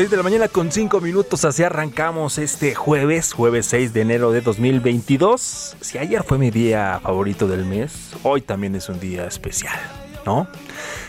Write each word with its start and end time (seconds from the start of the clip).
6 0.00 0.10
de 0.10 0.16
la 0.16 0.22
mañana 0.22 0.48
con 0.48 0.72
5 0.72 0.98
minutos, 1.02 1.44
así 1.44 1.62
arrancamos 1.62 2.38
este 2.38 2.74
jueves, 2.74 3.34
jueves 3.34 3.66
6 3.66 3.92
de 3.92 4.00
enero 4.00 4.32
de 4.32 4.40
2022. 4.40 5.76
Si 5.78 5.98
ayer 5.98 6.22
fue 6.22 6.38
mi 6.38 6.50
día 6.50 7.00
favorito 7.02 7.46
del 7.46 7.66
mes, 7.66 8.08
hoy 8.22 8.40
también 8.40 8.74
es 8.76 8.88
un 8.88 8.98
día 8.98 9.26
especial, 9.26 9.78
¿no? 10.24 10.48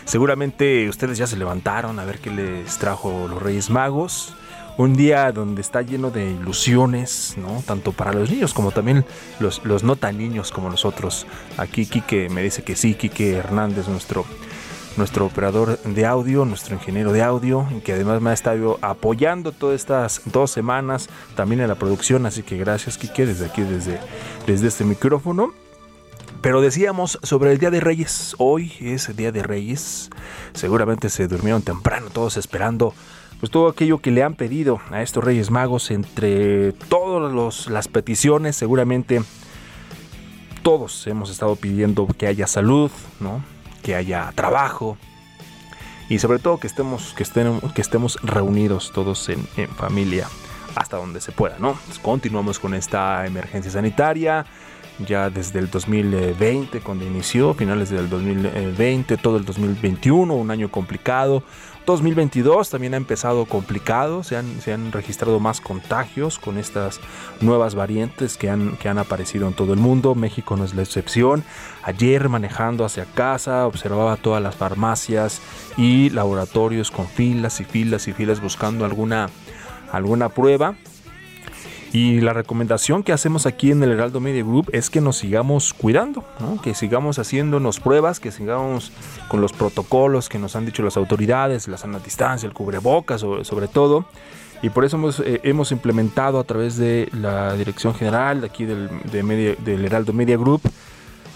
Seguramente 0.04 0.90
ustedes 0.90 1.16
ya 1.16 1.26
se 1.26 1.38
levantaron 1.38 1.98
a 2.00 2.04
ver 2.04 2.18
qué 2.18 2.28
les 2.28 2.76
trajo 2.76 3.28
los 3.30 3.42
Reyes 3.42 3.70
Magos. 3.70 4.34
Un 4.76 4.94
día 4.94 5.32
donde 5.32 5.62
está 5.62 5.80
lleno 5.80 6.10
de 6.10 6.30
ilusiones, 6.30 7.36
¿no? 7.38 7.62
Tanto 7.66 7.92
para 7.92 8.12
los 8.12 8.28
niños 8.30 8.52
como 8.52 8.72
también 8.72 9.06
los, 9.40 9.64
los 9.64 9.84
no 9.84 9.96
tan 9.96 10.18
niños 10.18 10.52
como 10.52 10.68
nosotros. 10.68 11.26
Aquí 11.56 11.86
Quique 11.86 12.28
me 12.28 12.42
dice 12.42 12.62
que 12.62 12.76
sí, 12.76 12.92
Quique 12.92 13.36
Hernández, 13.36 13.88
nuestro 13.88 14.26
nuestro 14.96 15.26
operador 15.26 15.78
de 15.82 16.06
audio, 16.06 16.44
nuestro 16.44 16.74
ingeniero 16.74 17.12
de 17.12 17.22
audio, 17.22 17.66
que 17.84 17.92
además 17.92 18.20
me 18.20 18.30
ha 18.30 18.32
estado 18.32 18.78
apoyando 18.82 19.52
todas 19.52 19.76
estas 19.76 20.22
dos 20.26 20.50
semanas 20.50 21.08
también 21.34 21.60
en 21.60 21.68
la 21.68 21.74
producción, 21.74 22.26
así 22.26 22.42
que 22.42 22.56
gracias 22.56 22.98
Kike 22.98 23.26
desde 23.26 23.46
aquí, 23.46 23.62
desde, 23.62 23.98
desde 24.46 24.68
este 24.68 24.84
micrófono. 24.84 25.52
Pero 26.40 26.60
decíamos 26.60 27.18
sobre 27.22 27.52
el 27.52 27.58
Día 27.58 27.70
de 27.70 27.80
Reyes, 27.80 28.34
hoy 28.38 28.72
es 28.80 29.08
el 29.08 29.16
Día 29.16 29.30
de 29.30 29.42
Reyes, 29.42 30.10
seguramente 30.54 31.08
se 31.08 31.28
durmieron 31.28 31.62
temprano 31.62 32.08
todos 32.10 32.36
esperando 32.36 32.94
pues 33.38 33.50
todo 33.50 33.68
aquello 33.68 33.98
que 33.98 34.12
le 34.12 34.22
han 34.22 34.34
pedido 34.34 34.80
a 34.90 35.02
estos 35.02 35.24
Reyes 35.24 35.50
Magos 35.50 35.90
entre 35.90 36.72
todas 36.72 37.66
las 37.68 37.88
peticiones, 37.88 38.54
seguramente 38.54 39.22
todos 40.62 41.06
hemos 41.08 41.28
estado 41.30 41.56
pidiendo 41.56 42.06
que 42.06 42.28
haya 42.28 42.46
salud, 42.46 42.90
¿no? 43.18 43.42
Que 43.82 43.94
haya 43.94 44.32
trabajo 44.34 44.96
y 46.08 46.18
sobre 46.18 46.38
todo 46.38 46.58
que 46.58 46.66
estemos, 46.66 47.14
que 47.14 47.22
estemos, 47.22 47.72
que 47.72 47.80
estemos 47.80 48.18
reunidos 48.22 48.92
todos 48.92 49.28
en, 49.28 49.46
familia 49.76 50.28
hasta 50.74 50.96
donde 50.96 51.20
se 51.20 51.32
pueda, 51.32 51.56
¿no? 51.58 51.78
Continuamos 52.02 52.58
con 52.58 52.74
esta 52.74 53.26
emergencia 53.26 53.70
sanitaria 53.70 54.46
ya 54.98 55.30
desde 55.30 55.58
el 55.58 55.70
2020 55.70 56.80
cuando 56.80 57.04
inició, 57.06 57.54
finales 57.54 57.90
del 57.90 58.08
2020, 58.08 59.16
todo 59.16 59.36
el 59.36 59.44
2021, 59.44 60.34
un 60.34 60.50
año 60.50 60.70
complicado. 60.70 61.42
2022 61.84 62.70
también 62.70 62.94
ha 62.94 62.96
empezado 62.96 63.44
complicado, 63.46 64.22
se 64.22 64.36
han, 64.36 64.60
se 64.60 64.72
han 64.72 64.92
registrado 64.92 65.40
más 65.40 65.60
contagios 65.60 66.38
con 66.38 66.56
estas 66.56 67.00
nuevas 67.40 67.74
variantes 67.74 68.36
que 68.36 68.50
han, 68.50 68.76
que 68.76 68.88
han 68.88 68.98
aparecido 68.98 69.48
en 69.48 69.54
todo 69.54 69.72
el 69.72 69.80
mundo. 69.80 70.14
México 70.14 70.56
no 70.56 70.64
es 70.64 70.74
la 70.74 70.82
excepción. 70.82 71.42
Ayer 71.82 72.28
manejando 72.28 72.84
hacia 72.84 73.04
casa 73.04 73.66
observaba 73.66 74.16
todas 74.16 74.42
las 74.42 74.54
farmacias 74.54 75.40
y 75.76 76.10
laboratorios 76.10 76.90
con 76.90 77.08
filas 77.08 77.60
y 77.60 77.64
filas 77.64 78.06
y 78.06 78.12
filas 78.12 78.40
buscando 78.40 78.84
alguna, 78.84 79.28
alguna 79.90 80.28
prueba. 80.28 80.76
Y 81.92 82.20
la 82.20 82.32
recomendación 82.32 83.02
que 83.02 83.12
hacemos 83.12 83.44
aquí 83.44 83.70
en 83.70 83.82
el 83.82 83.90
Heraldo 83.90 84.18
Media 84.18 84.42
Group 84.42 84.70
es 84.72 84.88
que 84.88 85.02
nos 85.02 85.18
sigamos 85.18 85.74
cuidando, 85.74 86.24
que 86.62 86.74
sigamos 86.74 87.18
haciéndonos 87.18 87.80
pruebas, 87.80 88.18
que 88.18 88.30
sigamos 88.30 88.92
con 89.28 89.42
los 89.42 89.52
protocolos 89.52 90.30
que 90.30 90.38
nos 90.38 90.56
han 90.56 90.64
dicho 90.64 90.82
las 90.82 90.96
autoridades, 90.96 91.68
la 91.68 91.76
sana 91.76 91.98
distancia, 91.98 92.46
el 92.46 92.54
cubrebocas 92.54 93.20
sobre, 93.20 93.68
todo. 93.68 94.06
Y 94.62 94.70
por 94.70 94.84
eso 94.84 94.96
hemos, 94.96 95.20
eh, 95.20 95.40
hemos, 95.42 95.70
implementado 95.70 96.38
a 96.38 96.44
través 96.44 96.76
de 96.76 97.08
la 97.12 97.54
Dirección 97.56 97.94
General 97.94 98.40
de 98.40 98.46
aquí 98.46 98.64
del, 98.64 98.88
de 99.10 99.22
Media, 99.22 99.54
del 99.62 99.84
Heraldo 99.84 100.12
Media 100.12 100.36
Group 100.36 100.62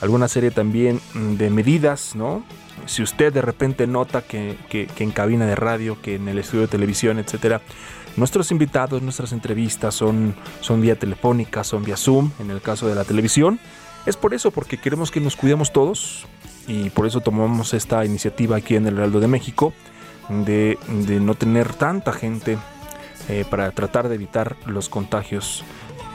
alguna 0.00 0.28
serie 0.28 0.50
también 0.50 1.00
de 1.14 1.50
medidas, 1.50 2.14
¿no? 2.14 2.42
Si 2.86 3.02
usted 3.02 3.32
de 3.32 3.42
repente 3.42 3.86
nota 3.86 4.22
que, 4.22 4.56
que, 4.68 4.88
en 4.98 5.10
cabina 5.10 5.46
de 5.46 5.56
radio, 5.56 6.00
que 6.00 6.14
en 6.14 6.28
el 6.28 6.38
estudio 6.38 6.62
de 6.62 6.68
televisión, 6.68 7.18
etcétera, 7.18 7.60
Nuestros 8.16 8.50
invitados, 8.50 9.02
nuestras 9.02 9.32
entrevistas 9.32 9.94
son, 9.94 10.34
son 10.62 10.80
vía 10.80 10.98
telefónica, 10.98 11.62
son 11.64 11.84
vía 11.84 11.98
Zoom, 11.98 12.30
en 12.40 12.50
el 12.50 12.62
caso 12.62 12.88
de 12.88 12.94
la 12.94 13.04
televisión. 13.04 13.60
Es 14.06 14.16
por 14.16 14.32
eso, 14.32 14.50
porque 14.50 14.78
queremos 14.78 15.10
que 15.10 15.20
nos 15.20 15.36
cuidemos 15.36 15.70
todos 15.70 16.26
y 16.66 16.88
por 16.88 17.06
eso 17.06 17.20
tomamos 17.20 17.74
esta 17.74 18.06
iniciativa 18.06 18.56
aquí 18.56 18.74
en 18.74 18.86
el 18.86 18.96
Heraldo 18.96 19.20
de 19.20 19.28
México 19.28 19.74
de, 20.30 20.78
de 20.88 21.20
no 21.20 21.34
tener 21.34 21.74
tanta 21.74 22.12
gente 22.12 22.56
eh, 23.28 23.44
para 23.50 23.70
tratar 23.72 24.08
de 24.08 24.14
evitar 24.14 24.56
los 24.64 24.88
contagios 24.88 25.62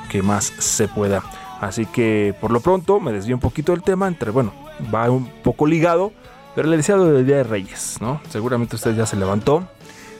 que 0.10 0.24
más 0.24 0.46
se 0.46 0.88
pueda. 0.88 1.22
Así 1.60 1.86
que 1.86 2.34
por 2.42 2.52
lo 2.52 2.62
pronto 2.62 3.00
me 3.00 3.12
desvío 3.12 3.36
un 3.36 3.42
poquito 3.42 3.74
del 3.74 3.84
tema, 3.84 4.08
entre 4.08 4.32
bueno, 4.32 4.54
va 4.94 5.10
un 5.12 5.28
poco 5.44 5.68
ligado 5.68 6.14
Pero 6.56 6.68
le 6.68 6.78
decía 6.78 6.96
lo 6.96 7.06
del 7.06 7.26
Día 7.26 7.38
de 7.38 7.44
Reyes, 7.44 7.98
¿no? 8.02 8.22
Seguramente 8.30 8.76
usted 8.76 8.96
ya 8.96 9.06
se 9.06 9.16
levantó. 9.16 9.68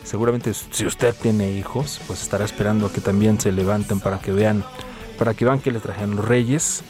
Seguramente 0.04 0.54
si 0.54 0.86
usted 0.86 1.14
tiene 1.22 1.52
hijos, 1.52 2.02
pues 2.08 2.22
estará 2.24 2.46
esperando 2.46 2.88
a 2.88 2.92
que 2.92 3.02
también 3.02 3.40
se 3.40 3.52
levanten 3.52 4.00
para 4.00 4.20
que 4.20 4.32
vean, 4.32 4.64
para 5.20 5.34
que 5.34 5.46
vean 5.46 5.60
que 5.60 5.72
le 5.72 5.80
trajeron 5.80 6.16
los 6.16 6.26
Reyes. 6.26 6.84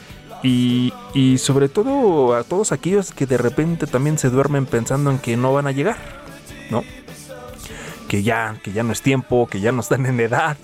Y, 0.44 0.94
y 1.14 1.38
sobre 1.38 1.70
todo 1.70 2.36
a 2.36 2.44
todos 2.44 2.72
aquellos 2.72 3.12
que 3.12 3.26
de 3.26 3.38
repente 3.38 3.86
también 3.86 4.18
se 4.18 4.30
duermen 4.30 4.66
pensando 4.66 5.12
en 5.12 5.20
que 5.20 5.38
no 5.38 5.54
van 5.54 5.68
a 5.68 5.72
llegar, 5.72 5.98
¿no? 6.70 6.84
Que 8.08 8.24
ya, 8.24 8.58
que 8.64 8.72
ya 8.72 8.84
no 8.84 8.92
es 8.92 9.02
tiempo, 9.02 9.48
que 9.48 9.60
ya 9.60 9.72
no 9.72 9.82
están 9.82 10.06
en 10.06 10.20
edad. 10.20 10.58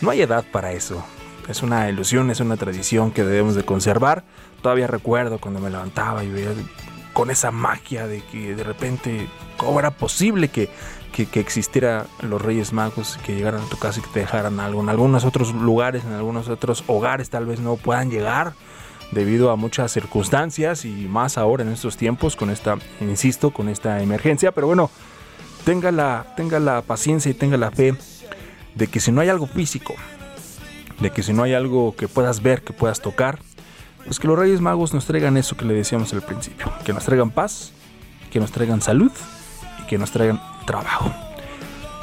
No 0.00 0.10
hay 0.10 0.22
edad 0.22 0.44
para 0.50 0.72
eso. 0.72 1.04
Es 1.48 1.62
una 1.62 1.88
ilusión, 1.88 2.30
es 2.30 2.40
una 2.40 2.56
tradición 2.56 3.10
que 3.10 3.24
debemos 3.24 3.54
de 3.54 3.64
conservar. 3.64 4.24
Todavía 4.62 4.86
recuerdo 4.86 5.38
cuando 5.38 5.60
me 5.60 5.70
levantaba 5.70 6.22
y 6.24 6.28
veía 6.28 6.52
con 7.18 7.32
esa 7.32 7.50
magia 7.50 8.06
de 8.06 8.20
que 8.20 8.54
de 8.54 8.62
repente, 8.62 9.26
¿cómo 9.56 9.80
era 9.80 9.90
posible 9.90 10.46
que, 10.46 10.70
que, 11.10 11.40
existiera 11.40 12.06
los 12.22 12.40
Reyes 12.40 12.72
Magos, 12.72 13.18
que 13.26 13.34
llegaran 13.34 13.60
a 13.60 13.68
tu 13.68 13.76
casa 13.76 13.98
y 13.98 14.02
que 14.04 14.08
te 14.10 14.20
dejaran 14.20 14.60
algo? 14.60 14.80
En 14.82 14.88
algunos 14.88 15.24
otros 15.24 15.52
lugares, 15.52 16.04
en 16.04 16.12
algunos 16.12 16.48
otros 16.48 16.84
hogares 16.86 17.28
tal 17.28 17.44
vez 17.44 17.58
no 17.58 17.74
puedan 17.74 18.08
llegar 18.08 18.52
debido 19.10 19.50
a 19.50 19.56
muchas 19.56 19.90
circunstancias 19.90 20.84
y 20.84 20.92
más 21.08 21.38
ahora 21.38 21.64
en 21.64 21.72
estos 21.72 21.96
tiempos 21.96 22.36
con 22.36 22.50
esta, 22.50 22.76
insisto, 23.00 23.50
con 23.50 23.68
esta 23.68 24.00
emergencia. 24.00 24.52
Pero 24.52 24.68
bueno, 24.68 24.88
tenga 25.64 25.90
la, 25.90 26.24
tenga 26.36 26.60
la 26.60 26.82
paciencia 26.82 27.32
y 27.32 27.34
tenga 27.34 27.56
la 27.56 27.72
fe 27.72 27.96
de 28.76 28.86
que 28.86 29.00
si 29.00 29.10
no 29.10 29.22
hay 29.22 29.28
algo 29.28 29.48
físico, 29.48 29.92
de 31.00 31.10
que 31.10 31.24
si 31.24 31.32
no 31.32 31.42
hay 31.42 31.54
algo 31.54 31.96
que 31.96 32.06
puedas 32.06 32.42
ver, 32.42 32.62
que 32.62 32.72
puedas 32.72 33.02
tocar, 33.02 33.40
pues 34.08 34.18
que 34.18 34.26
los 34.26 34.38
Reyes 34.38 34.62
Magos 34.62 34.94
nos 34.94 35.04
traigan 35.04 35.36
eso 35.36 35.54
que 35.54 35.66
le 35.66 35.74
decíamos 35.74 36.14
al 36.14 36.22
principio, 36.22 36.72
que 36.82 36.94
nos 36.94 37.04
traigan 37.04 37.30
paz, 37.30 37.72
que 38.30 38.40
nos 38.40 38.50
traigan 38.50 38.80
salud 38.80 39.12
y 39.82 39.86
que 39.86 39.98
nos 39.98 40.10
traigan 40.10 40.40
trabajo. 40.64 41.12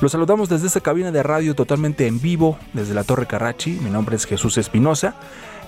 Los 0.01 0.11
saludamos 0.11 0.47
desde 0.47 0.67
esta 0.67 0.81
cabina 0.81 1.11
de 1.11 1.23
radio 1.23 1.55
totalmente 1.55 2.05
en 2.05 2.21
vivo, 2.21 2.59
desde 2.73 2.93
la 2.93 3.03
Torre 3.03 3.25
Carrachi. 3.25 3.71
Mi 3.81 3.89
nombre 3.89 4.17
es 4.17 4.25
Jesús 4.25 4.59
Espinosa 4.59 5.15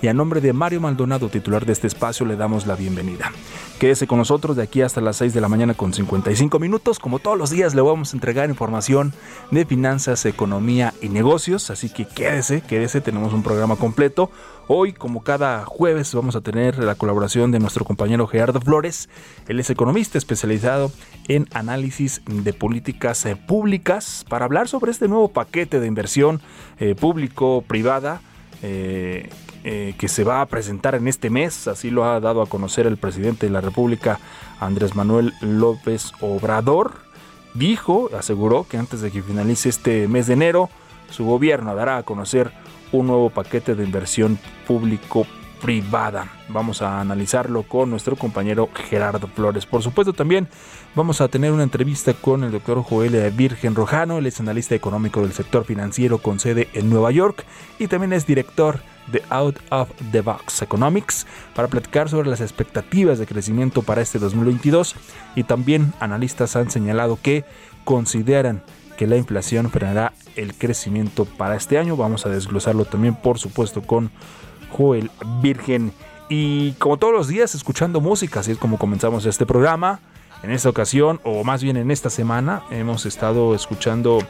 y 0.00 0.08
a 0.08 0.14
nombre 0.14 0.40
de 0.40 0.52
Mario 0.52 0.80
Maldonado, 0.80 1.28
titular 1.28 1.66
de 1.66 1.72
este 1.72 1.86
espacio, 1.86 2.24
le 2.24 2.36
damos 2.36 2.66
la 2.66 2.76
bienvenida. 2.76 3.32
Quédese 3.78 4.06
con 4.06 4.18
nosotros 4.18 4.56
de 4.56 4.62
aquí 4.62 4.82
hasta 4.82 5.00
las 5.00 5.16
6 5.16 5.34
de 5.34 5.40
la 5.40 5.48
mañana 5.48 5.74
con 5.74 5.92
55 5.92 6.58
minutos. 6.58 6.98
Como 6.98 7.18
todos 7.18 7.38
los 7.38 7.50
días 7.50 7.74
le 7.74 7.80
vamos 7.80 8.12
a 8.12 8.16
entregar 8.16 8.48
información 8.48 9.12
de 9.50 9.64
finanzas, 9.64 10.24
economía 10.26 10.94
y 11.00 11.08
negocios, 11.08 11.70
así 11.70 11.88
que 11.88 12.06
quédese, 12.06 12.60
quédese, 12.60 13.00
tenemos 13.00 13.32
un 13.32 13.42
programa 13.42 13.76
completo. 13.76 14.30
Hoy, 14.66 14.92
como 14.92 15.22
cada 15.22 15.64
jueves, 15.64 16.14
vamos 16.14 16.36
a 16.36 16.42
tener 16.42 16.78
la 16.78 16.94
colaboración 16.94 17.50
de 17.50 17.58
nuestro 17.58 17.84
compañero 17.84 18.26
Gerardo 18.26 18.60
Flores. 18.60 19.08
Él 19.48 19.58
es 19.60 19.70
economista 19.70 20.18
especializado 20.18 20.92
en 21.26 21.46
análisis 21.54 22.20
de 22.26 22.52
políticas 22.52 23.24
eh, 23.24 23.34
públicas 23.34 24.26
para 24.28 24.44
hablar 24.44 24.68
sobre 24.68 24.90
este 24.90 25.08
nuevo 25.08 25.28
paquete 25.28 25.80
de 25.80 25.86
inversión 25.86 26.42
eh, 26.78 26.94
público-privada. 26.94 28.20
Eh, 28.62 29.30
eh, 29.70 29.92
que 29.98 30.08
se 30.08 30.24
va 30.24 30.40
a 30.40 30.46
presentar 30.46 30.94
en 30.94 31.08
este 31.08 31.28
mes, 31.28 31.68
así 31.68 31.90
lo 31.90 32.06
ha 32.06 32.20
dado 32.20 32.40
a 32.40 32.46
conocer 32.46 32.86
el 32.86 32.96
presidente 32.96 33.44
de 33.44 33.52
la 33.52 33.60
República, 33.60 34.18
Andrés 34.60 34.96
Manuel 34.96 35.34
López 35.42 36.12
Obrador. 36.22 36.94
Dijo, 37.52 38.08
aseguró 38.18 38.66
que 38.66 38.78
antes 38.78 39.02
de 39.02 39.10
que 39.10 39.22
finalice 39.22 39.68
este 39.68 40.08
mes 40.08 40.26
de 40.26 40.32
enero, 40.32 40.70
su 41.10 41.26
gobierno 41.26 41.74
dará 41.74 41.98
a 41.98 42.02
conocer 42.02 42.50
un 42.92 43.08
nuevo 43.08 43.28
paquete 43.28 43.74
de 43.74 43.84
inversión 43.84 44.38
público-privada. 44.66 46.32
Vamos 46.48 46.80
a 46.80 47.02
analizarlo 47.02 47.62
con 47.64 47.90
nuestro 47.90 48.16
compañero 48.16 48.70
Gerardo 48.88 49.28
Flores. 49.28 49.66
Por 49.66 49.82
supuesto, 49.82 50.14
también 50.14 50.48
vamos 50.94 51.20
a 51.20 51.28
tener 51.28 51.52
una 51.52 51.62
entrevista 51.62 52.14
con 52.14 52.42
el 52.42 52.52
doctor 52.52 52.82
Joel 52.82 53.30
Virgen 53.32 53.74
Rojano, 53.74 54.16
él 54.16 54.24
es 54.28 54.40
analista 54.40 54.74
económico 54.74 55.20
del 55.20 55.34
sector 55.34 55.66
financiero 55.66 56.16
con 56.16 56.40
sede 56.40 56.68
en 56.72 56.88
Nueva 56.88 57.10
York 57.10 57.44
y 57.78 57.88
también 57.88 58.14
es 58.14 58.26
director 58.26 58.80
Out 59.30 59.56
of 59.70 59.90
the 60.12 60.20
Box 60.20 60.62
Economics 60.62 61.26
para 61.54 61.68
platicar 61.68 62.08
sobre 62.08 62.28
las 62.28 62.40
expectativas 62.40 63.18
de 63.18 63.26
crecimiento 63.26 63.82
para 63.82 64.02
este 64.02 64.18
2022 64.18 64.94
y 65.34 65.44
también 65.44 65.92
analistas 66.00 66.56
han 66.56 66.70
señalado 66.70 67.18
que 67.20 67.44
consideran 67.84 68.62
que 68.96 69.06
la 69.06 69.16
inflación 69.16 69.70
frenará 69.70 70.12
el 70.36 70.54
crecimiento 70.54 71.24
para 71.24 71.56
este 71.56 71.78
año. 71.78 71.96
Vamos 71.96 72.26
a 72.26 72.28
desglosarlo 72.28 72.84
también 72.84 73.14
por 73.14 73.38
supuesto 73.38 73.82
con 73.82 74.10
Joel 74.70 75.10
Virgen 75.40 75.92
y 76.28 76.72
como 76.72 76.98
todos 76.98 77.14
los 77.14 77.28
días 77.28 77.54
escuchando 77.54 78.00
música, 78.00 78.40
así 78.40 78.52
es 78.52 78.58
como 78.58 78.78
comenzamos 78.78 79.24
este 79.24 79.46
programa. 79.46 80.00
En 80.42 80.52
esta 80.52 80.68
ocasión, 80.68 81.20
o 81.24 81.42
más 81.42 81.62
bien 81.62 81.76
en 81.76 81.90
esta 81.90 82.10
semana, 82.10 82.62
hemos 82.70 83.06
estado 83.06 83.54
escuchando 83.54 84.20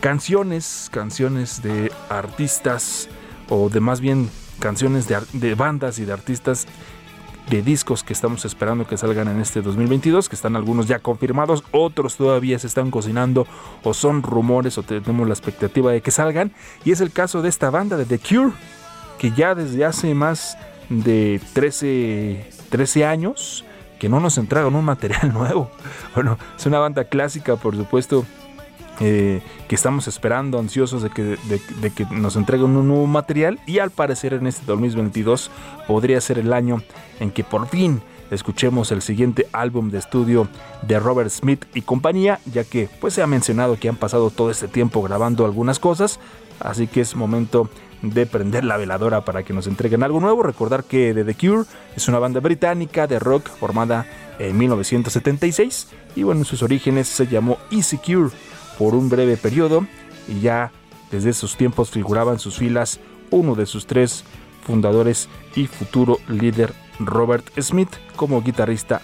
canciones, 0.00 0.88
canciones 0.90 1.62
de 1.62 1.92
artistas 2.08 3.08
o 3.48 3.68
de 3.68 3.80
más 3.80 4.00
bien 4.00 4.30
canciones 4.58 5.08
de, 5.08 5.18
de, 5.32 5.54
bandas 5.54 5.98
y 5.98 6.04
de 6.04 6.12
artistas 6.12 6.66
de 7.48 7.62
discos 7.62 8.02
que 8.04 8.12
estamos 8.12 8.44
esperando 8.44 8.86
que 8.86 8.96
salgan 8.96 9.28
en 9.28 9.40
este 9.40 9.62
2022, 9.62 10.28
que 10.28 10.36
están 10.36 10.56
algunos 10.56 10.86
ya 10.86 10.98
confirmados, 10.98 11.64
otros 11.70 12.16
todavía 12.16 12.58
se 12.58 12.66
están 12.66 12.90
cocinando 12.90 13.46
o 13.82 13.94
son 13.94 14.22
rumores 14.22 14.76
o 14.76 14.82
tenemos 14.82 15.26
la 15.26 15.34
expectativa 15.34 15.90
de 15.92 16.02
que 16.02 16.10
salgan. 16.10 16.52
Y 16.84 16.92
es 16.92 17.00
el 17.00 17.10
caso 17.10 17.40
de 17.40 17.48
esta 17.48 17.70
banda 17.70 17.96
de 17.96 18.04
The 18.04 18.18
Cure, 18.18 18.52
que 19.18 19.30
ya 19.32 19.54
desde 19.54 19.84
hace 19.84 20.14
más 20.14 20.58
de 20.90 21.40
13, 21.54 22.50
13 22.70 23.04
años 23.04 23.64
que 23.98 24.08
no 24.08 24.20
nos 24.20 24.38
entregan 24.38 24.74
un 24.74 24.84
material 24.84 25.32
nuevo. 25.32 25.70
Bueno, 26.14 26.38
es 26.56 26.66
una 26.66 26.78
banda 26.78 27.04
clásica, 27.04 27.56
por 27.56 27.76
supuesto, 27.76 28.24
eh, 29.00 29.42
que 29.68 29.74
estamos 29.74 30.08
esperando, 30.08 30.58
ansiosos 30.58 31.02
de 31.02 31.10
que, 31.10 31.38
de, 31.80 31.90
que, 31.90 32.04
nos 32.10 32.34
entreguen 32.34 32.76
un 32.76 32.88
nuevo 32.88 33.06
material 33.06 33.60
y 33.66 33.78
al 33.78 33.90
parecer 33.90 34.34
en 34.34 34.46
este 34.46 34.66
2022 34.66 35.50
podría 35.86 36.20
ser 36.20 36.38
el 36.38 36.52
año 36.52 36.82
en 37.20 37.30
que 37.30 37.44
por 37.44 37.68
fin 37.68 38.02
escuchemos 38.30 38.90
el 38.90 39.02
siguiente 39.02 39.46
álbum 39.52 39.90
de 39.90 39.98
estudio 39.98 40.48
de 40.82 40.98
Robert 40.98 41.30
Smith 41.30 41.64
y 41.74 41.82
compañía, 41.82 42.40
ya 42.52 42.64
que 42.64 42.88
pues 43.00 43.14
se 43.14 43.22
ha 43.22 43.26
mencionado 43.26 43.78
que 43.78 43.88
han 43.88 43.96
pasado 43.96 44.30
todo 44.30 44.50
este 44.50 44.68
tiempo 44.68 45.00
grabando 45.02 45.44
algunas 45.44 45.78
cosas, 45.78 46.18
así 46.60 46.88
que 46.88 47.00
es 47.00 47.14
momento 47.14 47.70
de 48.02 48.26
prender 48.26 48.64
la 48.64 48.76
veladora 48.76 49.24
para 49.24 49.42
que 49.42 49.52
nos 49.52 49.66
entreguen 49.66 50.02
algo 50.02 50.20
nuevo. 50.20 50.42
Recordar 50.42 50.84
que 50.84 51.14
The, 51.14 51.24
The 51.24 51.34
Cure 51.34 51.64
es 51.96 52.08
una 52.08 52.18
banda 52.18 52.40
británica 52.40 53.06
de 53.06 53.18
rock 53.18 53.48
formada 53.48 54.06
en 54.38 54.56
1976 54.56 55.88
y 56.16 56.22
bueno, 56.22 56.40
en 56.40 56.44
sus 56.44 56.62
orígenes 56.62 57.08
se 57.08 57.26
llamó 57.26 57.58
Easy 57.70 57.98
Cure 57.98 58.30
por 58.78 58.94
un 58.94 59.08
breve 59.08 59.36
periodo 59.36 59.86
y 60.28 60.40
ya 60.40 60.72
desde 61.10 61.30
esos 61.30 61.56
tiempos 61.56 61.90
figuraba 61.90 62.32
en 62.32 62.38
sus 62.38 62.58
filas 62.58 63.00
uno 63.30 63.54
de 63.54 63.66
sus 63.66 63.86
tres 63.86 64.24
fundadores 64.62 65.28
y 65.56 65.66
futuro 65.66 66.18
líder 66.28 66.72
Robert 67.00 67.46
Smith 67.60 67.90
como 68.16 68.42
guitarrista 68.42 69.00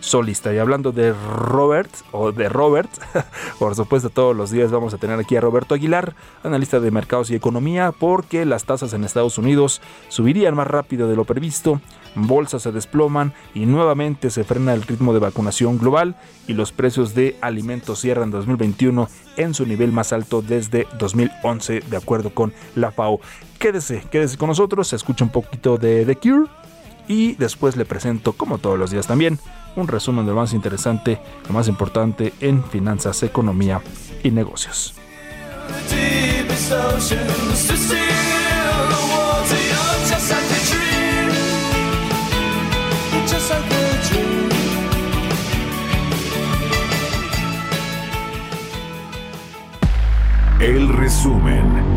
solista. 0.00 0.52
Y 0.52 0.58
hablando 0.58 0.92
de 0.92 1.12
Robert, 1.12 1.90
o 2.12 2.32
de 2.32 2.48
Robert, 2.48 2.90
por 3.58 3.74
supuesto 3.74 4.10
todos 4.10 4.36
los 4.36 4.50
días 4.50 4.70
vamos 4.70 4.94
a 4.94 4.98
tener 4.98 5.18
aquí 5.18 5.36
a 5.36 5.40
Roberto 5.40 5.74
Aguilar, 5.74 6.14
analista 6.42 6.80
de 6.80 6.90
mercados 6.90 7.30
y 7.30 7.34
economía, 7.34 7.92
porque 7.92 8.44
las 8.44 8.64
tasas 8.64 8.92
en 8.92 9.04
Estados 9.04 9.38
Unidos 9.38 9.80
subirían 10.08 10.54
más 10.54 10.66
rápido 10.66 11.08
de 11.08 11.16
lo 11.16 11.24
previsto, 11.24 11.80
bolsas 12.16 12.62
se 12.62 12.72
desploman 12.72 13.32
y 13.54 13.66
nuevamente 13.66 14.30
se 14.30 14.44
frena 14.44 14.74
el 14.74 14.82
ritmo 14.82 15.12
de 15.12 15.20
vacunación 15.20 15.78
global 15.78 16.16
y 16.48 16.54
los 16.54 16.72
precios 16.72 17.14
de 17.14 17.36
alimentos 17.40 18.00
cierran 18.00 18.30
2021 18.30 19.08
en 19.36 19.54
su 19.54 19.66
nivel 19.66 19.92
más 19.92 20.12
alto 20.12 20.42
desde 20.42 20.86
2011, 20.98 21.80
de 21.80 21.96
acuerdo 21.96 22.30
con 22.30 22.52
la 22.74 22.90
FAO. 22.90 23.20
Quédese, 23.58 24.02
quédese 24.10 24.36
con 24.36 24.48
nosotros, 24.48 24.92
escucha 24.92 25.24
un 25.24 25.30
poquito 25.30 25.76
de 25.76 26.04
The 26.04 26.16
Cure 26.16 26.46
y 27.08 27.34
después 27.34 27.76
le 27.76 27.84
presento, 27.84 28.32
como 28.32 28.58
todos 28.58 28.78
los 28.78 28.90
días 28.90 29.06
también, 29.06 29.38
un 29.76 29.88
resumen 29.88 30.24
de 30.24 30.32
lo 30.32 30.38
más 30.38 30.52
interesante, 30.52 31.20
lo 31.46 31.54
más 31.54 31.68
importante 31.68 32.32
en 32.40 32.64
finanzas, 32.64 33.22
economía 33.22 33.80
y 34.22 34.30
negocios. 34.30 34.94
El 50.58 50.88
resumen. 50.88 51.95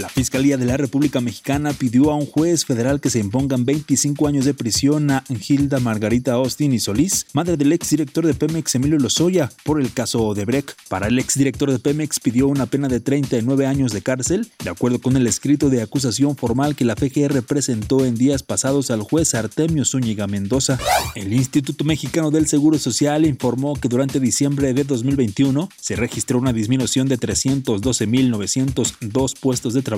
La 0.00 0.08
Fiscalía 0.08 0.56
de 0.56 0.64
la 0.64 0.78
República 0.78 1.20
Mexicana 1.20 1.74
pidió 1.74 2.10
a 2.10 2.14
un 2.14 2.24
juez 2.24 2.64
federal 2.64 3.02
que 3.02 3.10
se 3.10 3.18
impongan 3.18 3.66
25 3.66 4.26
años 4.26 4.46
de 4.46 4.54
prisión 4.54 5.10
a 5.10 5.22
Gilda 5.38 5.78
Margarita 5.78 6.32
Austin 6.32 6.72
y 6.72 6.80
Solís, 6.80 7.26
madre 7.34 7.58
del 7.58 7.74
exdirector 7.74 8.26
de 8.26 8.32
Pemex 8.32 8.76
Emilio 8.76 8.98
Lozoya, 8.98 9.50
por 9.62 9.78
el 9.78 9.92
caso 9.92 10.22
Odebrecht. 10.22 10.70
Para 10.88 11.08
el 11.08 11.18
exdirector 11.18 11.70
de 11.70 11.78
Pemex 11.78 12.18
pidió 12.18 12.48
una 12.48 12.64
pena 12.64 12.88
de 12.88 13.00
39 13.00 13.66
años 13.66 13.92
de 13.92 14.00
cárcel, 14.00 14.50
de 14.64 14.70
acuerdo 14.70 15.00
con 15.00 15.18
el 15.18 15.26
escrito 15.26 15.68
de 15.68 15.82
acusación 15.82 16.34
formal 16.34 16.76
que 16.76 16.86
la 16.86 16.96
FGR 16.96 17.42
presentó 17.42 18.06
en 18.06 18.14
días 18.14 18.42
pasados 18.42 18.90
al 18.90 19.02
juez 19.02 19.34
Artemio 19.34 19.84
Zúñiga 19.84 20.26
Mendoza. 20.26 20.78
El 21.14 21.34
Instituto 21.34 21.84
Mexicano 21.84 22.30
del 22.30 22.46
Seguro 22.46 22.78
Social 22.78 23.26
informó 23.26 23.74
que 23.74 23.88
durante 23.88 24.18
diciembre 24.18 24.72
de 24.72 24.84
2021 24.84 25.68
se 25.78 25.96
registró 25.96 26.38
una 26.38 26.54
disminución 26.54 27.06
de 27.06 27.18
312.902 27.18 29.38
puestos 29.38 29.74
de 29.74 29.82
trabajo, 29.82 29.89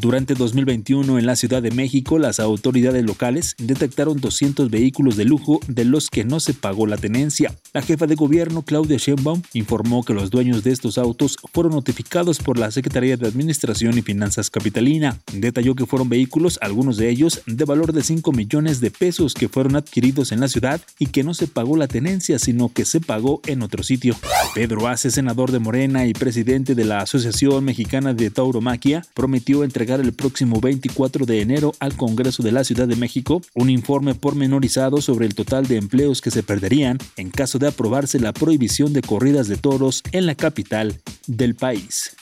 Durante 0.00 0.34
2021 0.34 1.18
en 1.18 1.26
la 1.26 1.36
Ciudad 1.36 1.62
de 1.62 1.70
México, 1.70 2.18
las 2.18 2.40
autoridades 2.40 3.04
locales 3.04 3.54
detectaron 3.58 4.20
200 4.20 4.70
vehículos 4.70 5.16
de 5.16 5.24
lujo 5.24 5.60
de 5.66 5.84
los 5.84 6.10
que 6.10 6.24
no 6.24 6.40
se 6.40 6.54
pagó 6.54 6.86
la 6.86 6.96
tenencia. 6.96 7.54
La 7.72 7.82
jefa 7.82 8.06
de 8.06 8.14
gobierno, 8.14 8.62
Claudia 8.62 8.96
Sheinbaum, 8.98 9.42
informó 9.52 10.02
que 10.04 10.14
los 10.14 10.30
dueños 10.30 10.64
de 10.64 10.72
estos 10.72 10.98
autos 10.98 11.36
fueron 11.52 11.72
notificados 11.72 12.38
por 12.38 12.58
la 12.58 12.70
Secretaría 12.70 13.16
de 13.16 13.26
Administración 13.26 13.96
y 13.96 14.02
Finanzas 14.02 14.50
Capitalina. 14.50 15.18
Detalló 15.32 15.74
que 15.74 15.86
fueron 15.86 16.08
vehículos, 16.08 16.58
algunos 16.62 16.96
de 16.96 17.08
ellos, 17.08 17.42
de 17.46 17.64
valor 17.64 17.92
de 17.92 18.02
5 18.02 18.32
millones 18.32 18.80
de 18.80 18.90
pesos 18.90 19.34
que 19.34 19.48
fueron 19.48 19.76
adquiridos 19.76 20.32
en 20.32 20.40
la 20.40 20.48
ciudad 20.48 20.80
y 20.98 21.06
que 21.06 21.24
no 21.24 21.34
se 21.34 21.46
pagó 21.46 21.76
la 21.76 21.88
tenencia, 21.88 22.38
sino 22.38 22.72
que 22.72 22.84
se 22.84 23.00
pagó 23.00 23.40
en 23.46 23.62
otro 23.62 23.82
sitio. 23.82 24.16
Pedro 24.54 24.88
Ace, 24.88 25.10
senador 25.10 25.52
de 25.52 25.58
Morena 25.58 26.06
y 26.06 26.12
presidente 26.12 26.74
de 26.74 26.84
la 26.84 27.00
Asociación 27.00 27.64
Mexicana 27.64 28.14
de 28.14 28.30
Tauromaquia, 28.30 29.02
prometió 29.28 29.62
entregar 29.62 30.00
el 30.00 30.14
próximo 30.14 30.58
24 30.58 31.26
de 31.26 31.42
enero 31.42 31.74
al 31.80 31.94
Congreso 31.98 32.42
de 32.42 32.50
la 32.50 32.64
Ciudad 32.64 32.88
de 32.88 32.96
México 32.96 33.42
un 33.52 33.68
informe 33.68 34.14
pormenorizado 34.14 35.02
sobre 35.02 35.26
el 35.26 35.34
total 35.34 35.66
de 35.66 35.76
empleos 35.76 36.22
que 36.22 36.30
se 36.30 36.42
perderían 36.42 36.96
en 37.18 37.28
caso 37.28 37.58
de 37.58 37.68
aprobarse 37.68 38.18
la 38.18 38.32
prohibición 38.32 38.94
de 38.94 39.02
corridas 39.02 39.46
de 39.46 39.58
toros 39.58 40.02
en 40.12 40.24
la 40.24 40.34
capital 40.34 40.98
del 41.26 41.54
país. 41.56 42.16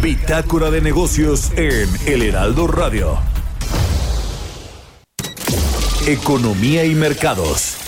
Bitácora 0.00 0.70
de 0.70 0.82
negocios 0.82 1.50
en 1.56 1.88
El 2.06 2.22
Heraldo 2.22 2.68
Radio. 2.68 3.18
Economía 6.06 6.84
y 6.84 6.94
mercados. 6.94 7.87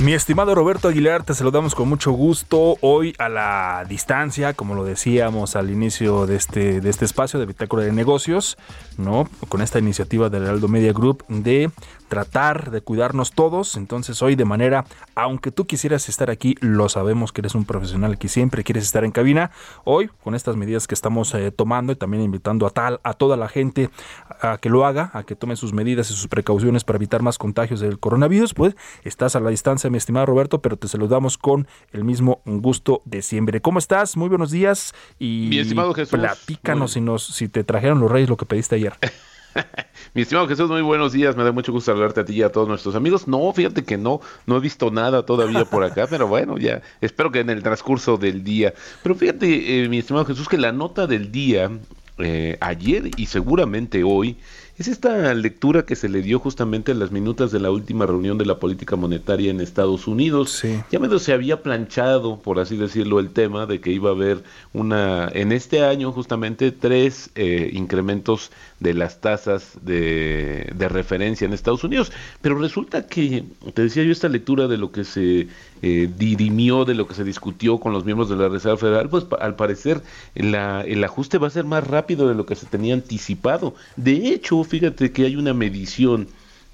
Mi 0.00 0.14
estimado 0.14 0.54
Roberto 0.54 0.88
Aguilar, 0.88 1.24
te 1.24 1.34
saludamos 1.34 1.74
con 1.74 1.86
mucho 1.86 2.12
gusto 2.12 2.78
hoy 2.80 3.14
a 3.18 3.28
la 3.28 3.84
distancia, 3.86 4.54
como 4.54 4.74
lo 4.74 4.82
decíamos 4.82 5.56
al 5.56 5.68
inicio 5.68 6.24
de 6.24 6.36
este, 6.36 6.80
de 6.80 6.88
este 6.88 7.04
espacio 7.04 7.38
de 7.38 7.44
Bitácora 7.44 7.82
de 7.82 7.92
Negocios, 7.92 8.56
¿no? 8.96 9.28
Con 9.50 9.60
esta 9.60 9.78
iniciativa 9.78 10.30
del 10.30 10.44
Heraldo 10.44 10.68
Media 10.68 10.94
Group 10.94 11.26
de 11.28 11.70
tratar 12.10 12.70
de 12.70 12.80
cuidarnos 12.80 13.32
todos. 13.32 13.76
Entonces 13.76 14.20
hoy 14.20 14.36
de 14.36 14.44
manera, 14.44 14.84
aunque 15.14 15.52
tú 15.52 15.66
quisieras 15.66 16.08
estar 16.08 16.28
aquí, 16.28 16.56
lo 16.60 16.88
sabemos 16.88 17.32
que 17.32 17.42
eres 17.42 17.54
un 17.54 17.64
profesional 17.64 18.18
que 18.18 18.28
siempre 18.28 18.64
quieres 18.64 18.84
estar 18.84 19.04
en 19.04 19.12
cabina. 19.12 19.52
Hoy 19.84 20.10
con 20.24 20.34
estas 20.34 20.56
medidas 20.56 20.86
que 20.86 20.94
estamos 20.94 21.32
eh, 21.34 21.52
tomando 21.52 21.92
y 21.92 21.96
también 21.96 22.22
invitando 22.22 22.66
a 22.66 22.70
tal 22.70 23.00
a 23.04 23.14
toda 23.14 23.36
la 23.36 23.48
gente 23.48 23.90
a 24.40 24.58
que 24.58 24.70
lo 24.70 24.84
haga, 24.86 25.10
a 25.14 25.22
que 25.22 25.36
tome 25.36 25.56
sus 25.56 25.72
medidas 25.72 26.10
y 26.10 26.14
sus 26.14 26.26
precauciones 26.26 26.84
para 26.84 26.96
evitar 26.96 27.22
más 27.22 27.38
contagios 27.38 27.80
del 27.80 27.98
coronavirus, 27.98 28.54
pues 28.54 28.76
estás 29.04 29.36
a 29.36 29.40
la 29.40 29.50
distancia, 29.50 29.89
mi 29.90 29.98
estimado 29.98 30.26
Roberto, 30.26 30.62
pero 30.62 30.76
te 30.76 30.88
saludamos 30.88 31.38
con 31.38 31.66
el 31.92 32.04
mismo 32.04 32.40
gusto 32.44 33.02
de 33.04 33.22
siempre. 33.22 33.60
¿Cómo 33.60 33.78
estás? 33.78 34.16
Muy 34.16 34.28
buenos 34.28 34.50
días 34.50 34.94
y 35.18 35.48
Mi 35.50 35.58
estimado 35.58 35.92
Jesús, 35.94 36.18
platícanos 36.18 36.92
si 36.92 37.00
nos 37.00 37.24
si 37.24 37.48
te 37.48 37.64
trajeron 37.64 38.00
los 38.00 38.10
reyes 38.10 38.28
lo 38.28 38.36
que 38.36 38.46
pediste 38.46 38.76
ayer. 38.76 38.94
Mi 40.14 40.22
estimado 40.22 40.48
Jesús, 40.48 40.70
muy 40.70 40.82
buenos 40.82 41.12
días. 41.12 41.36
Me 41.36 41.44
da 41.44 41.52
mucho 41.52 41.72
gusto 41.72 41.92
saludarte 41.92 42.20
a 42.20 42.24
ti 42.24 42.34
y 42.34 42.42
a 42.42 42.50
todos 42.50 42.68
nuestros 42.68 42.94
amigos. 42.94 43.28
No, 43.28 43.52
fíjate 43.52 43.84
que 43.84 43.98
no, 43.98 44.20
no 44.46 44.56
he 44.56 44.60
visto 44.60 44.90
nada 44.90 45.24
todavía 45.24 45.64
por 45.64 45.84
acá, 45.84 46.06
pero 46.08 46.26
bueno, 46.26 46.58
ya 46.58 46.82
espero 47.00 47.30
que 47.30 47.40
en 47.40 47.50
el 47.50 47.62
transcurso 47.62 48.16
del 48.16 48.44
día. 48.44 48.74
Pero 49.02 49.14
fíjate, 49.14 49.84
eh, 49.84 49.88
mi 49.88 49.98
estimado 49.98 50.24
Jesús, 50.24 50.48
que 50.48 50.58
la 50.58 50.72
nota 50.72 51.06
del 51.06 51.32
día 51.32 51.70
eh, 52.18 52.58
ayer 52.60 53.10
y 53.16 53.26
seguramente 53.26 54.04
hoy 54.04 54.36
es 54.80 54.88
esta 54.88 55.34
lectura 55.34 55.84
que 55.84 55.94
se 55.94 56.08
le 56.08 56.22
dio 56.22 56.38
justamente 56.38 56.90
en 56.90 57.00
las 57.00 57.10
minutas 57.10 57.52
de 57.52 57.60
la 57.60 57.70
última 57.70 58.06
reunión 58.06 58.38
de 58.38 58.46
la 58.46 58.58
política 58.58 58.96
monetaria 58.96 59.50
en 59.50 59.60
Estados 59.60 60.06
Unidos. 60.06 60.52
Sí. 60.52 60.80
Ya 60.90 60.98
medio 60.98 61.18
se 61.18 61.34
había 61.34 61.62
planchado, 61.62 62.38
por 62.38 62.58
así 62.58 62.78
decirlo, 62.78 63.20
el 63.20 63.28
tema 63.28 63.66
de 63.66 63.82
que 63.82 63.90
iba 63.90 64.08
a 64.08 64.14
haber 64.14 64.42
una, 64.72 65.28
en 65.34 65.52
este 65.52 65.84
año 65.84 66.12
justamente 66.12 66.72
tres 66.72 67.28
eh, 67.34 67.68
incrementos 67.74 68.52
de 68.80 68.94
las 68.94 69.20
tasas 69.20 69.78
de, 69.82 70.72
de 70.74 70.88
referencia 70.88 71.44
en 71.44 71.52
Estados 71.52 71.84
Unidos. 71.84 72.10
Pero 72.40 72.58
resulta 72.58 73.06
que, 73.06 73.44
te 73.74 73.82
decía 73.82 74.02
yo, 74.02 74.10
esta 74.12 74.28
lectura 74.28 74.66
de 74.68 74.78
lo 74.78 74.90
que 74.90 75.04
se 75.04 75.48
eh, 75.82 76.10
dirimió, 76.16 76.84
de 76.84 76.94
lo 76.94 77.06
que 77.06 77.14
se 77.14 77.24
discutió 77.24 77.78
con 77.78 77.92
los 77.92 78.04
miembros 78.04 78.28
de 78.30 78.36
la 78.36 78.48
Reserva 78.48 78.76
Federal, 78.78 79.08
pues 79.08 79.26
al 79.40 79.54
parecer 79.54 80.02
la- 80.34 80.82
el 80.82 81.04
ajuste 81.04 81.38
va 81.38 81.46
a 81.46 81.50
ser 81.50 81.64
más 81.64 81.86
rápido 81.86 82.28
de 82.28 82.34
lo 82.34 82.46
que 82.46 82.56
se 82.56 82.66
tenía 82.66 82.94
anticipado. 82.94 83.74
De 83.96 84.12
hecho, 84.28 84.64
fíjate 84.64 85.12
que 85.12 85.26
hay 85.26 85.36
una 85.36 85.54
medición 85.54 86.28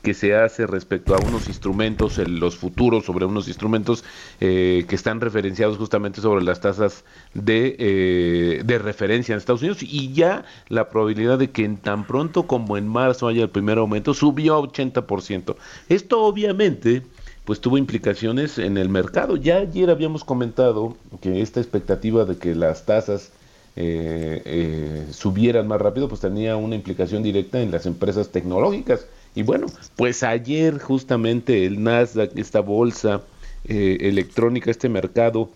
que 0.07 0.15
se 0.15 0.37
hace 0.37 0.69
respecto 0.69 1.17
a 1.17 1.19
unos 1.19 1.49
instrumentos, 1.49 2.21
en 2.21 2.39
los 2.39 2.55
futuros 2.55 3.05
sobre 3.05 3.25
unos 3.25 3.49
instrumentos 3.49 4.05
eh, 4.41 4.85
que 4.89 4.95
están 4.95 5.21
referenciados 5.21 5.79
justamente 5.79 6.21
sobre 6.21 6.45
las 6.45 6.61
tasas 6.61 7.03
de, 7.35 7.75
eh, 7.77 8.63
de 8.65 8.79
referencia 8.79 9.33
en 9.33 9.39
Estados 9.39 9.63
Unidos 9.63 9.83
y 9.83 10.13
ya 10.13 10.45
la 10.69 10.91
probabilidad 10.91 11.41
de 11.41 11.51
que 11.51 11.65
en 11.65 11.77
tan 11.77 12.07
pronto 12.07 12.45
como 12.47 12.77
en 12.77 12.87
marzo 12.87 13.27
haya 13.27 13.43
el 13.43 13.51
primer 13.51 13.79
aumento 13.79 14.15
subió 14.15 14.55
a 14.55 14.61
80%. 14.61 15.57
Esto 15.89 16.23
obviamente 16.23 17.03
pues 17.45 17.61
tuvo 17.61 17.77
implicaciones 17.77 18.59
en 18.59 18.79
el 18.79 18.89
mercado. 18.89 19.35
Ya 19.35 19.57
ayer 19.57 19.91
habíamos 19.91 20.23
comentado 20.23 20.97
que 21.21 21.43
esta 21.43 21.59
expectativa 21.59 22.25
de 22.25 22.37
que 22.37 22.55
las 22.55 22.87
tasas 22.87 23.33
eh, 23.75 25.05
subieran 25.11 25.67
más 25.67 25.81
rápido, 25.81 26.09
pues 26.09 26.21
tenía 26.21 26.55
una 26.55 26.77
implicación 26.77 27.25
directa 27.25 27.61
en 27.61 27.73
las 27.73 27.87
empresas 27.87 28.29
tecnológicas. 28.29 29.07
Y 29.37 29.43
bueno, 29.43 29.67
pues 29.97 30.23
ayer 30.23 30.79
justamente 30.79 31.67
el 31.67 31.83
Nasdaq, 31.83 32.37
esta 32.37 32.61
bolsa 32.61 33.23
eh, 33.69 33.99
electrónica, 34.01 34.71
este 34.71 34.89
mercado 34.89 35.51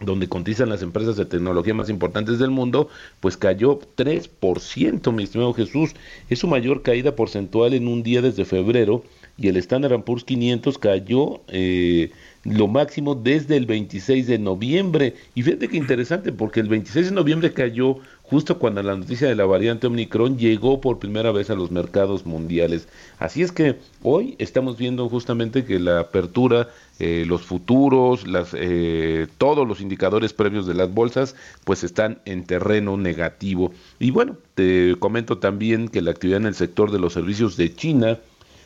donde 0.00 0.26
cotizan 0.26 0.70
las 0.70 0.80
empresas 0.80 1.16
de 1.16 1.26
tecnología 1.26 1.74
más 1.74 1.90
importantes 1.90 2.38
del 2.38 2.50
mundo, 2.50 2.88
pues 3.20 3.36
cayó 3.36 3.78
3%, 3.96 5.12
mi 5.12 5.24
estimado 5.24 5.52
Jesús. 5.52 5.90
Es 6.30 6.38
su 6.38 6.48
mayor 6.48 6.82
caída 6.82 7.14
porcentual 7.14 7.74
en 7.74 7.88
un 7.88 8.02
día 8.02 8.22
desde 8.22 8.46
febrero 8.46 9.04
y 9.36 9.48
el 9.48 9.58
Standard 9.58 10.02
Poor's 10.02 10.24
500 10.24 10.78
cayó 10.78 11.42
eh, 11.48 12.12
lo 12.44 12.68
máximo 12.68 13.14
desde 13.14 13.56
el 13.56 13.66
26 13.66 14.26
de 14.26 14.38
noviembre. 14.38 15.14
Y 15.34 15.42
fíjate 15.42 15.68
que 15.68 15.76
interesante, 15.76 16.32
porque 16.32 16.60
el 16.60 16.68
26 16.68 17.06
de 17.06 17.12
noviembre 17.12 17.52
cayó 17.52 17.98
justo 18.22 18.58
cuando 18.58 18.82
la 18.82 18.94
noticia 18.94 19.28
de 19.28 19.34
la 19.34 19.44
variante 19.44 19.88
Omicron 19.88 20.38
llegó 20.38 20.80
por 20.80 21.00
primera 21.00 21.32
vez 21.32 21.50
a 21.50 21.56
los 21.56 21.72
mercados 21.72 22.24
mundiales. 22.24 22.86
Así 23.18 23.42
es 23.42 23.50
que 23.50 23.76
hoy 24.02 24.36
estamos 24.38 24.78
viendo 24.78 25.08
justamente 25.08 25.64
que 25.64 25.80
la 25.80 25.98
apertura, 25.98 26.68
eh, 27.00 27.24
los 27.26 27.42
futuros, 27.42 28.28
las, 28.28 28.54
eh, 28.54 29.26
todos 29.36 29.66
los 29.66 29.80
indicadores 29.80 30.32
previos 30.32 30.66
de 30.68 30.74
las 30.74 30.94
bolsas, 30.94 31.34
pues 31.64 31.82
están 31.82 32.20
en 32.24 32.44
terreno 32.44 32.96
negativo. 32.96 33.72
Y 33.98 34.12
bueno, 34.12 34.36
te 34.54 34.94
comento 35.00 35.38
también 35.38 35.88
que 35.88 36.00
la 36.00 36.12
actividad 36.12 36.40
en 36.40 36.46
el 36.46 36.54
sector 36.54 36.92
de 36.92 37.00
los 37.00 37.12
servicios 37.12 37.56
de 37.56 37.74
China, 37.74 38.18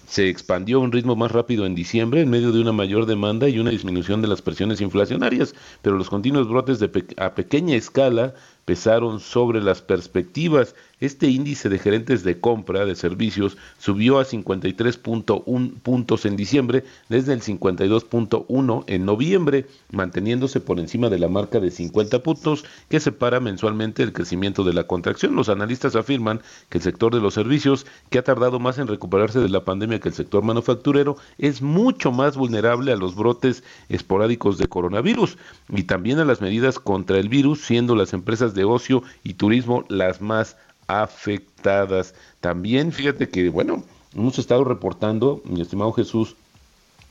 se 0.07 0.29
expandió 0.29 0.79
a 0.79 0.81
un 0.81 0.93
ritmo 0.93 1.17
más 1.17 1.33
rápido 1.33 1.67
en 1.67 1.75
diciembre 1.75 2.21
en 2.21 2.31
medio 2.31 2.53
de 2.53 2.61
una 2.61 2.73
mayor 2.73 3.07
demanda 3.07 3.49
y 3.49 3.59
una 3.59 3.71
disminución 3.71 4.23
de 4.23 4.29
las 4.29 4.43
presiones 4.43 4.81
inflacionarias, 4.81 5.55
pero 5.83 5.97
los 5.97 6.11
continuos 6.11 6.49
brotes 6.49 6.79
de 6.79 6.91
a 7.17 7.35
pequeña 7.35 7.77
escala 7.77 8.35
pesaron 8.64 9.21
sobre 9.21 9.62
las 9.62 9.83
perspectivas. 9.83 10.75
Este 11.00 11.28
índice 11.28 11.68
de 11.68 11.78
gerentes 11.78 12.25
de 12.25 12.40
compra 12.40 12.87
de 12.87 12.94
servicios 12.94 13.59
subió 13.78 14.18
a 14.18 14.25
53.1 14.25 15.75
puntos 15.83 16.25
en 16.25 16.37
diciembre 16.37 16.85
desde 17.09 17.35
el 17.35 17.42
52.1 17.42 18.85
en 18.87 19.04
noviembre, 19.04 19.66
manteniéndose 19.90 20.61
por 20.61 20.80
encima 20.80 21.11
de 21.11 21.18
la 21.18 21.28
marca 21.28 21.61
de 21.61 21.71
50 21.71 22.23
puntos 22.23 22.64
que 22.88 23.00
separa 23.00 23.40
mensualmente 23.40 24.02
el 24.02 24.12
crecimiento 24.12 24.64
de 24.64 24.73
la 24.73 24.87
contracción. 24.87 25.35
Los 25.35 25.49
analistas 25.49 25.97
afirman 25.97 26.40
que 26.71 26.78
el 26.78 26.85
sector 26.85 27.14
de 27.14 27.21
los 27.21 27.35
servicios, 27.35 27.87
que 28.09 28.18
ha 28.18 28.25
tardado 28.25 28.59
más 28.59 28.78
en 28.78 28.87
recuperarse 28.87 29.40
de 29.40 29.49
la 29.49 29.64
pandemia 29.64 30.00
que 30.00 30.09
el 30.09 30.14
sector 30.14 30.42
manufacturero, 30.42 31.16
es 31.38 31.61
mucho 31.61 32.12
más 32.12 32.37
vulnerable 32.37 32.92
a 32.92 32.97
los 32.97 33.14
brotes 33.14 33.62
esporádicos 33.88 34.59
de 34.59 34.68
coronavirus 34.68 35.37
y 35.68 35.83
también 35.85 36.18
a 36.18 36.25
las 36.25 36.40
medidas 36.40 36.78
contra 36.78 37.18
el 37.18 37.28
virus, 37.28 37.61
siendo 37.61 37.94
las 37.94 38.12
empresas 38.12 38.54
de 38.55 38.65
ocio 38.65 39.03
y 39.23 39.35
turismo 39.35 39.85
las 39.89 40.21
más 40.21 40.57
afectadas. 40.87 42.15
También 42.41 42.93
fíjate 42.93 43.29
que, 43.29 43.49
bueno, 43.49 43.83
hemos 44.15 44.39
estado 44.39 44.65
reportando, 44.65 45.43
mi 45.45 45.61
estimado 45.61 45.93
Jesús, 45.93 46.37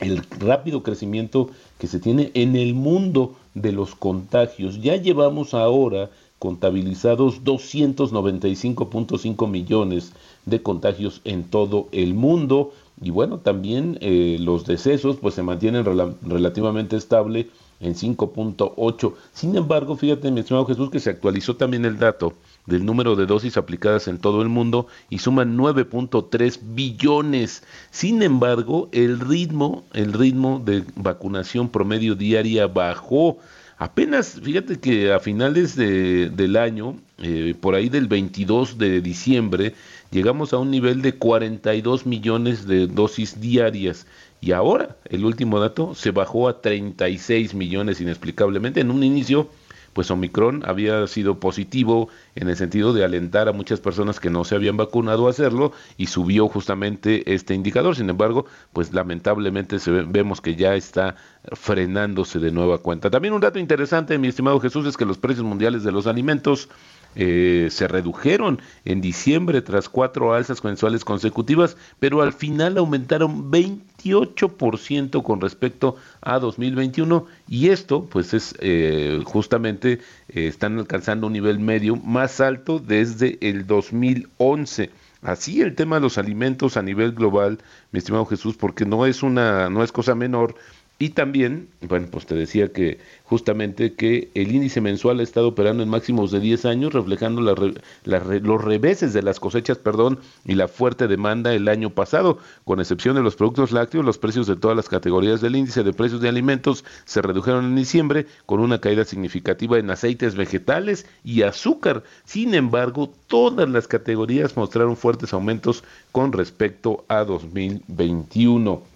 el 0.00 0.22
rápido 0.38 0.82
crecimiento 0.82 1.50
que 1.78 1.86
se 1.86 2.00
tiene 2.00 2.30
en 2.34 2.56
el 2.56 2.74
mundo 2.74 3.36
de 3.54 3.72
los 3.72 3.94
contagios. 3.94 4.82
Ya 4.82 4.96
llevamos 4.96 5.54
ahora 5.54 6.10
contabilizados 6.38 7.42
295.5 7.44 9.48
millones 9.48 10.12
de 10.44 10.60
contagios 10.62 11.22
en 11.24 11.44
todo 11.44 11.88
el 11.92 12.12
mundo. 12.14 12.72
Y 13.00 13.10
bueno, 13.10 13.38
también 13.38 13.98
eh, 14.00 14.36
los 14.40 14.66
decesos 14.66 15.16
pues 15.16 15.34
se 15.34 15.42
mantienen 15.42 15.84
rela 15.84 16.14
relativamente 16.22 16.96
estable 16.96 17.48
en 17.80 17.94
5.8. 17.94 19.14
Sin 19.32 19.56
embargo, 19.56 19.96
fíjate, 19.96 20.30
mi 20.30 20.40
estimado 20.40 20.66
Jesús, 20.66 20.90
que 20.90 21.00
se 21.00 21.10
actualizó 21.10 21.56
también 21.56 21.84
el 21.84 21.98
dato 21.98 22.34
del 22.66 22.84
número 22.84 23.14
de 23.16 23.26
dosis 23.26 23.56
aplicadas 23.56 24.08
en 24.08 24.18
todo 24.18 24.42
el 24.42 24.48
mundo 24.48 24.86
y 25.10 25.18
suman 25.18 25.56
9.3 25.56 26.58
billones. 26.74 27.62
Sin 27.90 28.22
embargo, 28.22 28.88
el 28.92 29.20
ritmo, 29.20 29.84
el 29.92 30.12
ritmo 30.12 30.62
de 30.64 30.84
vacunación 30.96 31.68
promedio 31.68 32.14
diaria 32.14 32.66
bajó. 32.66 33.38
Apenas, 33.76 34.40
fíjate 34.42 34.78
que 34.78 35.12
a 35.12 35.18
finales 35.18 35.74
de, 35.74 36.30
del 36.30 36.56
año, 36.56 36.96
eh, 37.18 37.54
por 37.60 37.74
ahí 37.74 37.88
del 37.88 38.06
22 38.06 38.78
de 38.78 39.00
diciembre, 39.00 39.74
llegamos 40.10 40.52
a 40.52 40.58
un 40.58 40.70
nivel 40.70 41.02
de 41.02 41.16
42 41.16 42.06
millones 42.06 42.66
de 42.66 42.86
dosis 42.86 43.40
diarias. 43.40 44.06
Y 44.44 44.52
ahora, 44.52 44.98
el 45.06 45.24
último 45.24 45.58
dato, 45.58 45.94
se 45.94 46.10
bajó 46.10 46.50
a 46.50 46.60
36 46.60 47.54
millones 47.54 48.02
inexplicablemente. 48.02 48.78
En 48.80 48.90
un 48.90 49.02
inicio, 49.02 49.48
pues 49.94 50.10
Omicron 50.10 50.64
había 50.66 51.06
sido 51.06 51.40
positivo 51.40 52.10
en 52.34 52.50
el 52.50 52.56
sentido 52.56 52.92
de 52.92 53.06
alentar 53.06 53.48
a 53.48 53.52
muchas 53.52 53.80
personas 53.80 54.20
que 54.20 54.28
no 54.28 54.44
se 54.44 54.54
habían 54.54 54.76
vacunado 54.76 55.28
a 55.28 55.30
hacerlo 55.30 55.72
y 55.96 56.08
subió 56.08 56.46
justamente 56.48 57.32
este 57.32 57.54
indicador. 57.54 57.96
Sin 57.96 58.10
embargo, 58.10 58.44
pues 58.74 58.92
lamentablemente 58.92 59.78
vemos 60.08 60.42
que 60.42 60.56
ya 60.56 60.74
está 60.74 61.16
frenándose 61.52 62.38
de 62.38 62.52
nueva 62.52 62.76
cuenta. 62.76 63.08
También 63.08 63.32
un 63.32 63.40
dato 63.40 63.58
interesante, 63.58 64.18
mi 64.18 64.28
estimado 64.28 64.60
Jesús, 64.60 64.84
es 64.84 64.98
que 64.98 65.06
los 65.06 65.16
precios 65.16 65.46
mundiales 65.46 65.84
de 65.84 65.92
los 65.92 66.06
alimentos 66.06 66.68
eh, 67.16 67.68
se 67.70 67.88
redujeron 67.88 68.60
en 68.84 69.00
diciembre 69.00 69.62
tras 69.62 69.88
cuatro 69.88 70.34
alzas 70.34 70.62
mensuales 70.64 71.04
consecutivas, 71.04 71.76
pero 71.98 72.22
al 72.22 72.32
final 72.32 72.76
aumentaron 72.76 73.50
28% 73.50 75.22
con 75.22 75.40
respecto 75.40 75.96
a 76.20 76.38
2021 76.38 77.26
y 77.48 77.68
esto 77.68 78.04
pues 78.06 78.34
es 78.34 78.54
eh, 78.60 79.20
justamente 79.24 80.00
eh, 80.28 80.46
están 80.46 80.78
alcanzando 80.78 81.26
un 81.26 81.32
nivel 81.32 81.58
medio 81.58 81.96
más 81.96 82.40
alto 82.40 82.78
desde 82.78 83.38
el 83.40 83.66
2011. 83.66 84.90
Así 85.22 85.62
el 85.62 85.74
tema 85.74 85.96
de 85.96 86.02
los 86.02 86.18
alimentos 86.18 86.76
a 86.76 86.82
nivel 86.82 87.12
global, 87.12 87.58
mi 87.92 87.98
estimado 87.98 88.26
Jesús, 88.26 88.56
porque 88.56 88.84
no 88.84 89.06
es 89.06 89.22
una 89.22 89.70
no 89.70 89.82
es 89.82 89.90
cosa 89.90 90.14
menor 90.14 90.54
y 90.96 91.10
también, 91.10 91.68
bueno, 91.80 92.06
pues 92.08 92.24
te 92.24 92.36
decía 92.36 92.72
que 92.72 92.98
justamente 93.24 93.94
que 93.94 94.30
el 94.34 94.52
índice 94.52 94.80
mensual 94.80 95.18
ha 95.18 95.24
estado 95.24 95.48
operando 95.48 95.82
en 95.82 95.88
máximos 95.88 96.30
de 96.30 96.38
10 96.38 96.66
años, 96.66 96.92
reflejando 96.92 97.40
los 97.40 98.64
reveses 98.64 99.12
de 99.12 99.22
las 99.22 99.40
cosechas, 99.40 99.76
perdón, 99.76 100.20
y 100.44 100.54
la 100.54 100.68
fuerte 100.68 101.08
demanda 101.08 101.52
el 101.52 101.66
año 101.66 101.90
pasado. 101.90 102.38
Con 102.64 102.78
excepción 102.78 103.16
de 103.16 103.22
los 103.22 103.34
productos 103.34 103.72
lácteos, 103.72 104.04
los 104.04 104.18
precios 104.18 104.46
de 104.46 104.54
todas 104.54 104.76
las 104.76 104.88
categorías 104.88 105.40
del 105.40 105.56
índice 105.56 105.82
de 105.82 105.92
precios 105.92 106.20
de 106.20 106.28
alimentos 106.28 106.84
se 107.06 107.22
redujeron 107.22 107.64
en 107.64 107.74
diciembre, 107.74 108.26
con 108.46 108.60
una 108.60 108.80
caída 108.80 109.04
significativa 109.04 109.78
en 109.78 109.90
aceites 109.90 110.36
vegetales 110.36 111.06
y 111.24 111.42
azúcar. 111.42 112.04
Sin 112.24 112.54
embargo, 112.54 113.12
todas 113.26 113.68
las 113.68 113.88
categorías 113.88 114.56
mostraron 114.56 114.96
fuertes 114.96 115.32
aumentos 115.32 115.82
con 116.12 116.32
respecto 116.32 117.04
a 117.08 117.24
2021. 117.24 118.94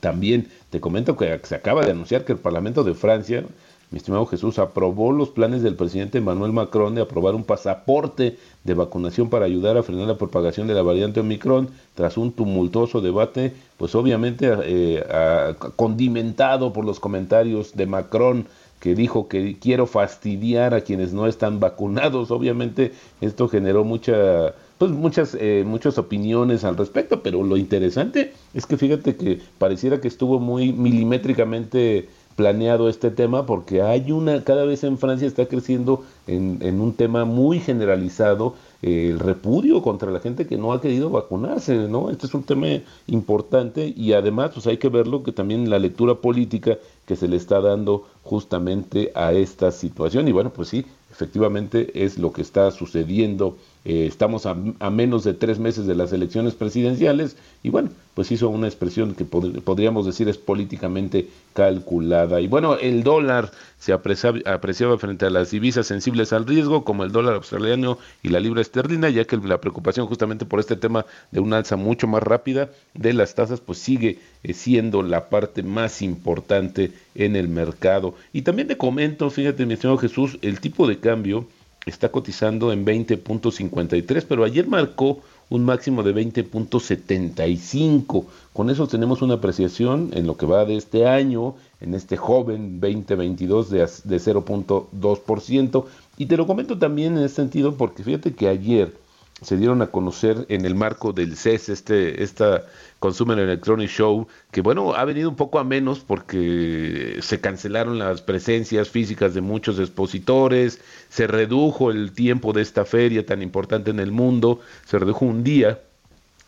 También 0.00 0.48
te 0.70 0.80
comento 0.80 1.16
que 1.16 1.40
se 1.44 1.54
acaba 1.54 1.84
de 1.84 1.92
anunciar 1.92 2.24
que 2.24 2.32
el 2.32 2.38
Parlamento 2.38 2.84
de 2.84 2.94
Francia, 2.94 3.44
mi 3.90 3.96
estimado 3.96 4.26
Jesús, 4.26 4.58
aprobó 4.58 5.12
los 5.12 5.30
planes 5.30 5.62
del 5.62 5.76
presidente 5.76 6.18
Emmanuel 6.18 6.52
Macron 6.52 6.94
de 6.94 7.00
aprobar 7.00 7.34
un 7.34 7.44
pasaporte 7.44 8.36
de 8.64 8.74
vacunación 8.74 9.30
para 9.30 9.46
ayudar 9.46 9.78
a 9.78 9.82
frenar 9.82 10.06
la 10.06 10.18
propagación 10.18 10.66
de 10.66 10.74
la 10.74 10.82
variante 10.82 11.20
Omicron 11.20 11.70
tras 11.94 12.18
un 12.18 12.32
tumultuoso 12.32 13.00
debate, 13.00 13.54
pues 13.78 13.94
obviamente 13.94 14.50
eh, 14.64 15.54
condimentado 15.76 16.72
por 16.72 16.84
los 16.84 17.00
comentarios 17.00 17.74
de 17.74 17.86
Macron 17.86 18.46
que 18.78 18.94
dijo 18.94 19.26
que 19.26 19.58
quiero 19.58 19.86
fastidiar 19.86 20.74
a 20.74 20.82
quienes 20.82 21.12
no 21.12 21.26
están 21.26 21.58
vacunados. 21.58 22.30
Obviamente 22.30 22.92
esto 23.20 23.48
generó 23.48 23.84
mucha 23.84 24.54
pues 24.78 24.92
muchas, 24.92 25.36
eh, 25.38 25.64
muchas 25.66 25.98
opiniones 25.98 26.64
al 26.64 26.76
respecto, 26.76 27.22
pero 27.22 27.42
lo 27.42 27.56
interesante 27.56 28.32
es 28.54 28.64
que 28.66 28.76
fíjate 28.76 29.16
que 29.16 29.40
pareciera 29.58 30.00
que 30.00 30.08
estuvo 30.08 30.38
muy 30.38 30.72
milimétricamente 30.72 32.08
planeado 32.36 32.88
este 32.88 33.10
tema 33.10 33.46
porque 33.46 33.82
hay 33.82 34.12
una, 34.12 34.44
cada 34.44 34.64
vez 34.64 34.84
en 34.84 34.96
Francia 34.96 35.26
está 35.26 35.46
creciendo 35.46 36.04
en, 36.28 36.58
en 36.60 36.80
un 36.80 36.92
tema 36.92 37.24
muy 37.24 37.58
generalizado 37.58 38.54
eh, 38.80 39.08
el 39.10 39.18
repudio 39.18 39.82
contra 39.82 40.12
la 40.12 40.20
gente 40.20 40.46
que 40.46 40.56
no 40.56 40.72
ha 40.72 40.80
querido 40.80 41.10
vacunarse, 41.10 41.74
¿no? 41.88 42.10
Este 42.10 42.26
es 42.28 42.34
un 42.34 42.44
tema 42.44 42.68
importante 43.08 43.92
y 43.96 44.12
además 44.12 44.52
pues 44.54 44.68
hay 44.68 44.76
que 44.76 44.88
verlo 44.88 45.24
que 45.24 45.32
también 45.32 45.68
la 45.68 45.80
lectura 45.80 46.14
política 46.14 46.78
que 47.04 47.16
se 47.16 47.26
le 47.26 47.36
está 47.36 47.60
dando 47.60 48.06
justamente 48.22 49.10
a 49.16 49.32
esta 49.32 49.72
situación 49.72 50.28
y 50.28 50.32
bueno, 50.32 50.52
pues 50.52 50.68
sí, 50.68 50.86
efectivamente 51.10 52.04
es 52.04 52.18
lo 52.18 52.32
que 52.32 52.42
está 52.42 52.70
sucediendo 52.70 53.56
eh, 53.88 54.06
estamos 54.06 54.44
a, 54.44 54.54
a, 54.80 54.90
menos 54.90 55.24
de 55.24 55.32
tres 55.32 55.58
meses 55.58 55.86
de 55.86 55.94
las 55.94 56.12
elecciones 56.12 56.52
presidenciales 56.52 57.38
y 57.62 57.70
bueno, 57.70 57.88
pues 58.12 58.30
hizo 58.30 58.50
una 58.50 58.66
expresión 58.66 59.14
que 59.14 59.24
pod 59.24 59.62
podríamos 59.62 60.04
decir 60.04 60.28
es 60.28 60.36
políticamente 60.36 61.26
calculada. 61.54 62.38
Y 62.42 62.48
bueno, 62.48 62.74
el 62.74 63.02
dólar 63.02 63.50
se 63.78 63.94
apreciaba, 63.94 64.40
apreciaba, 64.44 64.98
frente 64.98 65.24
a 65.24 65.30
las 65.30 65.52
divisas 65.52 65.86
sensibles 65.86 66.34
al 66.34 66.44
riesgo, 66.44 66.84
como 66.84 67.02
el 67.02 67.12
dólar 67.12 67.36
australiano 67.36 67.96
y 68.22 68.28
la 68.28 68.40
libra 68.40 68.60
esterlina, 68.60 69.08
ya 69.08 69.24
que 69.24 69.38
la 69.38 69.58
preocupación 69.58 70.06
justamente 70.06 70.44
por 70.44 70.60
este 70.60 70.76
tema 70.76 71.06
de 71.30 71.40
una 71.40 71.56
alza 71.56 71.76
mucho 71.76 72.06
más 72.06 72.22
rápida 72.22 72.68
de 72.92 73.14
las 73.14 73.34
tasas, 73.34 73.60
pues 73.62 73.78
sigue 73.78 74.18
eh, 74.42 74.52
siendo 74.52 75.02
la 75.02 75.30
parte 75.30 75.62
más 75.62 76.02
importante 76.02 76.92
en 77.14 77.36
el 77.36 77.48
mercado. 77.48 78.14
Y 78.34 78.42
también 78.42 78.68
te 78.68 78.76
comento, 78.76 79.30
fíjate, 79.30 79.64
mi 79.64 79.72
estimado 79.72 79.96
Jesús, 79.96 80.38
el 80.42 80.60
tipo 80.60 80.86
de 80.86 80.98
cambio 80.98 81.46
está 81.90 82.10
cotizando 82.10 82.72
en 82.72 82.84
20.53, 82.84 84.24
pero 84.28 84.44
ayer 84.44 84.66
marcó 84.66 85.20
un 85.50 85.64
máximo 85.64 86.02
de 86.02 86.14
20.75. 86.14 88.26
Con 88.52 88.70
eso 88.70 88.86
tenemos 88.86 89.22
una 89.22 89.34
apreciación 89.34 90.10
en 90.12 90.26
lo 90.26 90.36
que 90.36 90.46
va 90.46 90.64
de 90.64 90.76
este 90.76 91.06
año, 91.06 91.54
en 91.80 91.94
este 91.94 92.16
joven 92.16 92.80
2022 92.80 93.70
de, 93.70 93.78
de 93.78 94.16
0.2%. 94.16 95.84
Y 96.18 96.26
te 96.26 96.36
lo 96.36 96.46
comento 96.46 96.78
también 96.78 97.16
en 97.16 97.24
ese 97.24 97.36
sentido 97.36 97.76
porque 97.76 98.02
fíjate 98.02 98.34
que 98.34 98.48
ayer 98.48 98.94
se 99.42 99.56
dieron 99.56 99.82
a 99.82 99.88
conocer 99.88 100.46
en 100.48 100.64
el 100.64 100.74
marco 100.74 101.12
del 101.12 101.36
CES, 101.36 101.68
este, 101.68 102.22
esta 102.22 102.64
Consumer 102.98 103.38
Electronic 103.38 103.88
Show, 103.88 104.26
que 104.50 104.60
bueno, 104.60 104.94
ha 104.94 105.04
venido 105.04 105.28
un 105.28 105.36
poco 105.36 105.58
a 105.58 105.64
menos 105.64 106.00
porque 106.00 107.18
se 107.20 107.40
cancelaron 107.40 107.98
las 107.98 108.22
presencias 108.22 108.88
físicas 108.88 109.34
de 109.34 109.40
muchos 109.40 109.78
expositores, 109.78 110.80
se 111.08 111.26
redujo 111.26 111.90
el 111.90 112.12
tiempo 112.12 112.52
de 112.52 112.62
esta 112.62 112.84
feria 112.84 113.24
tan 113.24 113.42
importante 113.42 113.90
en 113.90 114.00
el 114.00 114.10
mundo, 114.10 114.60
se 114.84 114.98
redujo 114.98 115.24
un 115.24 115.44
día 115.44 115.80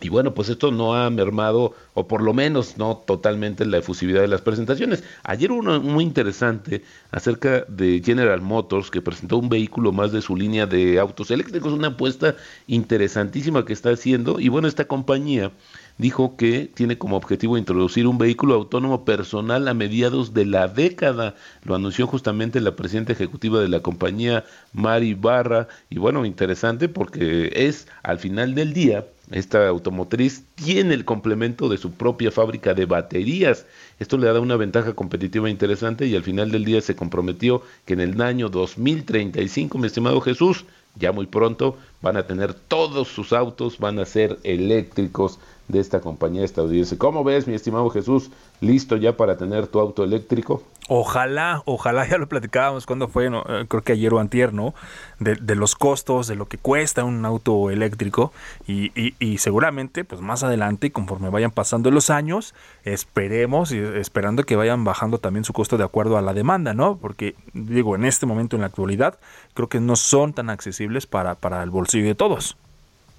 y 0.01 0.09
bueno, 0.09 0.33
pues 0.33 0.49
esto 0.49 0.73
no 0.73 0.95
ha 0.95 1.11
mermado, 1.11 1.75
o 1.95 2.09
por 2.09 2.23
lo 2.23 2.33
menos 2.33 2.79
no 2.79 3.03
totalmente 3.07 3.67
la 3.67 3.79
efusividad 3.79 4.23
de 4.23 4.29
las 4.29 4.41
presentaciones. 4.41 5.05
Ayer 5.25 5.53
uno 5.53 5.81
muy 5.81 6.05
interesante 6.05 6.83
acerca 7.11 7.65
de 7.69 8.01
General 8.03 8.41
Motors, 8.41 8.91
que 8.91 9.03
presentó 9.03 9.37
un 9.37 9.51
vehículo 9.51 9.93
más 9.93 10.13
de 10.13 10.23
su 10.23 10.37
línea 10.37 10.67
de 10.67 10.99
autos 10.99 11.31
eléctricos, 11.31 11.73
una 11.73 11.89
apuesta 11.89 12.35
interesantísima 12.67 13.65
que 13.67 13.75
está 13.75 13.91
haciendo. 13.91 14.41
Y 14.41 14.49
bueno, 14.49 14.69
esta 14.69 14.87
compañía 14.87 15.53
dijo 15.99 16.37
que 16.37 16.71
tiene 16.73 16.97
como 16.97 17.17
objetivo 17.17 17.59
introducir 17.59 18.07
un 18.07 18.17
vehículo 18.17 18.55
autónomo 18.55 19.05
personal 19.05 19.69
a 19.69 19.75
mediados 19.75 20.33
de 20.33 20.47
la 20.47 20.67
década. 20.67 21.35
Lo 21.63 21.75
anunció 21.75 22.07
justamente 22.07 22.61
la 22.61 22.75
presidenta 22.75 23.13
ejecutiva 23.13 23.61
de 23.61 23.69
la 23.69 23.81
compañía, 23.81 24.45
Mari 24.73 25.13
Barra. 25.13 25.69
Y 25.91 25.99
bueno, 25.99 26.25
interesante 26.25 26.89
porque 26.89 27.51
es 27.55 27.87
al 28.03 28.19
final 28.19 28.55
del 28.55 28.73
día 28.73 29.05
esta 29.31 29.69
automotriz 29.69 30.45
tiene 30.57 30.95
el 30.95 31.05
complemento 31.05 31.69
de 31.69 31.79
su 31.79 31.93
propia 31.93 32.31
fábrica 32.31 32.75
de 32.75 32.87
baterías. 32.87 33.67
Esto 33.99 34.19
le 34.19 34.27
da 34.27 34.41
una 34.41 34.57
ventaja 34.57 34.95
competitiva 34.95 35.49
interesante 35.49 36.07
y 36.07 36.17
al 36.17 36.25
final 36.25 36.51
del 36.51 36.65
día 36.65 36.81
se 36.81 36.97
comprometió 36.97 37.63
que 37.85 37.95
en 37.95 38.01
el 38.01 38.21
año 38.21 38.49
2035, 38.49 39.79
mi 39.79 39.87
estimado 39.87 40.21
Jesús, 40.21 40.65
ya 40.97 41.13
muy 41.13 41.27
pronto 41.27 41.77
van 42.03 42.17
a 42.17 42.27
tener 42.27 42.55
todos 42.55 43.09
sus 43.09 43.33
autos, 43.33 43.79
van 43.79 43.99
a 43.99 44.07
ser 44.07 44.39
eléctricos 44.43 45.39
de 45.69 45.81
esta 45.81 46.01
compañía 46.01 46.45
estadounidense. 46.45 46.99
¿Cómo 46.99 47.23
ves, 47.23 47.47
mi 47.47 47.55
estimado 47.55 47.89
Jesús? 47.91 48.31
¿Listo 48.61 48.97
ya 48.97 49.17
para 49.17 49.37
tener 49.37 49.69
tu 49.69 49.79
auto 49.79 50.03
eléctrico? 50.03 50.63
Ojalá, 50.89 51.63
ojalá, 51.67 52.07
ya 52.11 52.19
lo 52.19 52.29
platicábamos 52.29 52.87
cuando 52.87 53.07
fue, 53.07 53.27
eh, 53.27 53.65
creo 53.69 53.83
que 53.83 53.93
ayer 53.93 54.13
o 54.13 54.19
antier, 54.19 54.53
¿no? 54.53 54.75
De, 55.21 55.55
los 55.55 55.77
costos, 55.77 56.27
de 56.27 56.35
lo 56.35 56.47
que 56.47 56.57
cuesta 56.57 57.05
un 57.05 57.25
auto 57.25 57.71
eléctrico 57.71 58.33
y, 58.67 58.91
y, 59.01 59.15
y, 59.21 59.39
seguramente, 59.39 60.03
pues 60.05 60.23
más 60.23 60.43
adelante, 60.43 60.91
conforme 60.91 61.29
vayan 61.29 61.51
pasando 61.51 61.91
los 61.91 62.09
años, 62.09 62.55
esperemos 62.85 63.71
y 63.71 63.79
esperando 63.79 64.45
que 64.45 64.57
vayan 64.57 64.83
bajando 64.83 65.19
también 65.19 65.45
su 65.45 65.53
costo 65.53 65.77
de 65.77 65.85
acuerdo 65.85 66.17
a 66.17 66.23
la 66.23 66.33
demanda, 66.33 66.73
¿no? 66.73 66.97
Porque, 66.97 67.37
digo, 67.53 67.95
en 67.95 68.07
este 68.07 68.25
momento, 68.25 68.57
en 68.57 68.63
la 68.63 68.69
actualidad, 68.69 69.19
creo 69.53 69.69
que 69.69 69.79
no 69.79 69.95
son 69.95 70.33
tan 70.33 70.49
accesibles 70.49 70.80
para, 71.07 71.35
para 71.35 71.63
el 71.63 71.71
bolsillo 71.71 72.07
de 72.07 72.15
todos. 72.15 72.57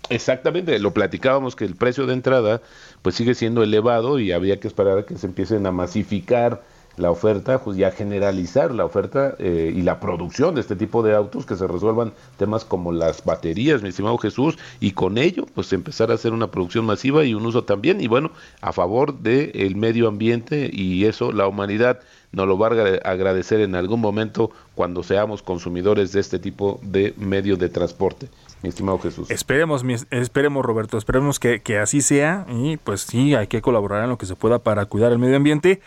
Exactamente, 0.10 0.78
lo 0.80 0.91
platicábamos 0.93 1.56
que 1.56 1.63
el 1.63 1.76
precio 1.76 2.06
de 2.06 2.13
entrada 2.13 2.62
pues 3.02 3.15
sigue 3.15 3.34
siendo 3.34 3.63
elevado 3.63 4.19
y 4.19 4.32
había 4.32 4.60
que 4.60 4.67
esperar 4.67 4.97
a 4.97 5.06
que 5.06 5.17
se 5.17 5.28
empiecen 5.28 5.65
a 5.65 5.71
masificar 5.71 6.62
la 6.97 7.10
oferta, 7.10 7.60
pues 7.63 7.78
ya 7.78 7.91
generalizar 7.91 8.74
la 8.74 8.86
oferta 8.86 9.36
eh, 9.39 9.74
y 9.74 9.82
la 9.82 10.00
producción 10.00 10.56
de 10.56 10.62
este 10.62 10.76
tipo 10.76 11.04
de 11.04 11.15
autos, 11.15 11.45
que 11.45 11.56
se 11.56 11.67
resuelvan 11.67 12.13
temas 12.38 12.65
como 12.65 12.91
las 12.91 13.24
baterías, 13.24 13.82
mi 13.82 13.89
estimado 13.89 14.17
Jesús, 14.17 14.58
y 14.80 14.91
con 14.91 15.17
ello, 15.17 15.45
pues 15.56 15.71
empezar 15.74 16.12
a 16.12 16.15
hacer 16.15 16.34
una 16.34 16.52
producción 16.52 16.86
masiva 16.86 17.24
y 17.24 17.34
un 17.34 17.45
uso 17.45 17.63
también, 17.63 18.02
y 18.02 18.08
bueno, 18.08 18.32
a 18.62 18.74
favor 18.74 19.17
del 19.19 19.52
el 19.54 19.76
medio 19.76 20.08
ambiente 20.08 20.69
y 20.71 21.06
eso 21.06 21.32
la 21.32 21.47
humanidad 21.47 22.00
nos 22.32 22.48
lo 22.48 22.58
va 22.58 22.67
a 22.67 23.12
agradecer 23.12 23.62
en 23.62 23.76
algún 23.76 24.00
momento 24.00 24.52
cuando 24.76 25.04
seamos 25.04 25.41
consumidores 25.41 26.12
de 26.12 26.20
este 26.20 26.39
tipo 26.39 26.80
de 26.82 27.13
medio 27.17 27.58
de 27.58 27.70
transporte. 27.70 28.30
Mi 28.62 28.70
estimado 28.70 29.00
Jesús. 29.00 29.32
Esperemos, 29.32 29.84
esperemos 30.12 30.63
Roberto, 30.63 30.98
esperemos 30.98 31.39
que, 31.39 31.62
que 31.62 31.80
así 31.80 32.02
sea 32.02 32.46
y 32.48 32.78
pues 32.78 33.02
sí, 33.02 33.34
hay 33.34 33.48
que 33.48 33.62
colaborar 33.62 34.04
en 34.04 34.10
lo 34.10 34.17
que 34.17 34.28
se 34.28 34.36
pueda 34.36 34.60
para 34.60 34.86
cuidar 34.86 35.12
el 35.12 35.17
medio 35.17 35.36
ambiente 35.36 35.82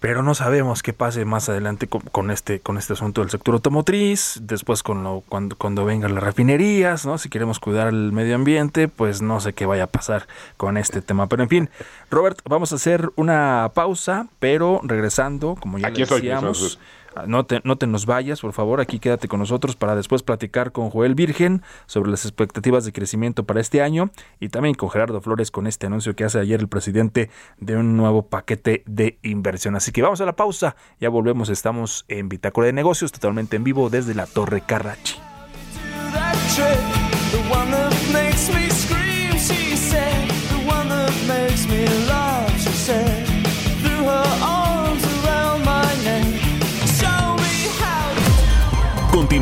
pero 0.00 0.22
no 0.22 0.34
sabemos 0.34 0.82
qué 0.82 0.92
pase 0.92 1.24
más 1.24 1.48
adelante 1.48 1.86
con, 1.86 2.02
con, 2.02 2.30
este 2.30 2.60
con 2.60 2.78
este 2.78 2.92
asunto 2.92 3.20
del 3.20 3.30
sector 3.30 3.54
automotriz, 3.54 4.38
después 4.42 4.82
con 4.82 5.02
lo, 5.02 5.22
cuando, 5.28 5.56
cuando 5.56 5.84
vengan 5.84 6.14
las 6.14 6.22
refinerías, 6.22 7.06
¿no? 7.06 7.18
Si 7.18 7.28
queremos 7.28 7.58
cuidar 7.58 7.88
el 7.88 8.12
medio 8.12 8.34
ambiente, 8.34 8.88
pues 8.88 9.22
no 9.22 9.40
sé 9.40 9.52
qué 9.52 9.66
vaya 9.66 9.84
a 9.84 9.88
pasar 9.88 10.26
con 10.56 10.76
este 10.76 11.02
tema. 11.02 11.26
Pero 11.28 11.42
en 11.42 11.48
fin, 11.48 11.70
Robert, 12.10 12.38
vamos 12.48 12.72
a 12.72 12.76
hacer 12.76 13.10
una 13.16 13.70
pausa, 13.74 14.28
pero 14.38 14.80
regresando, 14.84 15.56
como 15.60 15.78
ya 15.78 15.88
Aquí 15.88 16.04
decíamos, 16.04 16.78
no 17.26 17.46
te, 17.46 17.60
no 17.64 17.76
te 17.76 17.86
nos 17.86 18.06
vayas, 18.06 18.40
por 18.40 18.52
favor, 18.52 18.80
aquí 18.80 18.98
quédate 18.98 19.28
con 19.28 19.40
nosotros 19.40 19.76
para 19.76 19.96
después 19.96 20.22
platicar 20.22 20.72
con 20.72 20.90
Joel 20.90 21.14
Virgen 21.14 21.62
sobre 21.86 22.10
las 22.10 22.24
expectativas 22.24 22.84
de 22.84 22.92
crecimiento 22.92 23.44
para 23.44 23.60
este 23.60 23.82
año 23.82 24.10
y 24.40 24.48
también 24.48 24.74
con 24.74 24.90
Gerardo 24.90 25.20
Flores 25.20 25.50
con 25.50 25.66
este 25.66 25.86
anuncio 25.86 26.14
que 26.14 26.24
hace 26.24 26.38
ayer 26.38 26.60
el 26.60 26.68
presidente 26.68 27.30
de 27.58 27.76
un 27.76 27.96
nuevo 27.96 28.26
paquete 28.28 28.82
de 28.86 29.18
inversión. 29.22 29.76
Así 29.76 29.92
que 29.92 30.02
vamos 30.02 30.20
a 30.20 30.26
la 30.26 30.36
pausa, 30.36 30.76
ya 31.00 31.08
volvemos, 31.08 31.48
estamos 31.48 32.04
en 32.08 32.28
Bitácora 32.28 32.66
de 32.66 32.72
Negocios, 32.72 33.12
totalmente 33.12 33.56
en 33.56 33.64
vivo 33.64 33.88
desde 33.90 34.14
la 34.14 34.26
Torre 34.26 34.60
Carrachi. 34.60 35.16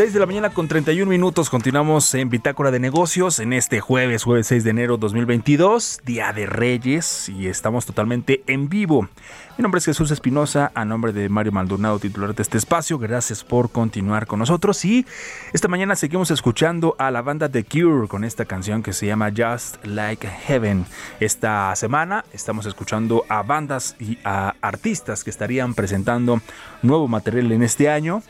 De 0.00 0.18
la 0.18 0.24
mañana 0.24 0.48
con 0.48 0.66
31 0.66 1.10
minutos. 1.10 1.50
Continuamos 1.50 2.14
en 2.14 2.30
Bitácora 2.30 2.70
de 2.70 2.80
Negocios 2.80 3.38
en 3.38 3.52
este 3.52 3.80
jueves, 3.80 4.24
jueves 4.24 4.46
6 4.46 4.64
de 4.64 4.70
enero 4.70 4.96
2022, 4.96 6.00
Día 6.06 6.32
de 6.32 6.46
Reyes, 6.46 7.28
y 7.28 7.48
estamos 7.48 7.84
totalmente 7.84 8.42
en 8.46 8.70
vivo. 8.70 9.10
Mi 9.58 9.62
nombre 9.62 9.78
es 9.78 9.84
Jesús 9.84 10.10
Espinosa, 10.10 10.72
a 10.74 10.86
nombre 10.86 11.12
de 11.12 11.28
Mario 11.28 11.52
Maldonado, 11.52 11.98
titular 11.98 12.34
de 12.34 12.42
este 12.42 12.56
espacio. 12.56 12.98
Gracias 12.98 13.44
por 13.44 13.70
continuar 13.70 14.26
con 14.26 14.38
nosotros. 14.38 14.82
Y 14.86 15.04
esta 15.52 15.68
mañana 15.68 15.94
seguimos 15.96 16.30
escuchando 16.30 16.96
a 16.98 17.10
la 17.10 17.20
banda 17.20 17.50
The 17.50 17.64
Cure 17.64 18.08
con 18.08 18.24
esta 18.24 18.46
canción 18.46 18.82
que 18.82 18.94
se 18.94 19.04
llama 19.04 19.30
Just 19.36 19.84
Like 19.84 20.26
Heaven. 20.26 20.86
Esta 21.20 21.76
semana 21.76 22.24
estamos 22.32 22.64
escuchando 22.64 23.26
a 23.28 23.42
bandas 23.42 23.96
y 24.00 24.16
a 24.24 24.54
artistas 24.62 25.24
que 25.24 25.30
estarían 25.30 25.74
presentando 25.74 26.40
nuevo 26.80 27.06
material 27.06 27.52
en 27.52 27.62
este 27.62 27.90
año. 27.90 28.22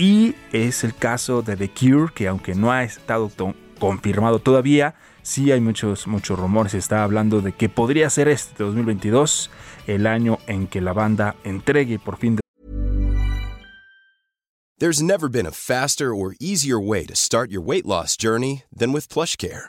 Y 0.00 0.34
es 0.50 0.82
el 0.82 0.94
caso 0.94 1.42
de 1.42 1.58
The 1.58 1.68
Cure, 1.68 2.10
que 2.14 2.26
aunque 2.26 2.54
no 2.54 2.72
ha 2.72 2.84
estado 2.84 3.30
confirmado 3.78 4.38
todavía, 4.38 4.94
sí 5.20 5.52
hay 5.52 5.60
muchos, 5.60 6.06
muchos 6.06 6.38
rumores. 6.38 6.72
Se 6.72 6.78
está 6.78 7.04
hablando 7.04 7.42
de 7.42 7.52
que 7.52 7.68
podría 7.68 8.08
ser 8.08 8.28
este 8.28 8.64
2022 8.64 9.50
el 9.86 10.06
año 10.06 10.38
en 10.46 10.68
que 10.68 10.80
la 10.80 10.94
banda 10.94 11.36
entregue 11.44 11.98
por 11.98 12.16
fin. 12.16 12.36
De 12.36 12.40
There's 14.78 15.02
never 15.02 15.28
been 15.28 15.44
a 15.44 15.52
faster 15.52 16.14
or 16.14 16.34
easier 16.40 16.80
way 16.80 17.04
to 17.04 17.14
start 17.14 17.50
your 17.50 17.62
weight 17.62 17.84
loss 17.84 18.16
journey 18.16 18.62
than 18.74 18.94
with 18.94 19.06
PlushCare. 19.06 19.68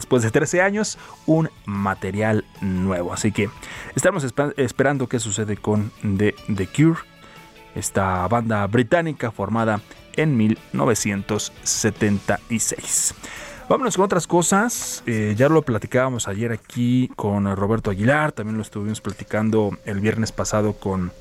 Después 0.00 0.22
de 0.22 0.30
13 0.30 0.62
años, 0.62 0.96
un 1.26 1.50
material 1.66 2.46
nuevo. 2.62 3.12
Así 3.12 3.32
que 3.32 3.50
estamos 3.94 4.24
esp- 4.24 4.54
esperando 4.56 5.10
qué 5.10 5.20
sucede 5.20 5.58
con 5.58 5.92
The, 6.16 6.34
Cure, 6.74 7.00
esta 7.74 8.26
banda 8.26 8.66
británica 8.66 9.30
formada 9.30 9.82
en 10.16 10.38
1976. 10.38 13.14
Vámonos 13.68 13.94
con 13.96 14.06
otras 14.06 14.26
cosas. 14.26 15.02
Eh, 15.06 15.34
ya 15.36 15.50
lo 15.50 15.60
platicábamos 15.60 16.28
ayer 16.28 16.50
aquí 16.50 17.10
con 17.14 17.54
Roberto 17.54 17.90
Aguilar. 17.90 18.32
También 18.32 18.56
lo 18.56 18.62
estuvimos 18.62 19.02
platicando 19.02 19.76
el 19.84 20.00
viernes 20.00 20.32
pasado 20.32 20.72
con, 20.72 21.12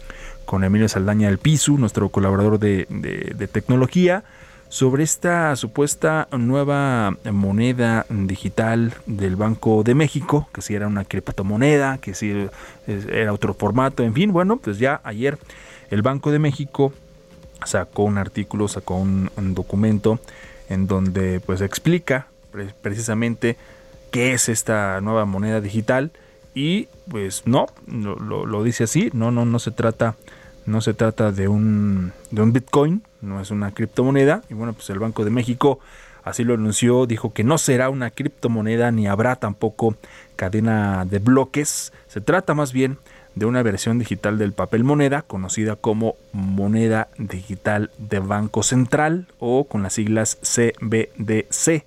con 0.45 0.63
Emilio 0.63 0.87
Saldaña 0.87 1.27
del 1.27 1.37
Pisu, 1.37 1.77
nuestro 1.77 2.07
colaborador 2.07 2.59
de 2.59 3.49
tecnología, 3.51 4.23
sobre 4.69 5.03
esta 5.03 5.55
supuesta 5.55 6.27
nueva 6.31 7.17
moneda 7.31 8.05
digital 8.09 8.93
del 9.07 9.35
Banco 9.35 9.83
de 9.83 9.95
México, 9.95 10.47
que 10.53 10.61
si 10.61 10.75
era 10.75 10.87
una 10.87 11.05
criptomoneda, 11.05 11.97
que 11.97 12.13
si 12.13 12.47
era 12.87 13.33
otro 13.33 13.53
formato, 13.55 14.03
en 14.03 14.13
fin, 14.13 14.31
bueno, 14.31 14.57
pues 14.57 14.77
ya 14.77 15.01
ayer 15.03 15.37
el 15.89 16.03
Banco 16.03 16.31
de 16.31 16.37
México 16.39 16.93
sacó 17.65 18.03
un 18.03 18.19
artículo, 18.19 18.67
sacó 18.67 18.95
un, 18.95 19.29
documento 19.55 20.19
en 20.69 20.85
donde 20.85 21.39
pues 21.39 21.61
explica 21.61 22.27
pre- 22.51 22.73
precisamente 22.81 23.57
qué 24.11 24.33
es 24.33 24.49
esta 24.49 25.01
nueva 25.01 25.25
moneda 25.25 25.61
digital 25.61 26.11
y 26.53 26.87
pues 27.09 27.43
no, 27.45 27.67
lo- 27.87 28.45
lo 28.45 28.63
dice 28.63 28.83
así, 28.83 29.09
no, 29.13 29.31
no, 29.31 29.45
no 29.45 29.57
se 29.57 29.71
trata, 29.71 30.15
no 30.67 30.79
se 30.81 30.93
trata 30.93 31.31
de 31.31 31.47
un, 31.47 32.13
de 32.29 32.41
un 32.43 32.53
Bitcoin, 32.53 33.01
no 33.21 33.41
es 33.41 33.51
una 33.51 33.71
criptomoneda 33.71 34.43
y 34.49 34.53
bueno 34.53 34.73
pues 34.73 34.89
el 34.89 34.99
Banco 34.99 35.23
de 35.25 35.31
México 35.31 35.79
así 36.23 36.43
lo 36.43 36.53
anunció, 36.53 37.05
dijo 37.05 37.33
que 37.33 37.43
no 37.43 37.57
será 37.57 37.89
una 37.89 38.11
criptomoneda 38.11 38.91
ni 38.91 39.07
habrá 39.07 39.35
tampoco 39.35 39.95
cadena 40.35 41.05
de 41.05 41.19
bloques, 41.19 41.93
se 42.07 42.21
trata 42.21 42.53
más 42.53 42.73
bien 42.73 42.97
de 43.35 43.45
una 43.45 43.63
versión 43.63 43.99
digital 43.99 44.37
del 44.37 44.53
papel 44.53 44.83
moneda 44.83 45.21
conocida 45.21 45.75
como 45.75 46.15
moneda 46.33 47.07
digital 47.17 47.91
de 47.97 48.19
Banco 48.19 48.63
Central 48.63 49.27
o 49.39 49.65
con 49.65 49.83
las 49.83 49.93
siglas 49.93 50.37
CBDC. 50.41 51.85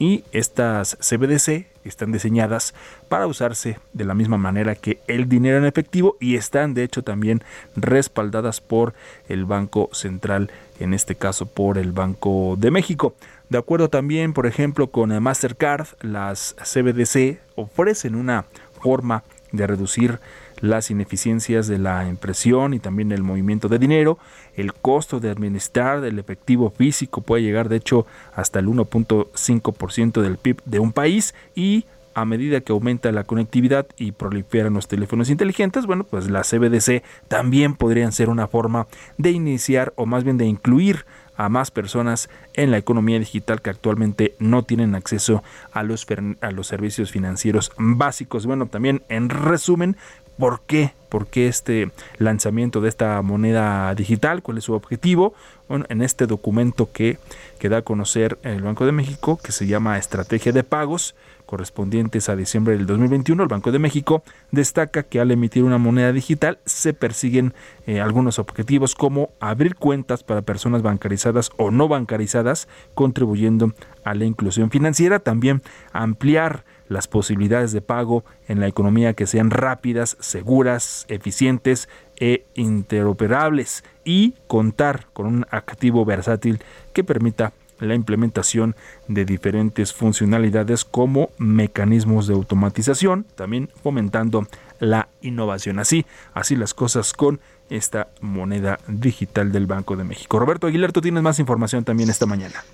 Y 0.00 0.24
estas 0.32 0.96
CBDC 0.96 1.66
están 1.84 2.10
diseñadas 2.10 2.72
para 3.10 3.26
usarse 3.26 3.78
de 3.92 4.06
la 4.06 4.14
misma 4.14 4.38
manera 4.38 4.74
que 4.74 4.98
el 5.06 5.28
dinero 5.28 5.58
en 5.58 5.66
efectivo 5.66 6.16
y 6.18 6.36
están 6.36 6.72
de 6.72 6.84
hecho 6.84 7.02
también 7.02 7.42
respaldadas 7.76 8.62
por 8.62 8.94
el 9.28 9.44
Banco 9.44 9.90
Central, 9.92 10.50
en 10.78 10.94
este 10.94 11.16
caso 11.16 11.44
por 11.44 11.76
el 11.76 11.92
Banco 11.92 12.56
de 12.58 12.70
México. 12.70 13.14
De 13.50 13.58
acuerdo 13.58 13.90
también, 13.90 14.32
por 14.32 14.46
ejemplo, 14.46 14.90
con 14.90 15.22
Mastercard, 15.22 15.88
las 16.00 16.56
CBDC 16.56 17.38
ofrecen 17.56 18.14
una 18.14 18.46
forma 18.80 19.22
de 19.52 19.66
reducir 19.66 20.18
las 20.60 20.90
ineficiencias 20.90 21.66
de 21.66 21.78
la 21.78 22.08
impresión 22.08 22.74
y 22.74 22.78
también 22.78 23.12
el 23.12 23.22
movimiento 23.22 23.68
de 23.68 23.78
dinero. 23.78 24.18
El 24.56 24.74
costo 24.74 25.20
de 25.20 25.30
administrar 25.30 26.04
el 26.04 26.18
efectivo 26.18 26.70
físico 26.70 27.20
puede 27.20 27.42
llegar 27.42 27.68
de 27.68 27.76
hecho 27.76 28.06
hasta 28.34 28.58
el 28.58 28.66
1.5% 28.66 30.20
del 30.20 30.36
PIB 30.36 30.62
de 30.64 30.78
un 30.78 30.92
país 30.92 31.34
y 31.54 31.86
a 32.14 32.24
medida 32.24 32.60
que 32.60 32.72
aumenta 32.72 33.12
la 33.12 33.24
conectividad 33.24 33.86
y 33.96 34.12
proliferan 34.12 34.74
los 34.74 34.88
teléfonos 34.88 35.30
inteligentes, 35.30 35.86
bueno, 35.86 36.04
pues 36.04 36.28
las 36.28 36.50
CBDC 36.50 37.02
también 37.28 37.74
podrían 37.74 38.12
ser 38.12 38.28
una 38.28 38.48
forma 38.48 38.88
de 39.16 39.30
iniciar 39.30 39.92
o 39.96 40.06
más 40.06 40.24
bien 40.24 40.36
de 40.36 40.46
incluir 40.46 41.04
a 41.36 41.48
más 41.48 41.70
personas 41.70 42.28
en 42.52 42.70
la 42.70 42.76
economía 42.76 43.18
digital 43.18 43.62
que 43.62 43.70
actualmente 43.70 44.34
no 44.38 44.62
tienen 44.62 44.94
acceso 44.94 45.42
a 45.72 45.82
los, 45.82 46.06
a 46.42 46.50
los 46.50 46.66
servicios 46.66 47.10
financieros 47.10 47.72
básicos. 47.78 48.44
Bueno, 48.44 48.66
también 48.66 49.02
en 49.08 49.30
resumen, 49.30 49.96
¿por 50.40 50.62
qué? 50.66 50.94
¿Por 51.10 51.26
qué 51.26 51.48
este 51.48 51.90
lanzamiento 52.18 52.80
de 52.80 52.88
esta 52.88 53.20
moneda 53.20 53.94
digital? 53.94 54.42
¿Cuál 54.42 54.58
es 54.58 54.64
su 54.64 54.72
objetivo? 54.72 55.34
Bueno, 55.68 55.84
en 55.88 56.02
este 56.02 56.26
documento 56.26 56.90
que, 56.92 57.18
que 57.58 57.68
da 57.68 57.78
a 57.78 57.82
conocer 57.82 58.38
el 58.42 58.62
Banco 58.62 58.86
de 58.86 58.92
México, 58.92 59.38
que 59.42 59.52
se 59.52 59.66
llama 59.66 59.98
Estrategia 59.98 60.52
de 60.52 60.64
Pagos, 60.64 61.14
correspondientes 61.44 62.28
a 62.28 62.36
diciembre 62.36 62.76
del 62.76 62.86
2021, 62.86 63.42
el 63.42 63.48
Banco 63.48 63.70
de 63.72 63.80
México 63.80 64.22
destaca 64.50 65.02
que 65.02 65.20
al 65.20 65.30
emitir 65.30 65.64
una 65.64 65.78
moneda 65.78 66.12
digital 66.12 66.58
se 66.64 66.94
persiguen 66.94 67.54
eh, 67.86 68.00
algunos 68.00 68.38
objetivos 68.38 68.94
como 68.94 69.30
abrir 69.40 69.74
cuentas 69.74 70.22
para 70.22 70.42
personas 70.42 70.82
bancarizadas 70.82 71.50
o 71.56 71.70
no 71.70 71.88
bancarizadas, 71.88 72.68
contribuyendo 72.94 73.72
a 74.04 74.14
la 74.14 74.24
inclusión 74.24 74.70
financiera, 74.70 75.18
también 75.18 75.60
ampliar 75.92 76.64
las 76.90 77.06
posibilidades 77.06 77.70
de 77.72 77.80
pago 77.80 78.24
en 78.48 78.58
la 78.58 78.66
economía 78.66 79.14
que 79.14 79.28
sean 79.28 79.50
rápidas, 79.50 80.16
seguras, 80.18 81.06
eficientes 81.08 81.88
e 82.16 82.44
interoperables 82.54 83.84
y 84.04 84.34
contar 84.48 85.06
con 85.12 85.26
un 85.26 85.46
activo 85.50 86.04
versátil 86.04 86.60
que 86.92 87.04
permita 87.04 87.52
la 87.78 87.94
implementación 87.94 88.74
de 89.06 89.24
diferentes 89.24 89.94
funcionalidades 89.94 90.84
como 90.84 91.30
mecanismos 91.38 92.26
de 92.26 92.34
automatización, 92.34 93.24
también 93.36 93.70
fomentando 93.82 94.48
la 94.80 95.08
innovación. 95.22 95.78
Así, 95.78 96.04
así 96.34 96.56
las 96.56 96.74
cosas 96.74 97.12
con 97.12 97.40
esta 97.70 98.08
moneda 98.20 98.80
digital 98.88 99.52
del 99.52 99.66
Banco 99.66 99.96
de 99.96 100.02
México. 100.02 100.40
Roberto 100.40 100.66
Aguilar, 100.66 100.90
tú 100.90 101.00
tienes 101.00 101.22
más 101.22 101.38
información 101.38 101.84
también 101.84 102.10
esta 102.10 102.26
mañana. 102.26 102.64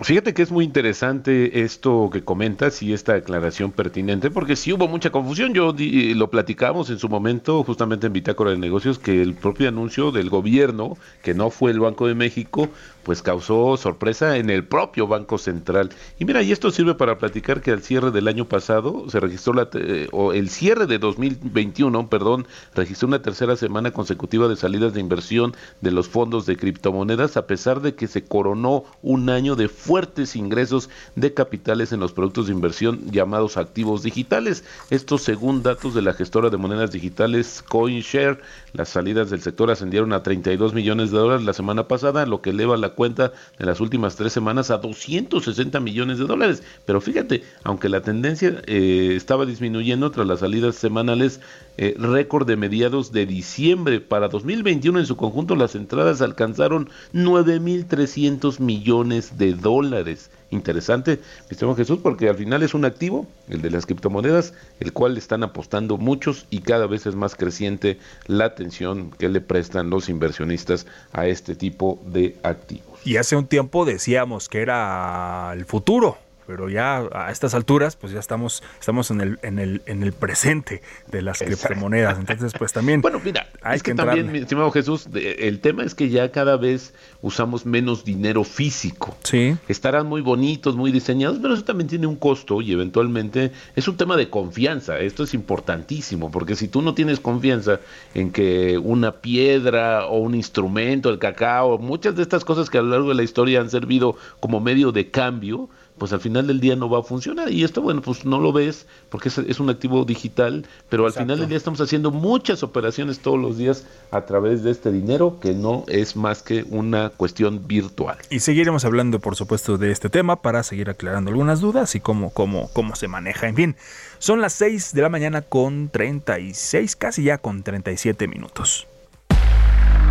Fíjate 0.00 0.32
que 0.32 0.42
es 0.42 0.52
muy 0.52 0.64
interesante 0.64 1.62
esto 1.64 2.08
que 2.12 2.22
comentas 2.22 2.82
y 2.84 2.92
esta 2.92 3.14
aclaración 3.14 3.72
pertinente, 3.72 4.30
porque 4.30 4.54
sí 4.54 4.72
hubo 4.72 4.86
mucha 4.86 5.10
confusión. 5.10 5.54
Yo 5.54 5.72
di- 5.72 6.14
lo 6.14 6.30
platicamos 6.30 6.88
en 6.90 7.00
su 7.00 7.08
momento, 7.08 7.64
justamente 7.64 8.06
en 8.06 8.12
Bitácora 8.12 8.52
de 8.52 8.58
Negocios, 8.58 9.00
que 9.00 9.20
el 9.20 9.34
propio 9.34 9.68
anuncio 9.68 10.12
del 10.12 10.30
gobierno, 10.30 10.96
que 11.20 11.34
no 11.34 11.50
fue 11.50 11.72
el 11.72 11.80
Banco 11.80 12.06
de 12.06 12.14
México, 12.14 12.68
pues 13.08 13.22
causó 13.22 13.78
sorpresa 13.78 14.36
en 14.36 14.50
el 14.50 14.66
propio 14.66 15.06
Banco 15.06 15.38
Central. 15.38 15.88
Y 16.18 16.26
mira, 16.26 16.42
y 16.42 16.52
esto 16.52 16.70
sirve 16.70 16.94
para 16.94 17.16
platicar 17.16 17.62
que 17.62 17.70
al 17.70 17.80
cierre 17.80 18.10
del 18.10 18.28
año 18.28 18.44
pasado 18.44 19.08
se 19.08 19.18
registró 19.18 19.54
la, 19.54 19.66
eh, 19.72 20.08
o 20.12 20.34
el 20.34 20.50
cierre 20.50 20.86
de 20.86 20.98
2021, 20.98 22.10
perdón, 22.10 22.46
registró 22.74 23.08
una 23.08 23.22
tercera 23.22 23.56
semana 23.56 23.92
consecutiva 23.92 24.46
de 24.46 24.56
salidas 24.56 24.92
de 24.92 25.00
inversión 25.00 25.56
de 25.80 25.90
los 25.90 26.06
fondos 26.06 26.44
de 26.44 26.58
criptomonedas, 26.58 27.38
a 27.38 27.46
pesar 27.46 27.80
de 27.80 27.94
que 27.94 28.08
se 28.08 28.26
coronó 28.26 28.84
un 29.00 29.30
año 29.30 29.56
de 29.56 29.70
fuertes 29.70 30.36
ingresos 30.36 30.90
de 31.16 31.32
capitales 31.32 31.92
en 31.92 32.00
los 32.00 32.12
productos 32.12 32.48
de 32.48 32.52
inversión 32.52 33.10
llamados 33.10 33.56
activos 33.56 34.02
digitales. 34.02 34.64
Esto 34.90 35.16
según 35.16 35.62
datos 35.62 35.94
de 35.94 36.02
la 36.02 36.12
gestora 36.12 36.50
de 36.50 36.58
monedas 36.58 36.92
digitales 36.92 37.64
CoinShare, 37.66 38.42
las 38.74 38.90
salidas 38.90 39.30
del 39.30 39.40
sector 39.40 39.70
ascendieron 39.70 40.12
a 40.12 40.22
32 40.22 40.74
millones 40.74 41.10
de 41.10 41.16
dólares 41.16 41.46
la 41.46 41.54
semana 41.54 41.88
pasada, 41.88 42.26
lo 42.26 42.42
que 42.42 42.50
eleva 42.50 42.76
la 42.76 42.97
cuenta 42.98 43.32
de 43.56 43.64
las 43.64 43.80
últimas 43.80 44.16
tres 44.16 44.32
semanas 44.32 44.72
a 44.72 44.78
260 44.78 45.78
millones 45.78 46.18
de 46.18 46.26
dólares. 46.26 46.64
Pero 46.84 47.00
fíjate, 47.00 47.44
aunque 47.62 47.88
la 47.88 48.00
tendencia 48.00 48.60
eh, 48.66 49.12
estaba 49.14 49.46
disminuyendo 49.46 50.10
tras 50.10 50.26
las 50.26 50.40
salidas 50.40 50.74
semanales, 50.74 51.38
eh, 51.76 51.94
récord 51.96 52.44
de 52.44 52.56
mediados 52.56 53.12
de 53.12 53.24
diciembre 53.24 54.00
para 54.00 54.26
2021 54.26 54.98
en 54.98 55.06
su 55.06 55.16
conjunto 55.16 55.54
las 55.54 55.76
entradas 55.76 56.20
alcanzaron 56.22 56.90
9.300 57.14 58.58
millones 58.58 59.38
de 59.38 59.52
dólares. 59.52 60.28
Interesante, 60.50 61.20
mi 61.50 61.74
Jesús, 61.76 62.00
porque 62.02 62.28
al 62.28 62.36
final 62.36 62.64
es 62.64 62.74
un 62.74 62.84
activo, 62.84 63.28
el 63.48 63.62
de 63.62 63.70
las 63.70 63.86
criptomonedas, 63.86 64.54
el 64.80 64.92
cual 64.92 65.16
están 65.18 65.44
apostando 65.44 65.98
muchos 65.98 66.46
y 66.50 66.60
cada 66.62 66.86
vez 66.86 67.06
es 67.06 67.14
más 67.14 67.36
creciente 67.36 67.98
la 68.26 68.46
atención 68.46 69.10
que 69.10 69.28
le 69.28 69.40
prestan 69.40 69.90
los 69.90 70.08
inversionistas 70.08 70.86
a 71.12 71.26
este 71.26 71.54
tipo 71.54 72.02
de 72.06 72.36
activos. 72.42 72.87
Y 73.04 73.16
hace 73.16 73.36
un 73.36 73.46
tiempo 73.46 73.84
decíamos 73.84 74.48
que 74.48 74.60
era 74.60 75.50
el 75.54 75.64
futuro, 75.64 76.18
pero 76.48 76.70
ya 76.70 77.06
a 77.12 77.30
estas 77.30 77.52
alturas, 77.52 77.94
pues 77.94 78.10
ya 78.10 78.20
estamos, 78.20 78.62
estamos 78.80 79.10
en 79.10 79.20
el, 79.20 79.38
en 79.42 79.58
el, 79.58 79.82
en 79.84 80.02
el 80.02 80.14
presente 80.14 80.80
de 81.06 81.20
las 81.20 81.40
criptomonedas. 81.40 82.18
Entonces, 82.18 82.54
pues 82.58 82.72
también. 82.72 83.02
Bueno, 83.08 83.20
mira, 83.22 83.48
hay 83.62 83.76
es 83.76 83.82
que, 83.82 83.90
que 83.90 83.96
también, 83.96 84.32
mi 84.32 84.38
estimado 84.38 84.70
Jesús, 84.70 85.08
el 85.14 85.60
tema 85.60 85.82
es 85.84 85.94
que 85.94 86.08
ya 86.08 86.32
cada 86.32 86.56
vez 86.56 86.94
usamos 87.20 87.66
menos 87.66 88.02
dinero 88.04 88.44
físico. 88.44 89.14
Sí. 89.24 89.56
Estarán 89.68 90.06
muy 90.06 90.22
bonitos, 90.22 90.74
muy 90.74 90.90
diseñados, 90.90 91.38
pero 91.40 91.52
eso 91.52 91.64
también 91.64 91.88
tiene 91.88 92.06
un 92.06 92.16
costo 92.16 92.62
y 92.62 92.72
eventualmente 92.72 93.52
es 93.76 93.86
un 93.86 93.98
tema 93.98 94.16
de 94.16 94.30
confianza. 94.30 94.98
Esto 95.00 95.24
es 95.24 95.34
importantísimo, 95.34 96.30
porque 96.30 96.56
si 96.56 96.68
tú 96.68 96.80
no 96.80 96.94
tienes 96.94 97.20
confianza 97.20 97.80
en 98.14 98.30
que 98.30 98.78
una 98.78 99.12
piedra 99.12 100.06
o 100.06 100.18
un 100.18 100.34
instrumento, 100.34 101.10
el 101.10 101.18
cacao, 101.18 101.78
muchas 101.78 102.16
de 102.16 102.22
estas 102.22 102.44
cosas 102.44 102.70
que 102.70 102.78
a 102.78 102.82
lo 102.82 102.88
largo 102.88 103.10
de 103.10 103.16
la 103.16 103.22
historia 103.22 103.60
han 103.60 103.68
servido 103.68 104.16
como 104.40 104.60
medio 104.60 104.92
de 104.92 105.10
cambio, 105.10 105.68
pues 105.98 106.12
al 106.12 106.20
final 106.20 106.46
del 106.46 106.60
día 106.60 106.76
no 106.76 106.88
va 106.88 107.00
a 107.00 107.02
funcionar. 107.02 107.50
Y 107.50 107.64
esto, 107.64 107.82
bueno, 107.82 108.02
pues 108.02 108.24
no 108.24 108.40
lo 108.40 108.52
ves 108.52 108.86
porque 109.10 109.28
es, 109.28 109.38
es 109.38 109.60
un 109.60 109.70
activo 109.70 110.04
digital, 110.04 110.66
pero 110.88 111.06
al 111.06 111.12
final 111.12 111.38
del 111.38 111.48
día 111.48 111.56
estamos 111.56 111.80
haciendo 111.80 112.10
muchas 112.10 112.62
operaciones 112.62 113.18
todos 113.20 113.38
los 113.38 113.58
días 113.58 113.84
a 114.10 114.22
través 114.22 114.62
de 114.62 114.70
este 114.70 114.92
dinero 114.92 115.38
que 115.40 115.52
no 115.52 115.84
es 115.88 116.16
más 116.16 116.42
que 116.42 116.64
una 116.70 117.10
cuestión 117.10 117.66
virtual. 117.66 118.16
Y 118.30 118.40
seguiremos 118.40 118.84
hablando, 118.84 119.18
por 119.20 119.36
supuesto, 119.36 119.78
de 119.78 119.90
este 119.90 120.08
tema 120.08 120.36
para 120.42 120.62
seguir 120.62 120.90
aclarando 120.90 121.30
algunas 121.30 121.60
dudas 121.60 121.94
y 121.94 122.00
cómo, 122.00 122.30
cómo, 122.30 122.70
cómo 122.72 122.96
se 122.96 123.08
maneja. 123.08 123.48
En 123.48 123.56
fin, 123.56 123.76
son 124.18 124.40
las 124.40 124.52
6 124.54 124.92
de 124.94 125.02
la 125.02 125.08
mañana 125.08 125.42
con 125.42 125.88
36, 125.90 126.96
casi 126.96 127.24
ya 127.24 127.38
con 127.38 127.62
37 127.62 128.28
minutos. 128.28 128.86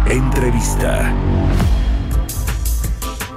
Entrevista. 0.10 1.14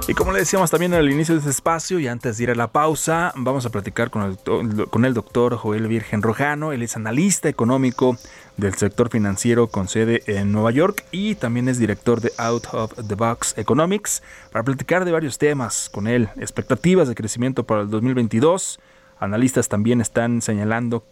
Y 0.07 0.13
como 0.13 0.33
le 0.33 0.39
decíamos 0.39 0.69
también 0.69 0.93
al 0.93 1.09
inicio 1.09 1.35
de 1.35 1.39
este 1.39 1.51
espacio 1.51 1.97
y 1.99 2.07
antes 2.07 2.35
de 2.37 2.43
ir 2.43 2.51
a 2.51 2.55
la 2.55 2.67
pausa, 2.67 3.31
vamos 3.35 3.65
a 3.65 3.69
platicar 3.69 4.09
con 4.09 4.23
el, 4.23 4.31
doctor- 4.35 4.89
con 4.89 5.05
el 5.05 5.13
doctor 5.13 5.55
Joel 5.55 5.87
Virgen 5.87 6.21
Rojano. 6.21 6.73
Él 6.73 6.81
es 6.81 6.97
analista 6.97 7.47
económico 7.47 8.17
del 8.57 8.73
sector 8.73 9.09
financiero 9.09 9.67
con 9.67 9.87
sede 9.87 10.21
en 10.25 10.51
Nueva 10.51 10.71
York 10.71 11.05
y 11.11 11.35
también 11.35 11.69
es 11.69 11.77
director 11.79 12.19
de 12.19 12.33
Out 12.37 12.67
of 12.73 12.93
the 13.07 13.15
Box 13.15 13.53
Economics 13.57 14.21
para 14.51 14.63
platicar 14.65 15.05
de 15.05 15.13
varios 15.13 15.37
temas 15.37 15.89
con 15.89 16.07
él. 16.07 16.27
Expectativas 16.35 17.07
de 17.07 17.15
crecimiento 17.15 17.63
para 17.65 17.81
el 17.81 17.89
2022. 17.89 18.79
Analistas 19.19 19.69
también 19.69 20.01
están 20.01 20.41
señalando 20.41 21.05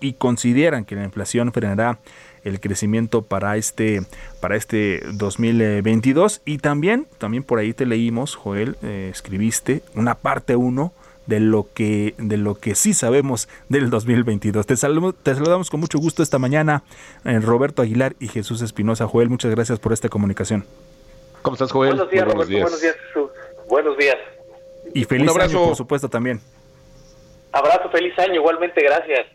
y 0.00 0.14
consideran 0.14 0.84
que 0.86 0.94
la 0.94 1.04
inflación 1.04 1.52
frenará 1.52 1.98
el 2.46 2.60
crecimiento 2.60 3.22
para 3.22 3.56
este 3.56 4.02
para 4.40 4.56
este 4.56 5.02
2022 5.12 6.42
y 6.44 6.58
también 6.58 7.06
también 7.18 7.42
por 7.42 7.58
ahí 7.58 7.72
te 7.74 7.86
leímos 7.86 8.34
Joel 8.34 8.76
eh, 8.82 9.08
escribiste 9.12 9.82
una 9.94 10.14
parte 10.14 10.56
1 10.56 10.92
de 11.26 11.40
lo 11.40 11.66
que 11.74 12.14
de 12.18 12.36
lo 12.36 12.54
que 12.54 12.74
sí 12.74 12.94
sabemos 12.94 13.48
del 13.68 13.90
2022 13.90 14.64
te, 14.66 14.76
saludo- 14.76 15.12
te 15.12 15.34
saludamos 15.34 15.70
con 15.70 15.80
mucho 15.80 15.98
gusto 15.98 16.22
esta 16.22 16.38
mañana 16.38 16.84
eh, 17.24 17.40
Roberto 17.40 17.82
Aguilar 17.82 18.14
y 18.20 18.28
Jesús 18.28 18.62
Espinosa 18.62 19.06
Joel 19.08 19.28
muchas 19.28 19.50
gracias 19.50 19.78
por 19.80 19.92
esta 19.92 20.08
comunicación 20.08 20.64
¿Cómo 21.42 21.54
estás, 21.54 21.70
Joel? 21.70 21.90
Buenos 21.94 22.10
días, 22.10 22.24
Muy 22.26 22.32
Roberto. 22.34 22.52
Buenos 22.60 22.80
días, 22.80 22.96
Jesús. 23.06 23.30
Buenos 23.68 23.96
días. 23.98 24.16
y 24.94 25.04
feliz 25.04 25.30
abrazo. 25.30 25.58
año 25.58 25.66
por 25.68 25.76
supuesto 25.76 26.08
también 26.08 26.40
Abrazo, 27.52 27.88
feliz 27.90 28.18
año. 28.18 28.34
Igualmente, 28.34 28.82
gracias. 28.82 29.26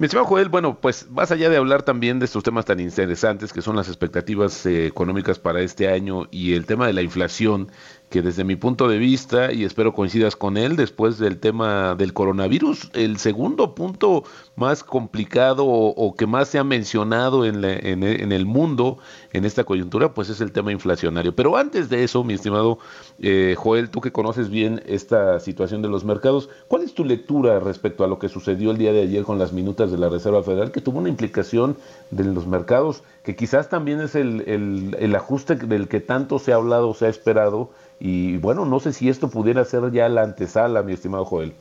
Mi 0.00 0.06
estimado 0.06 0.28
Joel, 0.28 0.48
bueno, 0.48 0.80
pues 0.80 1.10
más 1.10 1.30
allá 1.30 1.50
de 1.50 1.58
hablar 1.58 1.82
también 1.82 2.20
de 2.20 2.24
estos 2.24 2.42
temas 2.42 2.64
tan 2.64 2.80
interesantes 2.80 3.52
que 3.52 3.60
son 3.60 3.76
las 3.76 3.86
expectativas 3.86 4.64
eh, 4.64 4.86
económicas 4.86 5.38
para 5.38 5.60
este 5.60 5.88
año 5.88 6.26
y 6.30 6.54
el 6.54 6.64
tema 6.64 6.86
de 6.86 6.94
la 6.94 7.02
inflación, 7.02 7.70
que 8.10 8.22
desde 8.22 8.42
mi 8.42 8.56
punto 8.56 8.88
de 8.88 8.98
vista, 8.98 9.52
y 9.52 9.64
espero 9.64 9.94
coincidas 9.94 10.34
con 10.34 10.56
él, 10.56 10.74
después 10.76 11.16
del 11.18 11.38
tema 11.38 11.94
del 11.94 12.12
coronavirus, 12.12 12.90
el 12.94 13.18
segundo 13.18 13.74
punto 13.76 14.24
más 14.56 14.82
complicado 14.82 15.64
o, 15.66 16.14
que 16.16 16.26
más 16.26 16.48
se 16.48 16.58
ha 16.58 16.64
mencionado 16.64 17.46
en, 17.46 17.60
la- 17.62 17.72
e- 17.74 17.92
en 17.92 18.32
el 18.32 18.46
mundo 18.46 18.98
en 19.32 19.44
esta 19.44 19.62
coyuntura, 19.62 20.12
pues 20.12 20.28
es 20.28 20.40
el 20.40 20.50
tema 20.50 20.72
inflacionario. 20.72 21.34
Pero 21.36 21.56
antes 21.56 21.88
de 21.88 22.02
eso, 22.02 22.24
mi 22.24 22.34
estimado 22.34 22.78
eh, 23.20 23.54
Joel, 23.56 23.90
tú 23.90 24.00
que 24.00 24.10
conoces 24.10 24.50
bien 24.50 24.82
esta 24.86 25.38
situación 25.38 25.80
de 25.80 25.88
los 25.88 26.04
mercados, 26.04 26.48
¿cuál 26.66 26.82
es 26.82 26.94
tu 26.94 27.04
lectura 27.04 27.60
respecto 27.60 28.02
a 28.02 28.08
lo 28.08 28.18
que 28.18 28.28
sucedió 28.28 28.72
el 28.72 28.78
día 28.78 28.92
de 28.92 29.02
ayer 29.02 29.22
con 29.22 29.38
las 29.38 29.52
minutas 29.52 29.92
de 29.92 29.98
la 29.98 30.08
Reserva 30.08 30.42
Federal, 30.42 30.72
que 30.72 30.80
tuvo 30.80 30.98
una 30.98 31.08
implicación 31.08 31.76
de 32.10 32.24
los 32.24 32.46
mercados, 32.48 33.04
que 33.22 33.36
quizás 33.36 33.68
también 33.68 34.00
es 34.00 34.16
el, 34.16 34.42
el- 34.48 34.96
el 34.98 35.14
ajuste 35.14 35.54
del 35.54 35.86
que 35.86 36.00
tanto 36.00 36.40
se 36.40 36.52
ha 36.52 36.56
hablado, 36.56 36.92
se 36.94 37.06
ha 37.06 37.08
esperado, 37.08 37.70
y 38.00 38.38
bueno, 38.38 38.64
no 38.64 38.80
sé 38.80 38.92
si 38.92 39.08
esto 39.08 39.30
pudiera 39.30 39.64
ser 39.64 39.92
ya 39.92 40.08
la 40.08 40.22
antesala, 40.22 40.82
mi 40.82 40.94
estimado 40.94 41.24
Joel. 41.26 41.52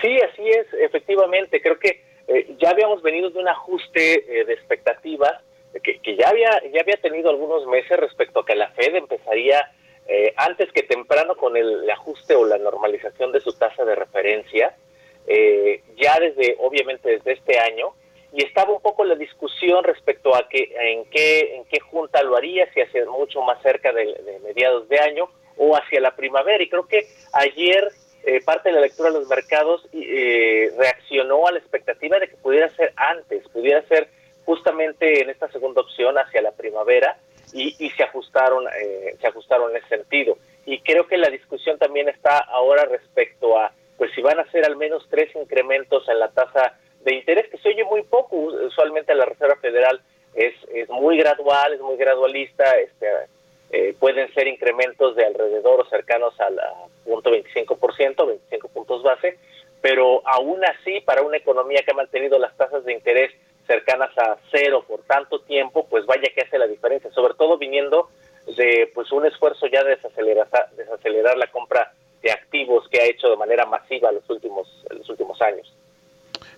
Sí, 0.00 0.18
así 0.20 0.48
es, 0.48 0.66
efectivamente. 0.80 1.60
Creo 1.60 1.78
que 1.78 2.02
eh, 2.26 2.56
ya 2.58 2.70
habíamos 2.70 3.02
venido 3.02 3.30
de 3.30 3.38
un 3.38 3.48
ajuste 3.48 4.40
eh, 4.40 4.44
de 4.44 4.52
expectativas 4.54 5.34
que, 5.82 6.00
que 6.00 6.16
ya 6.16 6.30
había 6.30 6.50
ya 6.72 6.80
había 6.80 6.96
tenido 6.96 7.30
algunos 7.30 7.66
meses 7.66 7.98
respecto 7.98 8.40
a 8.40 8.46
que 8.46 8.56
la 8.56 8.70
Fed 8.70 8.94
empezaría 8.94 9.70
eh, 10.06 10.32
antes 10.36 10.72
que 10.72 10.82
temprano 10.82 11.36
con 11.36 11.56
el, 11.56 11.82
el 11.84 11.90
ajuste 11.90 12.34
o 12.34 12.46
la 12.46 12.56
normalización 12.56 13.30
de 13.30 13.40
su 13.40 13.52
tasa 13.52 13.84
de 13.84 13.94
referencia, 13.94 14.74
eh, 15.26 15.82
ya 15.96 16.18
desde 16.18 16.56
obviamente 16.60 17.10
desde 17.10 17.32
este 17.32 17.58
año 17.58 17.92
y 18.32 18.44
estaba 18.44 18.72
un 18.72 18.80
poco 18.80 19.04
la 19.04 19.14
discusión 19.14 19.84
respecto 19.84 20.34
a 20.34 20.48
que 20.48 20.74
en 20.78 21.04
qué 21.06 21.56
en 21.56 21.64
qué 21.64 21.80
junta 21.80 22.22
lo 22.22 22.36
haría, 22.36 22.70
si 22.72 22.80
hacia 22.80 23.04
mucho 23.06 23.42
más 23.42 23.60
cerca 23.62 23.92
de, 23.92 24.38
mediados 24.44 24.88
de 24.88 24.98
año 24.98 25.30
o 25.56 25.74
hacia 25.76 26.00
la 26.00 26.14
primavera. 26.14 26.62
Y 26.62 26.68
creo 26.68 26.86
que 26.86 27.06
ayer 27.32 27.88
eh, 28.24 28.42
parte 28.44 28.68
de 28.68 28.74
la 28.74 28.82
lectura 28.82 29.10
de 29.10 29.18
los 29.18 29.28
mercados 29.28 29.86
eh, 29.92 30.70
reaccionó 30.76 31.46
a 31.46 31.52
la 31.52 31.58
expectativa 31.58 32.18
de 32.18 32.28
que 32.28 32.36
pudiera 32.36 32.68
ser 32.76 32.92
antes, 32.96 33.48
pudiera 33.48 33.82
ser 33.88 34.08
justamente 34.44 35.22
en 35.22 35.30
esta 35.30 35.50
segunda 35.50 35.80
opción 35.80 36.16
hacia 36.18 36.42
la 36.42 36.52
primavera 36.52 37.18
y, 37.52 37.74
y 37.78 37.90
se 37.90 38.02
ajustaron 38.02 38.66
eh, 38.80 39.16
se 39.20 39.26
ajustaron 39.26 39.70
en 39.70 39.78
ese 39.78 39.88
sentido 39.88 40.36
y 40.66 40.80
creo 40.80 41.06
que 41.06 41.16
la 41.16 41.30
discusión 41.30 41.78
también 41.78 42.08
está 42.08 42.38
ahora 42.38 42.84
respecto 42.84 43.58
a 43.58 43.72
pues 43.96 44.10
si 44.14 44.20
van 44.20 44.38
a 44.38 44.50
ser 44.50 44.64
al 44.64 44.76
menos 44.76 45.06
tres 45.10 45.34
incrementos 45.34 46.08
en 46.08 46.18
la 46.18 46.28
tasa 46.28 46.78
de 47.08 47.16
interés 47.16 47.48
que 47.48 47.58
se 47.58 47.68
oye 47.70 47.84
muy 47.84 48.02
poco 48.02 48.36
usualmente 48.36 49.14
la 49.14 49.24
Reserva 49.24 49.56
Federal 49.56 50.00
es, 50.34 50.54
es 50.74 50.88
muy 50.88 51.16
gradual 51.16 51.72
es 51.72 51.80
muy 51.80 51.96
gradualista 51.96 52.64
este 52.78 53.06
eh, 53.70 53.94
pueden 53.98 54.32
ser 54.32 54.48
incrementos 54.48 55.14
de 55.14 55.26
alrededor 55.26 55.86
cercanos 55.90 56.38
al 56.40 56.58
punto 57.04 57.30
25%, 57.30 58.26
25 58.26 58.68
puntos 58.68 59.02
base, 59.02 59.38
pero 59.82 60.22
aún 60.26 60.64
así 60.64 61.00
para 61.02 61.22
una 61.22 61.36
economía 61.36 61.82
que 61.84 61.90
ha 61.90 61.94
mantenido 61.94 62.38
las 62.38 62.56
tasas 62.56 62.84
de 62.84 62.94
interés 62.94 63.30
cercanas 63.66 64.16
a 64.16 64.38
cero 64.50 64.84
por 64.88 65.02
tanto 65.02 65.40
tiempo, 65.40 65.86
pues 65.90 66.06
vaya 66.06 66.30
que 66.34 66.40
hace 66.40 66.58
la 66.58 66.66
diferencia, 66.66 67.10
sobre 67.10 67.34
todo 67.34 67.58
viniendo 67.58 68.08
de 68.56 68.90
pues 68.94 69.12
un 69.12 69.26
esfuerzo 69.26 69.66
ya 69.66 69.84
de 69.84 69.96
desacelerar, 69.96 70.48
desacelerar 70.74 71.36
la 71.36 71.48
compra 71.48 71.92
de 72.22 72.30
activos 72.30 72.88
que 72.88 73.00
ha 73.00 73.04
hecho 73.04 73.28
de 73.28 73.36
manera 73.36 73.66
masiva 73.66 74.10
los 74.10 74.28
últimos. 74.30 74.67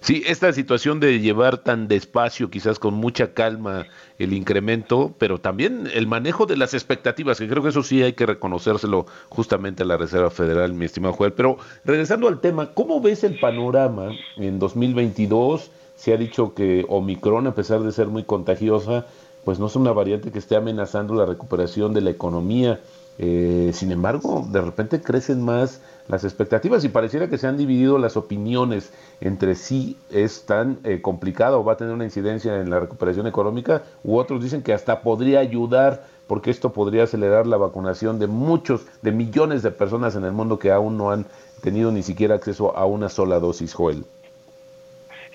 Sí, 0.00 0.22
esta 0.26 0.50
situación 0.54 0.98
de 0.98 1.20
llevar 1.20 1.58
tan 1.58 1.86
despacio, 1.86 2.50
quizás 2.50 2.78
con 2.78 2.94
mucha 2.94 3.34
calma, 3.34 3.86
el 4.18 4.32
incremento, 4.32 5.14
pero 5.18 5.38
también 5.38 5.88
el 5.92 6.06
manejo 6.06 6.46
de 6.46 6.56
las 6.56 6.72
expectativas, 6.72 7.38
que 7.38 7.46
creo 7.46 7.62
que 7.62 7.68
eso 7.68 7.82
sí 7.82 8.02
hay 8.02 8.14
que 8.14 8.24
reconocérselo 8.24 9.04
justamente 9.28 9.82
a 9.82 9.86
la 9.86 9.98
Reserva 9.98 10.30
Federal, 10.30 10.72
mi 10.72 10.86
estimado 10.86 11.12
Joel. 11.12 11.34
Pero 11.34 11.58
regresando 11.84 12.28
al 12.28 12.40
tema, 12.40 12.72
¿cómo 12.72 13.02
ves 13.02 13.24
el 13.24 13.38
panorama 13.38 14.12
en 14.38 14.58
2022? 14.58 15.70
Se 15.96 16.14
ha 16.14 16.16
dicho 16.16 16.54
que 16.54 16.86
Omicron, 16.88 17.46
a 17.46 17.54
pesar 17.54 17.80
de 17.80 17.92
ser 17.92 18.06
muy 18.06 18.24
contagiosa, 18.24 19.04
pues 19.44 19.58
no 19.58 19.66
es 19.66 19.76
una 19.76 19.92
variante 19.92 20.30
que 20.30 20.38
esté 20.38 20.56
amenazando 20.56 21.14
la 21.14 21.26
recuperación 21.26 21.92
de 21.92 22.00
la 22.00 22.10
economía. 22.10 22.80
Eh, 23.22 23.72
sin 23.74 23.92
embargo, 23.92 24.46
de 24.50 24.62
repente 24.62 25.02
crecen 25.02 25.44
más 25.44 25.82
las 26.08 26.24
expectativas 26.24 26.82
y 26.84 26.88
pareciera 26.88 27.28
que 27.28 27.36
se 27.36 27.46
han 27.46 27.58
dividido 27.58 27.98
las 27.98 28.16
opiniones 28.16 28.94
entre 29.20 29.56
si 29.56 29.98
es 30.10 30.46
tan 30.46 30.78
eh, 30.84 31.02
complicado 31.02 31.60
o 31.60 31.64
va 31.64 31.74
a 31.74 31.76
tener 31.76 31.92
una 31.92 32.04
incidencia 32.04 32.56
en 32.56 32.70
la 32.70 32.80
recuperación 32.80 33.26
económica, 33.26 33.82
u 34.04 34.16
otros 34.16 34.42
dicen 34.42 34.62
que 34.62 34.72
hasta 34.72 35.02
podría 35.02 35.40
ayudar 35.40 36.02
porque 36.28 36.50
esto 36.50 36.72
podría 36.72 37.02
acelerar 37.02 37.46
la 37.46 37.58
vacunación 37.58 38.18
de 38.18 38.26
muchos, 38.26 38.86
de 39.02 39.12
millones 39.12 39.62
de 39.62 39.70
personas 39.70 40.16
en 40.16 40.24
el 40.24 40.32
mundo 40.32 40.58
que 40.58 40.70
aún 40.70 40.96
no 40.96 41.10
han 41.10 41.26
tenido 41.62 41.92
ni 41.92 42.02
siquiera 42.02 42.36
acceso 42.36 42.74
a 42.74 42.86
una 42.86 43.10
sola 43.10 43.38
dosis, 43.38 43.74
Joel. 43.74 44.04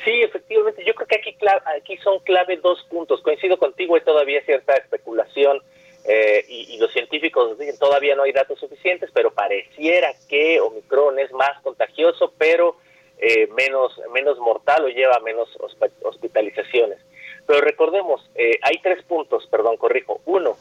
Sí, 0.04 0.24
efectivamente, 0.24 0.84
yo 0.84 0.96
creo 0.96 1.08
que 1.08 1.18
aquí, 1.18 1.98
son 1.98 2.18
clave 2.20 2.58
dos 2.58 2.84
puntos. 2.90 3.22
Coincido 3.22 3.58
contigo, 3.58 3.94
hay 3.94 4.02
todavía 4.02 4.42
cierta 4.44 4.74
especulación 4.74 5.60
eh, 6.08 6.46
y, 6.48 6.78
los 6.78 6.92
científicos 6.92 7.58
dicen 7.58 7.80
todavía 7.80 8.16
no 8.16 8.24
hay 8.24 8.32
datos 8.32 8.60
suficientes, 8.60 9.10
pero 9.12 9.32
pareciera 9.32 10.14
que 10.30 10.60
Omicron 10.60 11.18
es 11.18 11.32
más 11.32 11.60
contagioso, 11.62 12.32
pero 12.38 12.76
eh, 13.18 13.48
menos, 13.56 14.00
menos 14.14 14.38
mortal 14.40 14.86
o 14.86 14.90
lleva 14.90 15.20
menos 15.20 15.50
hospitalizaciones. 16.04 17.00
Pero 17.48 17.62
recordemos, 17.62 18.30
eh, 18.36 18.60
hay 18.62 18.78
tres 18.82 19.04
puntos, 19.04 19.48
perdón, 19.48 19.78
corrijo. 19.78 20.22
Uno, 20.26 20.58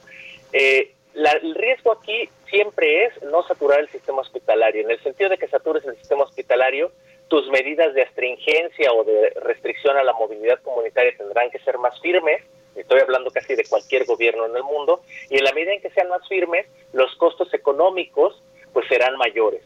eh, 0.52 0.92
la, 1.14 1.32
el 1.32 1.54
riesgo 1.54 1.92
aquí 1.92 2.28
siempre 2.48 3.06
es 3.06 3.22
no 3.22 3.42
saturar 3.46 3.80
el 3.80 3.88
sistema 3.88 4.20
hospitalario, 4.20 4.82
en 4.82 4.90
el 4.90 5.02
sentido 5.02 5.30
de 5.30 5.38
que 5.38 5.48
satures 5.48 5.84
el 5.84 5.96
sistema 5.96 6.24
hospitalario, 6.24 6.92
tus 7.28 7.48
medidas 7.48 7.94
de 7.94 8.02
astringencia 8.02 8.92
o 8.92 9.02
de 9.02 9.30
restricción 9.42 9.96
a 9.96 10.04
la 10.04 10.12
movilidad 10.12 10.60
comunitaria 10.62 11.16
tendrán 11.16 11.50
que 11.50 11.58
ser 11.60 11.78
más 11.78 11.98
firmes, 12.00 12.42
estoy 12.76 13.00
hablando 13.00 13.30
casi 13.30 13.54
de 13.54 13.64
cualquier 13.64 14.04
gobierno 14.04 14.46
en 14.46 14.56
el 14.56 14.62
mundo, 14.62 15.02
y 15.30 15.38
en 15.38 15.44
la 15.44 15.52
medida 15.52 15.72
en 15.72 15.80
que 15.80 15.90
sean 15.90 16.08
más 16.08 16.26
firmes, 16.28 16.66
los 16.92 17.14
costos 17.16 17.52
económicos 17.54 18.42
pues 18.72 18.86
serán 18.88 19.16
mayores. 19.16 19.62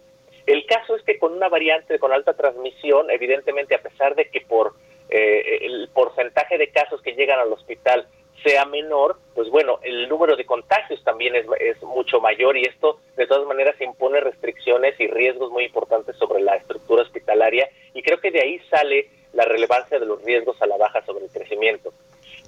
El 0.47 0.65
caso 0.67 0.97
es 0.97 1.03
que 1.03 1.19
con 1.19 1.33
una 1.33 1.49
variante 1.49 1.99
con 1.99 2.13
alta 2.13 2.35
transmisión, 2.35 3.11
evidentemente 3.11 3.75
a 3.75 3.83
pesar 3.83 4.15
de 4.15 4.29
que 4.29 4.41
por 4.41 4.75
eh, 5.11 5.59
el 5.63 5.89
porcentaje 5.93 6.59
de 6.59 6.69
casos 6.69 7.03
que 7.03 7.13
llegan 7.13 7.39
al 7.39 7.53
hospital 7.53 8.07
sea 8.43 8.65
menor, 8.65 9.19
pues 9.35 9.51
bueno, 9.51 9.79
el 9.83 10.09
número 10.09 10.37
de 10.37 10.47
contagios 10.47 11.03
también 11.03 11.35
es, 11.35 11.47
es, 11.61 11.83
mucho 11.83 12.21
mayor 12.21 12.57
y 12.57 12.63
esto 12.63 13.01
de 13.17 13.27
todas 13.27 13.47
maneras 13.47 13.81
impone 13.81 14.21
restricciones 14.21 14.99
y 15.01 15.07
riesgos 15.09 15.51
muy 15.51 15.65
importantes 15.65 16.17
sobre 16.17 16.41
la 16.41 16.57
estructura 16.57 17.03
hospitalaria 17.03 17.69
y 17.95 18.03
creo 18.03 18.21
que 18.21 18.31
de 18.31 18.41
ahí 18.41 18.61
sale 18.71 19.09
la 19.33 19.45
relevancia 19.45 19.99
de 19.99 20.07
los 20.07 20.23
riesgos 20.23 20.61
a 20.63 20.67
la 20.67 20.77
baja 20.77 21.05
sobre 21.05 21.25
el 21.25 21.31
crecimiento. 21.31 21.93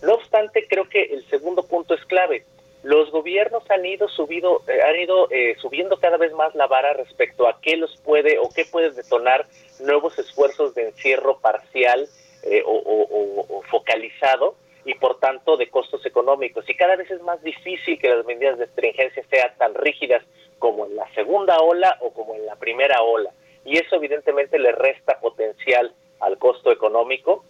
No 0.03 0.15
obstante, 0.15 0.67
creo 0.69 0.89
que 0.89 1.03
el 1.03 1.25
segundo 1.29 1.63
punto 1.63 1.95
es 1.95 2.05
clave. 2.07 2.45
Los 2.83 3.11
gobiernos 3.11 3.63
han 3.71 3.85
ido 3.85 4.09
subido, 4.09 4.63
eh, 4.67 4.81
han 4.83 4.99
ido 4.99 5.31
eh, 5.31 5.55
subiendo 5.61 5.99
cada 5.99 6.17
vez 6.17 6.33
más 6.33 6.55
la 6.55 6.67
vara 6.67 6.95
respecto 6.95 7.47
a 7.47 7.61
qué 7.61 7.77
los 7.77 7.95
puede 7.99 8.39
o 8.39 8.49
qué 8.49 8.65
puede 8.65 8.91
detonar 8.91 9.47
nuevos 9.81 10.19
esfuerzos 10.19 10.75
de 10.75 10.89
encierro 10.89 11.39
parcial 11.39 12.09
eh, 12.43 12.63
o, 12.65 12.73
o, 12.75 13.63
focalizado 13.71 14.55
y 14.87 14.95
por 14.95 15.21
tanto 15.21 15.59
de 15.59 15.69
costos 15.69 16.07
económicos. 16.07 16.69
Y 16.71 16.75
cada 16.75 16.97
vez 16.97 17.11
es 17.11 17.21
más 17.21 17.43
difícil 17.43 17.99
que 17.99 18.09
las 18.09 18.25
medidas 18.25 18.59
de 18.59 18.65
estringencia 18.65 19.23
sean 19.29 19.53
tan 19.59 19.75
rígidas 19.75 20.25
como 20.59 20.87
en 20.87 20.97
la 20.97 21.07
segunda 21.15 21.59
ola 21.59 21.99
o 22.01 22.13
como 22.15 22.35
en 22.35 22.47
la 22.47 22.57
primera 22.57 23.03
ola. 23.03 23.31
Y 23.67 23.77
eso 23.77 23.97
evidentemente 23.97 24.59
le 24.59 24.73
resta 24.73 25.21
potencial 25.21 25.93
al 26.21 26.39
costo 26.39 26.73
económico. 26.73 27.45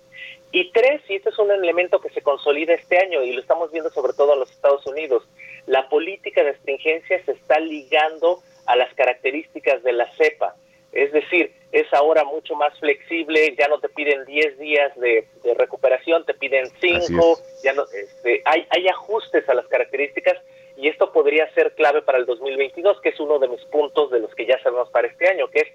Y 0.52 0.72
tres, 0.72 1.02
y 1.08 1.14
este 1.14 1.30
es 1.30 1.38
un 1.38 1.50
elemento 1.50 2.00
que 2.00 2.10
se 2.10 2.22
consolida 2.22 2.74
este 2.74 2.98
año 2.98 3.22
y 3.22 3.32
lo 3.32 3.40
estamos 3.40 3.70
viendo 3.70 3.90
sobre 3.90 4.14
todo 4.14 4.32
en 4.34 4.40
los 4.40 4.50
Estados 4.50 4.84
Unidos, 4.86 5.22
la 5.66 5.88
política 5.88 6.42
de 6.42 6.50
estringencia 6.50 7.24
se 7.24 7.32
está 7.32 7.60
ligando 7.60 8.42
a 8.66 8.74
las 8.74 8.92
características 8.94 9.82
de 9.84 9.92
la 9.92 10.10
cepa. 10.16 10.56
Es 10.92 11.12
decir, 11.12 11.52
es 11.70 11.86
ahora 11.94 12.24
mucho 12.24 12.56
más 12.56 12.76
flexible, 12.80 13.54
ya 13.56 13.68
no 13.68 13.78
te 13.78 13.88
piden 13.88 14.24
10 14.24 14.58
días 14.58 14.98
de, 14.98 15.28
de 15.44 15.54
recuperación, 15.54 16.24
te 16.26 16.34
piden 16.34 16.66
5, 16.80 17.38
ya 17.62 17.72
no, 17.74 17.84
este, 17.84 18.42
hay, 18.44 18.66
hay 18.70 18.88
ajustes 18.88 19.48
a 19.48 19.54
las 19.54 19.68
características 19.68 20.36
y 20.76 20.88
esto 20.88 21.12
podría 21.12 21.52
ser 21.54 21.74
clave 21.74 22.02
para 22.02 22.18
el 22.18 22.26
2022, 22.26 23.00
que 23.02 23.10
es 23.10 23.20
uno 23.20 23.38
de 23.38 23.46
mis 23.46 23.64
puntos 23.66 24.10
de 24.10 24.18
los 24.18 24.34
que 24.34 24.46
ya 24.46 24.60
sabemos 24.62 24.90
para 24.90 25.06
este 25.06 25.28
año, 25.28 25.48
que 25.48 25.60
es 25.60 25.68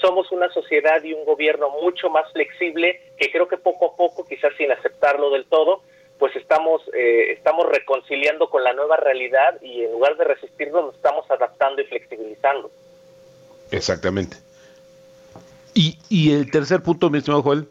somos 0.00 0.30
una 0.32 0.48
sociedad 0.50 1.02
y 1.02 1.12
un 1.12 1.24
gobierno 1.24 1.70
mucho 1.82 2.08
más 2.08 2.30
flexible, 2.32 3.00
que 3.16 3.30
creo 3.30 3.48
que 3.48 3.58
poco 3.58 3.86
a 3.86 3.96
poco, 3.96 4.09
quizás 4.40 4.56
sin 4.56 4.72
aceptarlo 4.72 5.30
del 5.30 5.44
todo, 5.46 5.82
pues 6.18 6.34
estamos, 6.36 6.82
eh, 6.94 7.32
estamos 7.32 7.66
reconciliando 7.68 8.48
con 8.48 8.64
la 8.64 8.72
nueva 8.72 8.96
realidad 8.96 9.60
y 9.60 9.84
en 9.84 9.92
lugar 9.92 10.16
de 10.16 10.24
resistirnos 10.24 10.84
nos 10.84 10.94
estamos 10.94 11.30
adaptando 11.30 11.82
y 11.82 11.86
flexibilizando. 11.86 12.70
Exactamente. 13.70 14.36
Y, 15.74 15.98
y 16.08 16.32
el 16.32 16.50
tercer 16.50 16.82
punto, 16.82 17.10
mi 17.10 17.18
estimado 17.18 17.42
Joel. 17.42 17.68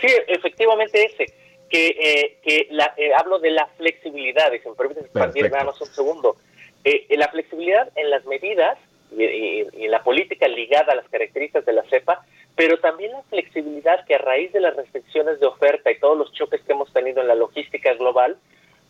Sí, 0.00 0.08
efectivamente 0.26 1.04
ese, 1.04 1.32
que, 1.68 1.86
eh, 1.88 2.36
que 2.42 2.66
la, 2.70 2.92
eh, 2.96 3.12
hablo 3.14 3.38
de 3.38 3.50
la 3.50 3.66
flexibilidad, 3.76 4.52
y 4.52 4.58
si 4.58 4.68
me 4.68 4.74
permites 4.74 5.04
expandir 5.04 5.50
nada 5.50 5.64
más 5.64 5.80
un 5.80 5.88
segundo. 5.88 6.36
Eh, 6.84 7.06
la 7.16 7.28
flexibilidad 7.28 7.90
en 7.94 8.10
las 8.10 8.24
medidas 8.26 8.76
y, 9.16 9.24
y, 9.24 9.68
y, 9.72 9.88
la 9.88 10.02
política 10.02 10.48
ligada 10.48 10.92
a 10.92 10.96
las 10.96 11.08
características 11.08 11.64
de 11.64 11.72
la 11.72 11.84
cepa, 11.84 12.24
pero 12.56 12.78
también 12.78 13.12
la 13.12 13.22
flexibilidad 13.22 14.04
que 14.04 14.14
a 14.14 14.18
raíz 14.18 14.52
de 14.52 14.60
las 14.60 14.76
restricciones 14.76 15.40
de 15.40 15.46
oferta 15.46 15.90
y 15.90 15.98
todos 15.98 16.18
los 16.18 16.32
choques 16.32 16.60
que 16.62 16.72
hemos 16.72 16.92
tenido 16.92 17.20
en 17.20 17.28
la 17.28 17.34
logística 17.34 17.94
global, 17.94 18.36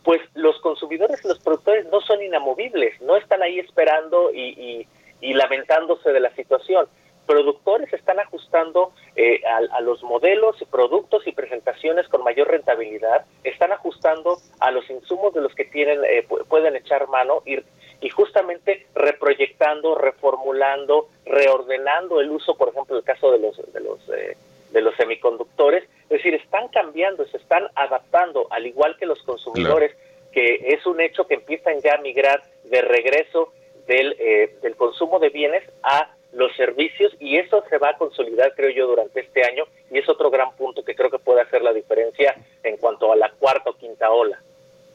pues 0.03 0.21
los 0.33 0.59
consumidores 0.59 1.23
y 1.23 1.27
los 1.27 1.39
productores 1.39 1.85
no 1.85 2.01
son 2.01 2.21
inamovibles, 2.21 2.99
no 3.01 3.15
están 3.15 3.41
ahí 3.41 3.59
esperando 3.59 4.31
y, 4.33 4.87
y 5.21 5.33
lamentándose 5.33 6.11
de 6.11 6.19
la 6.19 6.35
situación. 6.35 6.87
Productores 7.25 7.91
están 7.93 8.19
ajustando 8.19 8.91
eh, 9.15 9.41
a, 9.47 9.77
a, 9.77 9.81
los 9.81 10.03
modelos, 10.03 10.57
productos 10.69 11.25
y 11.25 11.31
presentaciones 11.31 12.09
con 12.09 12.21
mayor 12.21 12.49
rentabilidad, 12.49 13.25
están 13.45 13.71
ajustando 13.71 14.39
a 14.59 14.71
los 14.71 14.89
insumos 14.89 15.33
de 15.33 15.39
los 15.39 15.55
que 15.55 15.63
tienen 15.63 16.01
eh, 16.03 16.27
pueden 16.49 16.75
echar 16.75 17.07
mano 17.07 17.41
y, 17.45 17.59
y 18.03 18.09
justamente 18.09 18.85
reproyectando, 18.93 19.95
reformulando, 19.95 21.07
reordenando 21.25 22.19
el 22.19 22.31
uso, 22.31 22.55
por 22.55 22.69
ejemplo, 22.69 22.97
el 22.97 23.03
caso 23.03 23.31
de 23.31 23.39
los 23.39 23.73
de 23.73 23.79
los 23.79 24.09
eh, 24.09 24.37
de 24.71 24.81
los 24.81 24.95
semiconductores, 24.95 25.83
es 26.03 26.09
decir, 26.09 26.33
están 26.33 26.67
cambiando, 26.67 27.25
se 27.27 27.37
están 27.37 27.67
adaptando, 27.75 28.47
al 28.49 28.65
igual 28.65 28.97
que 28.97 29.05
los 29.05 29.21
consumidores, 29.21 29.93
claro. 29.93 30.31
que 30.33 30.73
es 30.73 30.85
un 30.85 30.99
hecho 30.99 31.27
que 31.27 31.35
empiezan 31.35 31.79
ya 31.81 31.93
a 31.93 32.01
migrar 32.01 32.43
de 32.63 32.81
regreso 32.81 33.53
del, 33.85 34.15
eh, 34.19 34.57
del 34.63 34.75
consumo 34.75 35.19
de 35.19 35.29
bienes 35.29 35.63
a 35.83 36.11
los 36.33 36.53
servicios 36.55 37.15
y 37.19 37.37
eso 37.37 37.63
se 37.69 37.77
va 37.77 37.89
a 37.89 37.97
consolidar, 37.97 38.55
creo 38.55 38.71
yo, 38.71 38.87
durante 38.87 39.19
este 39.19 39.45
año 39.45 39.65
y 39.91 39.99
es 39.99 40.09
otro 40.09 40.31
gran 40.31 40.55
punto 40.55 40.83
que 40.83 40.95
creo 40.95 41.11
que 41.11 41.19
puede 41.19 41.41
hacer 41.41 41.61
la 41.61 41.71
diferencia 41.71 42.35
en 42.63 42.77
cuanto 42.77 43.11
a 43.11 43.15
la 43.15 43.29
cuarta 43.29 43.69
o 43.69 43.77
quinta 43.77 44.09
ola. 44.11 44.41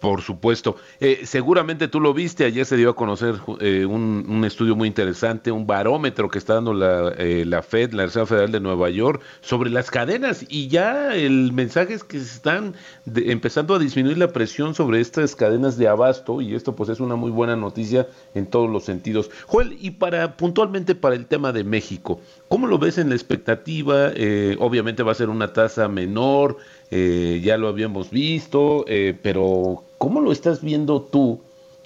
Por 0.00 0.22
supuesto. 0.22 0.76
Eh, 1.00 1.22
seguramente 1.24 1.88
tú 1.88 2.00
lo 2.00 2.14
viste, 2.14 2.44
ayer 2.44 2.64
se 2.64 2.76
dio 2.76 2.90
a 2.90 2.94
conocer 2.94 3.34
eh, 3.60 3.84
un, 3.84 4.24
un, 4.28 4.44
estudio 4.44 4.76
muy 4.76 4.86
interesante, 4.86 5.50
un 5.50 5.66
barómetro 5.66 6.28
que 6.28 6.38
está 6.38 6.54
dando 6.54 6.72
la, 6.72 7.12
eh, 7.18 7.44
la 7.44 7.62
Fed, 7.62 7.92
la 7.94 8.04
Reserva 8.04 8.26
Federal 8.26 8.52
de 8.52 8.60
Nueva 8.60 8.90
York, 8.90 9.20
sobre 9.40 9.70
las 9.70 9.90
cadenas 9.90 10.46
y 10.48 10.68
ya 10.68 11.16
el 11.16 11.52
mensaje 11.52 11.94
es 11.94 12.04
que 12.04 12.20
se 12.20 12.36
están 12.36 12.74
empezando 13.12 13.74
a 13.74 13.80
disminuir 13.80 14.18
la 14.18 14.32
presión 14.32 14.72
sobre 14.72 15.00
estas 15.00 15.34
cadenas 15.34 15.76
de 15.76 15.88
abasto 15.88 16.40
y 16.40 16.54
esto 16.54 16.76
pues 16.76 16.90
es 16.90 17.00
una 17.00 17.16
muy 17.16 17.32
buena 17.32 17.56
noticia 17.56 18.06
en 18.36 18.46
todos 18.46 18.70
los 18.70 18.84
sentidos. 18.84 19.32
Joel, 19.48 19.76
y 19.80 19.90
para 19.90 20.36
puntualmente 20.36 20.94
para 20.94 21.16
el 21.16 21.26
tema 21.26 21.52
de 21.52 21.64
México, 21.64 22.20
¿cómo 22.46 22.68
lo 22.68 22.78
ves 22.78 22.98
en 22.98 23.08
la 23.08 23.16
expectativa? 23.16 24.12
Eh, 24.14 24.56
obviamente 24.60 25.02
va 25.02 25.10
a 25.10 25.16
ser 25.16 25.28
una 25.28 25.52
tasa 25.52 25.88
menor, 25.88 26.58
eh, 26.92 27.40
ya 27.42 27.56
lo 27.56 27.66
habíamos 27.66 28.10
visto, 28.10 28.84
pero 29.22 29.87
¿cómo 29.98 30.20
lo 30.20 30.32
estás 30.32 30.62
viendo 30.62 31.02
tú 31.02 31.40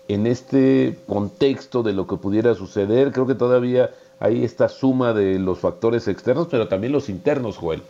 en 0.08 0.26
este 0.26 0.94
contexto 1.06 1.82
de 1.82 1.92
lo 1.92 2.06
que 2.06 2.16
pudiera 2.16 2.54
suceder? 2.54 3.10
Creo 3.12 3.26
que 3.26 3.34
todavía 3.34 3.90
hay 4.20 4.44
esta 4.44 4.68
suma 4.68 5.12
de 5.12 5.38
los 5.38 5.58
factores 5.58 6.06
externos, 6.06 6.48
pero 6.50 6.68
también 6.68 6.92
los 6.92 7.08
internos, 7.08 7.56
Joel. 7.56 7.82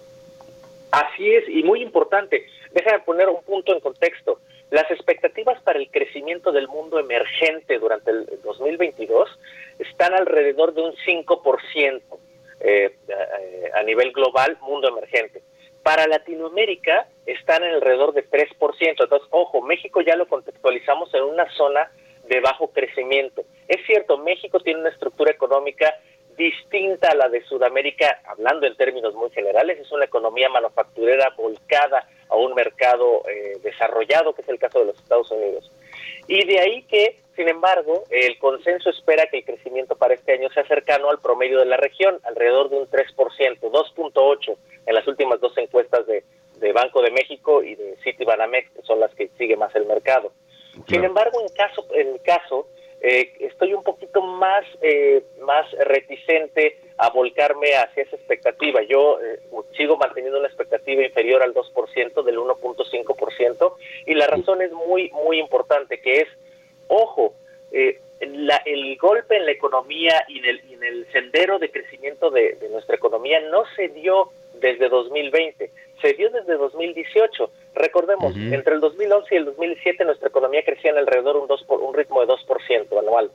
Así 0.93 1.31
es, 1.31 1.49
y 1.49 1.63
muy 1.63 1.83
importante. 1.83 2.47
Déjame 2.73 3.01
poner 3.01 3.29
un 3.29 3.43
punto 3.43 3.73
en 3.75 3.81
contexto. 3.81 4.41
Las 4.71 4.91
expectativas 4.91 5.61
para 5.63 5.79
el 5.79 5.91
crecimiento 5.91 6.53
del 6.53 6.69
mundo 6.69 6.99
emergente 6.99 7.79
durante 7.79 8.11
el 8.11 8.27
2022 8.43 9.29
están 9.79 10.15
alrededor 10.15 10.73
de 10.73 10.83
un 10.83 10.93
5% 10.95 12.01
eh, 12.61 12.95
a 13.75 13.83
nivel 13.83 14.13
global, 14.13 14.57
mundo 14.63 14.89
emergente. 14.89 15.43
Para 15.83 16.07
Latinoamérica 16.07 17.09
están 17.27 17.65
en 17.65 17.75
alrededor 17.75 18.13
de 18.13 18.29
3%. 18.29 18.49
Entonces, 18.81 19.29
ojo, 19.31 19.63
México 19.63 20.01
ya 20.01 20.17
lo 20.17 20.29
contextualizamos 20.29 21.13
en 21.15 21.23
una 21.23 21.51
zona 21.57 21.91
de 22.29 22.41
bajo 22.41 22.69
crecimiento. 22.69 23.45
Es 23.69 23.85
cierto, 23.87 24.19
México 24.19 24.61
tiene 24.61 24.81
una 24.81 24.91
estructura 24.91 25.31
económica 25.33 25.95
distinta 26.37 27.09
a 27.11 27.15
la 27.15 27.29
de 27.29 27.43
Sudamérica, 27.45 28.21
hablando 28.25 28.67
en 28.67 28.77
términos 28.77 29.15
muy 29.15 29.31
generales, 29.31 29.79
es 29.79 29.93
una 29.93 30.07
economía 30.07 30.49
manufacturera 30.49 31.31
volcada 31.37 32.09
a 32.29 32.37
un 32.37 32.55
mercado 32.55 33.23
eh, 33.29 33.59
desarrollado, 33.63 34.35
que 34.35 34.43
es 34.43 34.49
el 34.49 34.59
caso 34.59 34.81
de 34.81 34.87
los 34.87 34.99
Estados 34.99 35.31
Unidos. 35.31 35.71
Y 36.29 36.45
de 36.45 36.61
ahí 36.61 36.83
que, 36.85 37.19
sin 37.37 37.49
embargo, 37.49 38.05
el 38.11 38.39
consenso 38.39 38.91
espera 38.91 39.27
que 39.31 39.39
el 39.39 39.45
crecimiento 39.45 39.97
para 39.97 40.15
este 40.15 40.33
año 40.33 40.49
sea 40.51 40.67
cercano 40.67 41.11
al 41.11 41.21
promedio 41.21 41.59
de 41.59 41.67
la 41.67 41.77
región, 41.77 42.19
alrededor 42.25 42.71
de 42.71 42.79
un 42.79 42.89
3%, 42.89 43.15
2.8% 43.61 44.57
en 44.87 44.95
las 44.95 45.07
últimas 45.07 45.41
dos 45.41 45.57
encuestas 45.59 46.07
de, 46.07 46.25
de 46.59 46.73
Banco 46.73 47.03
de 47.03 47.11
México 47.11 47.63
y 47.63 47.75
de 47.75 47.97
Citibanamex, 48.03 48.71
que 48.71 48.83
son 48.83 49.01
las 49.01 49.15
que 49.15 49.29
sigue 49.39 49.57
más 49.57 49.75
el 49.75 49.87
mercado. 49.87 50.33
Claro. 50.73 50.87
Sin 50.89 51.05
embargo, 51.05 51.41
en 51.41 51.55
caso, 51.55 51.87
en 51.93 52.19
caso, 52.19 52.67
eh, 53.05 53.33
estoy 53.41 53.75
un 53.75 53.83
poquito 53.83 54.23
más, 54.23 54.65
eh, 54.81 55.25
más 55.41 55.69
reticente 55.73 56.79
a 56.97 57.11
volcarme 57.11 57.75
hacia 57.75 58.05
esa 58.05 58.15
expectativa. 58.15 58.81
Yo 58.83 59.19
eh, 59.21 59.41
sigo 59.77 59.97
manteniendo 59.97 60.39
una 60.39 60.47
expectativa 60.47 61.03
inferior 61.03 61.43
al 61.43 61.53
2%, 61.53 62.23
del 62.23 62.39
1.5%, 62.39 63.75
y 64.07 64.15
la 64.15 64.29
razón 64.29 64.63
es 64.63 64.71
muy, 64.71 65.11
muy 65.11 65.41
importante, 65.41 66.01
que 66.01 66.21
es, 66.21 66.29
ojo, 66.87 67.35
eh, 67.73 67.99
la, 68.21 68.63
el 68.65 68.97
golpe 68.99 69.37
en 69.37 69.47
la 69.47 69.53
economía 69.53 70.25
y 70.29 70.39
en 70.39 70.45
el, 70.45 70.63
y 70.71 70.75
en 70.75 70.85
el 70.85 71.07
sendero 71.11 71.59
de 71.59 71.73
crecimiento 71.73 72.31
de, 72.31 72.55
de 72.55 72.69
nuestra 72.69 72.95
economía 72.95 73.41
no 73.41 73.65
se 73.75 73.89
dio 73.89 74.31
desde 74.63 74.89
2020, 74.89 75.71
se 76.01 76.15
dio 76.15 76.31
desde 76.31 76.57
2018. 76.57 77.51
Recordemos, 77.75 78.35
uh 78.35 78.39
-huh. 78.39 78.55
entre 78.55 78.75
el 78.75 78.81
2011 78.81 79.35
y 79.35 79.39
el 79.39 79.45
2007 79.45 80.05
nuestra 80.05 80.29
economía 80.29 80.65
crecía 80.65 80.93
en 80.93 80.99
alrededor 80.99 81.37
un, 81.37 81.49
2 81.49 81.65
por, 81.65 81.83
un 81.83 81.93
ritmo 81.93 82.25
de 82.25 82.33
2% 82.33 82.99
anual. 82.99 83.31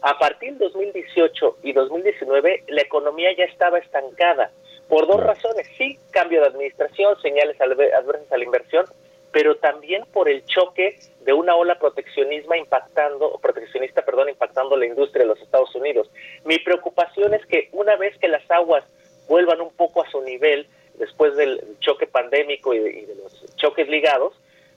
A 0.00 0.16
partir 0.18 0.54
de 0.54 0.64
2018 0.66 1.58
y 1.64 1.72
2019 1.72 2.64
la 2.68 2.82
economía 2.82 3.36
ya 3.36 3.44
estaba 3.44 3.78
estancada. 3.78 4.50
por 4.88 5.06
dos 5.06 5.20
razones. 5.22 5.66
Sí, 5.76 5.98
cambio 6.12 6.40
de 6.40 6.46
administración, 6.46 7.20
señales 7.20 7.60
adversas 7.60 8.32
a 8.32 8.38
la 8.38 8.44
inversión, 8.44 8.86
pero 9.32 9.56
también 9.56 10.04
por 10.14 10.30
el 10.30 10.42
choque 10.46 10.96
de 11.20 11.32
una 11.34 11.54
ola 11.54 11.78
proteccionismo 11.78 12.54
impactando, 12.54 13.38
proteccionista, 13.42 14.00
perdón, 14.02 14.30
impactando 14.30 14.78
la 14.78 14.86
industria 14.86 15.24
de 15.24 15.28
los 15.28 15.40
Estados 15.42 15.74
Unidos. 15.74 16.10
Mi 16.44 16.58
preocupación 16.58 17.34
es 17.34 17.44
que 17.44 17.68
una 17.72 17.96
vez 17.96 18.16
que 18.18 18.28
las 18.28 18.50
aguas 18.50 18.82
vuelvan 19.28 19.60
un 19.60 19.70
poco 19.70 20.02
a 20.02 20.10
su 20.10 20.20
nivel, 20.22 20.66
después 20.94 21.36
del 21.36 21.60
choque 21.80 22.06
pandémico 22.06 22.74
y 22.74 22.80
de, 22.80 23.14
los 23.22 23.56
choques 23.56 23.88
ligados, 23.88 24.34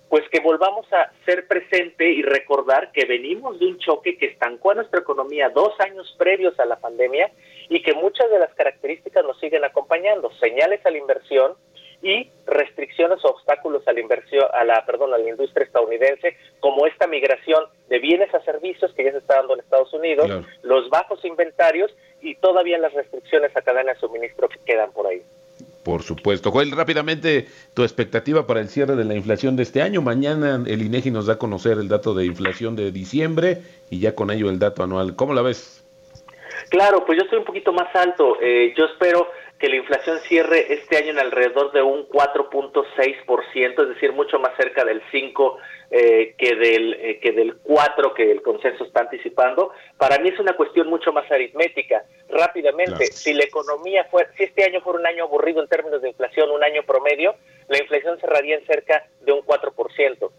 pues 0.09 0.27
que 0.29 0.41
volvamos 0.41 0.91
a 0.91 1.11
ser 1.25 1.47
presente 1.47 2.09
y 2.09 2.21
recordar 2.21 2.91
que 2.91 3.05
venimos 3.05 3.59
de 3.59 3.67
un 3.67 3.79
choque 3.79 4.17
que 4.17 4.27
estancó 4.27 4.71
a 4.71 4.75
nuestra 4.75 4.99
economía 4.99 5.49
dos 5.49 5.73
años 5.79 6.13
previos 6.17 6.59
a 6.59 6.65
la 6.65 6.75
pandemia 6.75 7.31
y 7.69 7.81
que 7.81 7.93
muchas 7.93 8.29
de 8.29 8.37
las 8.37 8.53
características 8.53 9.23
nos 9.23 9.39
siguen 9.39 9.63
acompañando, 9.63 10.29
señales 10.33 10.85
a 10.85 10.91
la 10.91 10.97
inversión, 10.97 11.55
y 12.01 12.29
restricciones 12.47 13.23
o 13.23 13.29
obstáculos 13.29 13.87
a 13.87 13.93
la 13.93 13.99
inversión, 13.99 14.45
a 14.53 14.63
la, 14.63 14.83
perdón, 14.85 15.13
a 15.13 15.17
la 15.17 15.29
industria 15.29 15.65
estadounidense, 15.65 16.35
como 16.59 16.87
esta 16.87 17.07
migración 17.07 17.65
de 17.89 17.99
bienes 17.99 18.33
a 18.33 18.41
servicios 18.41 18.91
que 18.93 19.03
ya 19.03 19.11
se 19.11 19.19
está 19.19 19.35
dando 19.35 19.53
en 19.53 19.59
Estados 19.59 19.93
Unidos, 19.93 20.29
los 20.63 20.89
bajos 20.89 21.23
inventarios 21.25 21.91
todavía 22.41 22.77
las 22.77 22.93
restricciones 22.93 23.55
a 23.55 23.61
cadena 23.61 23.93
de 23.93 23.99
suministro 23.99 24.49
que 24.49 24.57
quedan 24.65 24.91
por 24.91 25.07
ahí. 25.07 25.21
Por 25.83 26.03
supuesto. 26.03 26.51
Joel, 26.51 26.71
rápidamente, 26.71 27.47
tu 27.73 27.83
expectativa 27.83 28.45
para 28.45 28.59
el 28.59 28.69
cierre 28.69 28.95
de 28.95 29.03
la 29.03 29.15
inflación 29.15 29.55
de 29.55 29.63
este 29.63 29.81
año. 29.81 30.01
Mañana 30.01 30.61
el 30.67 30.81
INEGI 30.81 31.09
nos 31.09 31.25
da 31.25 31.33
a 31.33 31.37
conocer 31.39 31.79
el 31.79 31.87
dato 31.87 32.13
de 32.13 32.25
inflación 32.25 32.75
de 32.75 32.91
diciembre 32.91 33.59
y 33.89 33.99
ya 33.99 34.13
con 34.13 34.29
ello 34.29 34.49
el 34.49 34.59
dato 34.59 34.83
anual. 34.83 35.15
¿Cómo 35.15 35.33
la 35.33 35.41
ves? 35.41 35.83
Claro, 36.69 37.03
pues 37.05 37.17
yo 37.17 37.23
estoy 37.23 37.39
un 37.39 37.45
poquito 37.45 37.73
más 37.73 37.93
alto. 37.95 38.37
Eh, 38.41 38.73
yo 38.77 38.85
espero 38.85 39.27
que 39.61 39.69
la 39.69 39.75
inflación 39.75 40.19
cierre 40.21 40.73
este 40.73 40.97
año 40.97 41.11
en 41.11 41.19
alrededor 41.19 41.71
de 41.71 41.83
un 41.83 42.09
4.6%, 42.09 43.83
es 43.83 43.89
decir, 43.89 44.11
mucho 44.11 44.39
más 44.39 44.57
cerca 44.57 44.83
del 44.83 45.03
5 45.11 45.57
eh, 45.91 46.33
que 46.35 46.55
del 46.55 46.93
eh, 46.95 47.19
que 47.19 47.31
del 47.31 47.57
4 47.57 48.13
que 48.15 48.31
el 48.31 48.41
consenso 48.41 48.83
está 48.83 49.01
anticipando. 49.01 49.71
Para 49.97 50.17
mí 50.17 50.29
es 50.29 50.39
una 50.39 50.53
cuestión 50.53 50.87
mucho 50.87 51.13
más 51.13 51.29
aritmética. 51.31 52.03
Rápidamente, 52.29 53.05
si 53.05 53.33
la 53.33 53.43
economía 53.43 54.07
fue 54.09 54.25
si 54.35 54.45
este 54.45 54.63
año 54.63 54.81
fuera 54.81 54.97
un 54.97 55.05
año 55.05 55.25
aburrido 55.25 55.61
en 55.61 55.67
términos 55.67 56.01
de 56.01 56.09
inflación, 56.09 56.49
un 56.49 56.63
año 56.63 56.81
promedio, 56.81 57.35
la 57.67 57.77
inflación 57.77 58.19
cerraría 58.19 58.55
en 58.55 58.65
cerca 58.65 59.05
de 59.19 59.31
un 59.31 59.41
4%. 59.41 60.31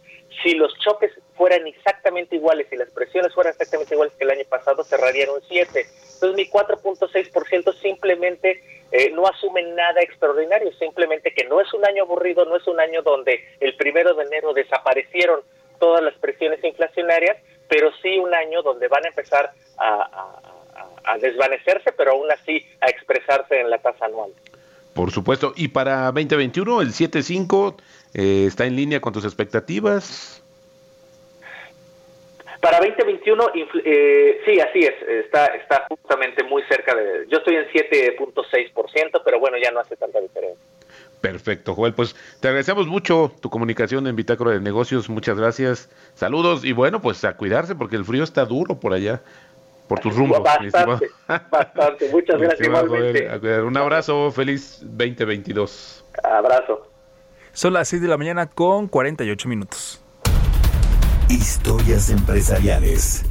Si 0.42 0.54
los 0.54 0.76
choques 0.80 1.12
fueran 1.36 1.66
exactamente 1.66 2.36
iguales 2.36 2.66
y 2.70 2.76
las 2.76 2.90
presiones 2.90 3.34
fueran 3.34 3.52
exactamente 3.52 3.94
iguales 3.94 4.14
que 4.14 4.24
el 4.24 4.30
año 4.30 4.44
pasado, 4.48 4.84
cerrarían 4.84 5.30
un 5.30 5.42
7. 5.48 5.86
Entonces 6.14 6.36
mi 6.36 6.48
4.6% 6.48 7.74
simplemente 7.80 8.62
eh, 8.92 9.10
no 9.10 9.26
asumen 9.26 9.74
nada 9.74 10.02
extraordinario, 10.02 10.70
simplemente 10.74 11.32
que 11.32 11.44
no 11.44 11.60
es 11.60 11.72
un 11.72 11.84
año 11.84 12.02
aburrido, 12.02 12.44
no 12.44 12.56
es 12.56 12.66
un 12.66 12.78
año 12.78 13.02
donde 13.02 13.42
el 13.60 13.74
primero 13.76 14.14
de 14.14 14.24
enero 14.24 14.52
desaparecieron 14.52 15.40
todas 15.78 16.02
las 16.02 16.14
presiones 16.14 16.62
inflacionarias, 16.62 17.38
pero 17.68 17.90
sí 18.02 18.18
un 18.18 18.34
año 18.34 18.62
donde 18.62 18.88
van 18.88 19.04
a 19.04 19.08
empezar 19.08 19.52
a, 19.78 20.38
desvanecerse, 21.20 21.92
pero 21.92 22.12
aún 22.12 22.30
así 22.30 22.64
a 22.80 22.86
expresarse 22.86 23.60
en 23.60 23.70
la 23.70 23.78
tasa 23.78 24.06
anual. 24.06 24.30
Por 24.94 25.10
supuesto. 25.10 25.52
Y 25.56 25.68
para 25.68 26.04
2021, 26.12 26.82
el 26.82 26.88
7.5 26.88 27.76
eh, 28.14 28.44
está 28.46 28.66
en 28.66 28.76
línea 28.76 29.00
con 29.00 29.12
tus 29.12 29.24
expectativas. 29.24 30.41
Para 32.62 32.78
2021, 32.78 33.44
eh, 33.84 34.40
sí, 34.46 34.60
así 34.60 34.78
es, 34.78 34.94
está, 35.24 35.46
está 35.46 35.84
justamente 35.88 36.44
muy 36.44 36.62
cerca 36.70 36.94
de... 36.94 37.26
Yo 37.28 37.38
estoy 37.38 37.56
en 37.56 37.64
7.6%, 37.64 39.20
pero 39.24 39.40
bueno, 39.40 39.56
ya 39.60 39.72
no 39.72 39.80
hace 39.80 39.96
tanta 39.96 40.20
diferencia. 40.20 40.64
Perfecto, 41.20 41.74
Joel. 41.74 41.92
Pues 41.92 42.14
te 42.40 42.46
agradecemos 42.46 42.86
mucho 42.86 43.32
tu 43.40 43.50
comunicación 43.50 44.06
en 44.06 44.14
Bitácora 44.14 44.52
de 44.52 44.60
Negocios. 44.60 45.10
Muchas 45.10 45.36
gracias. 45.36 45.90
Saludos 46.14 46.64
y 46.64 46.72
bueno, 46.72 47.02
pues 47.02 47.24
a 47.24 47.36
cuidarse 47.36 47.74
porque 47.74 47.96
el 47.96 48.04
frío 48.04 48.22
está 48.22 48.44
duro 48.44 48.78
por 48.78 48.92
allá, 48.92 49.22
por 49.88 49.98
tus 49.98 50.14
rumbos. 50.14 50.40
Bastante, 50.40 51.10
bastante. 51.50 52.10
Muchas 52.10 52.40
gracias 52.40 52.68
igualmente. 52.68 53.60
un 53.60 53.76
abrazo, 53.76 54.30
feliz 54.30 54.78
2022. 54.82 56.04
Abrazo. 56.22 56.88
Son 57.52 57.72
las 57.72 57.88
6 57.88 58.02
de 58.02 58.08
la 58.08 58.16
mañana 58.16 58.46
con 58.46 58.86
48 58.86 59.48
minutos. 59.48 60.01
Historias 61.32 62.10
empresariales. 62.10 63.24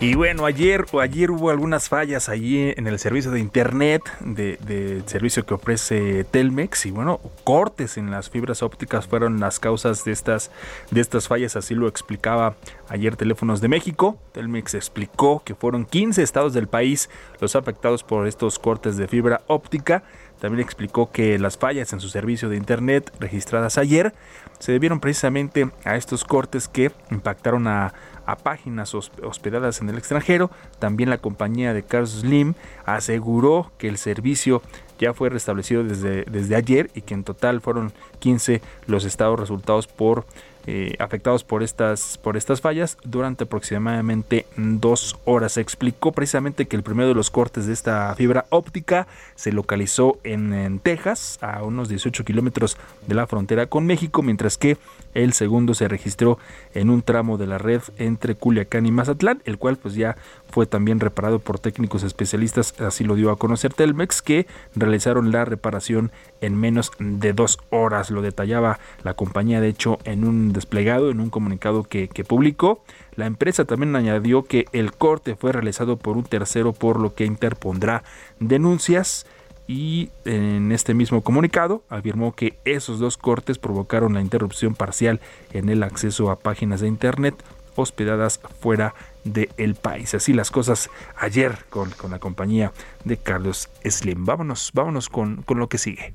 Y 0.00 0.14
bueno, 0.14 0.46
ayer 0.46 0.86
ayer 1.00 1.30
hubo 1.30 1.50
algunas 1.50 1.90
fallas 1.90 2.30
allí 2.30 2.72
en 2.74 2.86
el 2.86 2.98
servicio 2.98 3.30
de 3.30 3.38
internet 3.38 4.02
de, 4.20 5.02
servicio 5.04 5.44
que 5.44 5.52
ofrece 5.52 6.24
Telmex 6.24 6.86
y 6.86 6.90
bueno, 6.90 7.20
cortes 7.44 7.98
en 7.98 8.10
las 8.10 8.30
fibras 8.30 8.62
ópticas 8.62 9.06
fueron 9.06 9.40
las 9.40 9.60
causas 9.60 10.06
de 10.06 10.12
estas 10.12 10.50
de 10.90 11.02
estas 11.02 11.28
fallas, 11.28 11.54
así 11.56 11.74
lo 11.74 11.86
explicaba 11.86 12.56
ayer 12.88 13.14
Teléfonos 13.16 13.60
de 13.60 13.68
México. 13.68 14.18
Telmex 14.32 14.72
explicó 14.72 15.42
que 15.44 15.54
fueron 15.54 15.84
15 15.84 16.22
estados 16.22 16.54
del 16.54 16.66
país 16.66 17.10
los 17.40 17.56
afectados 17.56 18.02
por 18.04 18.26
estos 18.26 18.58
cortes 18.58 18.96
de 18.96 19.06
fibra 19.06 19.42
óptica. 19.48 20.02
También 20.44 20.62
explicó 20.62 21.10
que 21.10 21.38
las 21.38 21.56
fallas 21.56 21.94
en 21.94 22.00
su 22.00 22.10
servicio 22.10 22.50
de 22.50 22.58
internet 22.58 23.10
registradas 23.18 23.78
ayer 23.78 24.12
se 24.58 24.72
debieron 24.72 25.00
precisamente 25.00 25.70
a 25.86 25.96
estos 25.96 26.22
cortes 26.22 26.68
que 26.68 26.92
impactaron 27.10 27.66
a, 27.66 27.94
páginas 28.42 28.92
hospedadas 28.94 29.80
en 29.80 29.88
el 29.88 29.96
extranjero. 29.96 30.50
También 30.78 31.08
la 31.08 31.16
compañía 31.16 31.72
de 31.72 31.82
Carlos 31.82 32.20
Slim 32.20 32.52
aseguró 32.84 33.72
que 33.78 33.88
el 33.88 33.96
servicio 33.96 34.60
ya 34.98 35.14
fue 35.14 35.30
restablecido 35.30 35.82
desde, 35.82 36.24
desde 36.24 36.56
ayer 36.56 36.90
y 36.94 37.00
que 37.00 37.14
en 37.14 37.24
total 37.24 37.62
fueron 37.62 37.94
15 38.18 38.60
los 38.86 39.06
estados 39.06 39.40
resultados 39.40 39.86
por 39.86 40.26
eh, 40.66 40.94
afectados 40.98 41.44
por 41.44 41.62
estas, 41.62 42.18
por 42.18 42.36
estas 42.36 42.60
fallas 42.60 42.96
durante 43.04 43.44
aproximadamente 43.44 44.46
dos 44.56 45.18
horas. 45.24 45.52
Se 45.52 45.60
explicó 45.60 46.12
precisamente 46.12 46.66
que 46.66 46.76
el 46.76 46.82
primero 46.82 47.08
de 47.08 47.14
los 47.14 47.30
cortes 47.30 47.66
de 47.66 47.72
esta 47.72 48.14
fibra 48.14 48.46
óptica 48.50 49.06
se 49.34 49.52
localizó 49.52 50.18
en, 50.24 50.52
en 50.52 50.78
Texas, 50.78 51.38
a 51.42 51.62
unos 51.62 51.88
18 51.88 52.24
kilómetros 52.24 52.76
de 53.06 53.14
la 53.14 53.26
frontera 53.26 53.66
con 53.66 53.86
México, 53.86 54.22
mientras 54.22 54.56
que 54.58 54.78
el 55.14 55.32
segundo 55.32 55.74
se 55.74 55.88
registró 55.88 56.38
en 56.74 56.90
un 56.90 57.02
tramo 57.02 57.38
de 57.38 57.46
la 57.46 57.58
red 57.58 57.82
entre 57.98 58.34
Culiacán 58.34 58.86
y 58.86 58.90
Mazatlán, 58.90 59.42
el 59.44 59.58
cual 59.58 59.76
pues 59.76 59.94
ya 59.94 60.16
fue 60.54 60.66
también 60.66 61.00
reparado 61.00 61.40
por 61.40 61.58
técnicos 61.58 62.04
especialistas, 62.04 62.80
así 62.80 63.02
lo 63.02 63.16
dio 63.16 63.32
a 63.32 63.36
conocer 63.36 63.74
Telmex, 63.74 64.22
que 64.22 64.46
realizaron 64.76 65.32
la 65.32 65.44
reparación 65.44 66.12
en 66.40 66.54
menos 66.54 66.92
de 67.00 67.32
dos 67.32 67.58
horas. 67.70 68.12
Lo 68.12 68.22
detallaba 68.22 68.78
la 69.02 69.14
compañía, 69.14 69.60
de 69.60 69.66
hecho, 69.66 69.98
en 70.04 70.22
un 70.22 70.52
desplegado, 70.52 71.10
en 71.10 71.18
un 71.18 71.28
comunicado 71.28 71.82
que, 71.82 72.06
publicó. 72.28 72.84
La 73.16 73.26
empresa 73.26 73.64
también 73.64 73.96
añadió 73.96 74.44
que 74.44 74.66
el 74.70 74.92
corte 74.92 75.34
fue 75.34 75.50
realizado 75.50 75.96
por 75.96 76.16
un 76.16 76.22
tercero, 76.22 76.72
por 76.72 77.00
lo 77.00 77.16
que 77.16 77.24
interpondrá 77.24 78.04
denuncias 78.38 79.26
y 79.66 80.10
en 80.24 80.70
este 80.70 80.94
mismo 80.94 81.22
comunicado 81.22 81.82
afirmó 81.88 82.32
que 82.32 82.58
esos 82.64 83.00
dos 83.00 83.16
cortes 83.16 83.58
provocaron 83.58 84.14
la 84.14 84.20
interrupción 84.20 84.76
parcial 84.76 85.20
en 85.52 85.68
el 85.68 85.82
acceso 85.82 86.30
a 86.30 86.38
páginas 86.38 86.80
de 86.80 86.86
internet 86.86 87.34
hospedadas 87.76 88.40
fuera 88.60 88.94
del 89.24 89.74
país. 89.74 90.14
Así 90.14 90.32
las 90.32 90.50
cosas 90.50 90.90
ayer 91.16 91.64
con, 91.70 91.90
con, 91.90 92.10
la 92.10 92.18
compañía 92.18 92.72
de 93.04 93.16
Carlos 93.16 93.70
Slim. 93.84 94.24
Vámonos, 94.24 94.70
vámonos 94.74 95.08
con, 95.08 95.42
con 95.42 95.58
lo 95.58 95.68
que 95.68 95.78
sigue. 95.78 96.14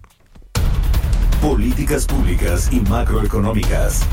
Políticas 1.42 2.06
públicas 2.06 2.70
y 2.72 2.82
macroeconómicas. 2.82 4.06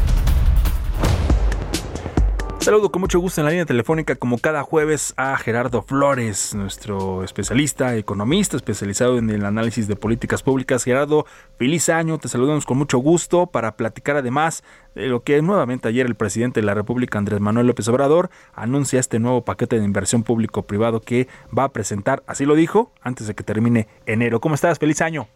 Saludo 2.66 2.90
con 2.90 3.00
mucho 3.00 3.20
gusto 3.20 3.40
en 3.40 3.44
la 3.44 3.52
línea 3.52 3.64
telefónica 3.64 4.16
como 4.16 4.38
cada 4.38 4.64
jueves 4.64 5.14
a 5.16 5.36
Gerardo 5.36 5.82
Flores, 5.82 6.52
nuestro 6.52 7.22
especialista, 7.22 7.94
economista 7.94 8.56
especializado 8.56 9.18
en 9.18 9.30
el 9.30 9.44
análisis 9.44 9.86
de 9.86 9.94
políticas 9.94 10.42
públicas. 10.42 10.82
Gerardo, 10.82 11.26
feliz 11.60 11.88
año, 11.90 12.18
te 12.18 12.26
saludamos 12.26 12.66
con 12.66 12.76
mucho 12.76 12.98
gusto 12.98 13.46
para 13.46 13.76
platicar 13.76 14.16
además 14.16 14.64
de 14.96 15.06
lo 15.06 15.22
que 15.22 15.40
nuevamente 15.42 15.86
ayer 15.86 16.06
el 16.06 16.16
presidente 16.16 16.58
de 16.58 16.66
la 16.66 16.74
República, 16.74 17.18
Andrés 17.18 17.38
Manuel 17.38 17.68
López 17.68 17.86
Obrador, 17.86 18.30
anuncia 18.52 18.98
este 18.98 19.20
nuevo 19.20 19.44
paquete 19.44 19.78
de 19.78 19.84
inversión 19.84 20.24
público-privado 20.24 21.00
que 21.00 21.28
va 21.56 21.62
a 21.62 21.68
presentar, 21.68 22.24
así 22.26 22.46
lo 22.46 22.56
dijo, 22.56 22.90
antes 23.00 23.28
de 23.28 23.36
que 23.36 23.44
termine 23.44 23.86
enero. 24.06 24.40
¿Cómo 24.40 24.56
estás? 24.56 24.80
Feliz 24.80 25.00
año. 25.02 25.28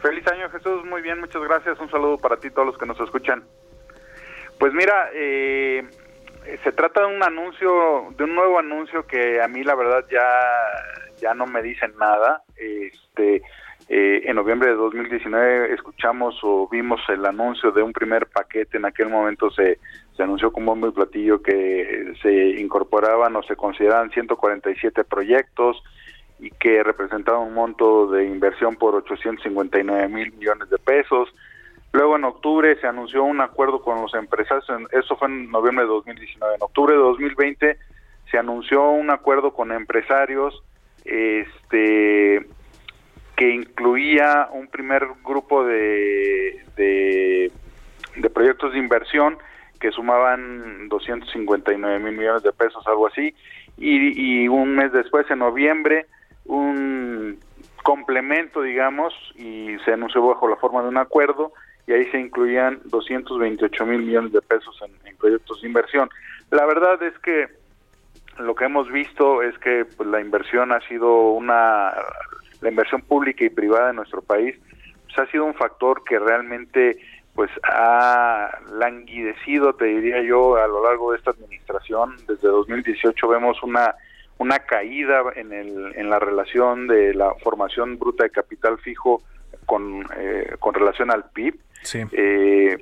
Feliz 0.00 0.26
año 0.28 0.48
Jesús, 0.48 0.82
muy 0.86 1.02
bien, 1.02 1.20
muchas 1.20 1.42
gracias. 1.42 1.78
Un 1.78 1.90
saludo 1.90 2.16
para 2.16 2.38
ti, 2.38 2.48
todos 2.48 2.68
los 2.68 2.78
que 2.78 2.86
nos 2.86 2.98
escuchan. 3.00 3.44
Pues 4.58 4.72
mira, 4.72 5.10
eh, 5.12 5.86
se 6.62 6.72
trata 6.72 7.00
de 7.00 7.14
un 7.14 7.22
anuncio, 7.22 8.14
de 8.16 8.24
un 8.24 8.34
nuevo 8.34 8.58
anuncio 8.58 9.06
que 9.06 9.40
a 9.40 9.48
mí 9.48 9.64
la 9.64 9.74
verdad 9.74 10.04
ya, 10.10 10.26
ya 11.20 11.34
no 11.34 11.46
me 11.46 11.62
dicen 11.62 11.92
nada. 11.98 12.42
Este, 12.56 13.42
eh, 13.88 14.22
en 14.24 14.36
noviembre 14.36 14.70
de 14.70 14.76
2019 14.76 15.74
escuchamos 15.74 16.38
o 16.42 16.68
vimos 16.68 17.00
el 17.08 17.24
anuncio 17.24 17.70
de 17.70 17.82
un 17.82 17.92
primer 17.92 18.26
paquete. 18.26 18.78
En 18.78 18.84
aquel 18.84 19.08
momento 19.08 19.50
se, 19.50 19.78
se 20.16 20.22
anunció 20.22 20.52
como 20.52 20.74
muy 20.74 20.90
platillo 20.90 21.42
que 21.42 22.14
se 22.22 22.60
incorporaban 22.60 23.36
o 23.36 23.42
se 23.42 23.56
consideraban 23.56 24.10
147 24.10 25.04
proyectos 25.04 25.82
y 26.38 26.50
que 26.50 26.82
representaba 26.82 27.38
un 27.38 27.54
monto 27.54 28.08
de 28.08 28.24
inversión 28.24 28.76
por 28.76 28.94
859 28.94 30.08
mil 30.08 30.32
millones 30.32 30.68
de 30.68 30.78
pesos. 30.78 31.32
Luego 31.96 32.16
en 32.16 32.24
octubre 32.24 32.78
se 32.78 32.86
anunció 32.86 33.24
un 33.24 33.40
acuerdo 33.40 33.80
con 33.80 34.02
los 34.02 34.12
empresarios, 34.12 34.66
eso 34.92 35.16
fue 35.16 35.28
en 35.28 35.50
noviembre 35.50 35.86
de 35.86 35.92
2019. 35.92 36.56
En 36.56 36.62
octubre 36.62 36.92
de 36.92 37.00
2020 37.00 37.78
se 38.30 38.36
anunció 38.36 38.90
un 38.90 39.08
acuerdo 39.08 39.54
con 39.54 39.72
empresarios 39.72 40.62
este 41.06 42.46
que 43.34 43.50
incluía 43.50 44.50
un 44.52 44.68
primer 44.68 45.08
grupo 45.24 45.64
de, 45.64 46.62
de, 46.76 47.50
proyectos 48.28 48.74
de 48.74 48.78
inversión 48.78 49.38
que 49.80 49.90
sumaban 49.90 50.90
259 50.90 51.98
mil 51.98 52.12
millones 52.12 52.42
de 52.42 52.52
pesos, 52.52 52.86
algo 52.86 53.06
así, 53.06 53.34
y 53.78 54.48
un 54.48 54.74
mes 54.74 54.92
después, 54.92 55.30
en 55.30 55.38
noviembre, 55.38 56.04
un 56.44 57.38
complemento, 57.82 58.60
digamos, 58.60 59.14
y 59.34 59.78
se 59.86 59.94
anunció 59.94 60.26
bajo 60.26 60.46
la 60.46 60.56
forma 60.56 60.82
de 60.82 60.88
un 60.88 60.98
acuerdo, 60.98 61.52
y 61.86 61.92
ahí 61.92 62.10
se 62.10 62.18
incluían 62.18 62.80
228 62.84 63.86
mil 63.86 64.02
millones 64.02 64.32
de 64.32 64.42
pesos 64.42 64.78
en, 64.82 65.16
proyectos 65.16 65.62
de 65.62 65.68
inversión. 65.68 66.10
La 66.50 66.66
verdad 66.66 67.02
es 67.02 67.18
que 67.20 67.48
lo 68.38 68.54
que 68.54 68.66
hemos 68.66 68.90
visto 68.90 69.42
es 69.42 69.58
que 69.58 69.86
pues, 69.96 70.08
la 70.08 70.20
inversión 70.20 70.72
ha 70.72 70.80
sido 70.88 71.30
una, 71.30 71.92
la 72.60 72.68
inversión 72.68 73.00
pública 73.02 73.44
y 73.44 73.50
privada 73.50 73.90
en 73.90 73.96
nuestro 73.96 74.20
país, 74.20 74.56
pues, 75.04 75.18
ha 75.18 75.30
sido 75.30 75.44
un 75.44 75.54
factor 75.54 76.04
que 76.04 76.18
realmente 76.18 76.98
pues 77.34 77.50
ha 77.64 78.50
languidecido, 78.72 79.74
te 79.74 79.84
diría 79.84 80.22
yo, 80.22 80.56
a 80.56 80.66
lo 80.66 80.82
largo 80.82 81.12
de 81.12 81.18
esta 81.18 81.32
administración. 81.32 82.16
Desde 82.26 82.48
2018 82.48 83.28
vemos 83.28 83.62
una 83.62 83.94
una 84.38 84.58
caída 84.60 85.22
en, 85.34 85.52
el, 85.52 85.92
en 85.96 86.10
la 86.10 86.18
relación 86.18 86.86
de 86.86 87.14
la 87.14 87.34
formación 87.36 87.98
bruta 87.98 88.24
de 88.24 88.30
capital 88.30 88.78
fijo 88.78 89.22
con, 89.64 90.04
eh, 90.16 90.56
con 90.58 90.74
relación 90.74 91.10
al 91.10 91.30
PIB. 91.30 91.58
Sí. 91.86 92.02
Eh, 92.12 92.76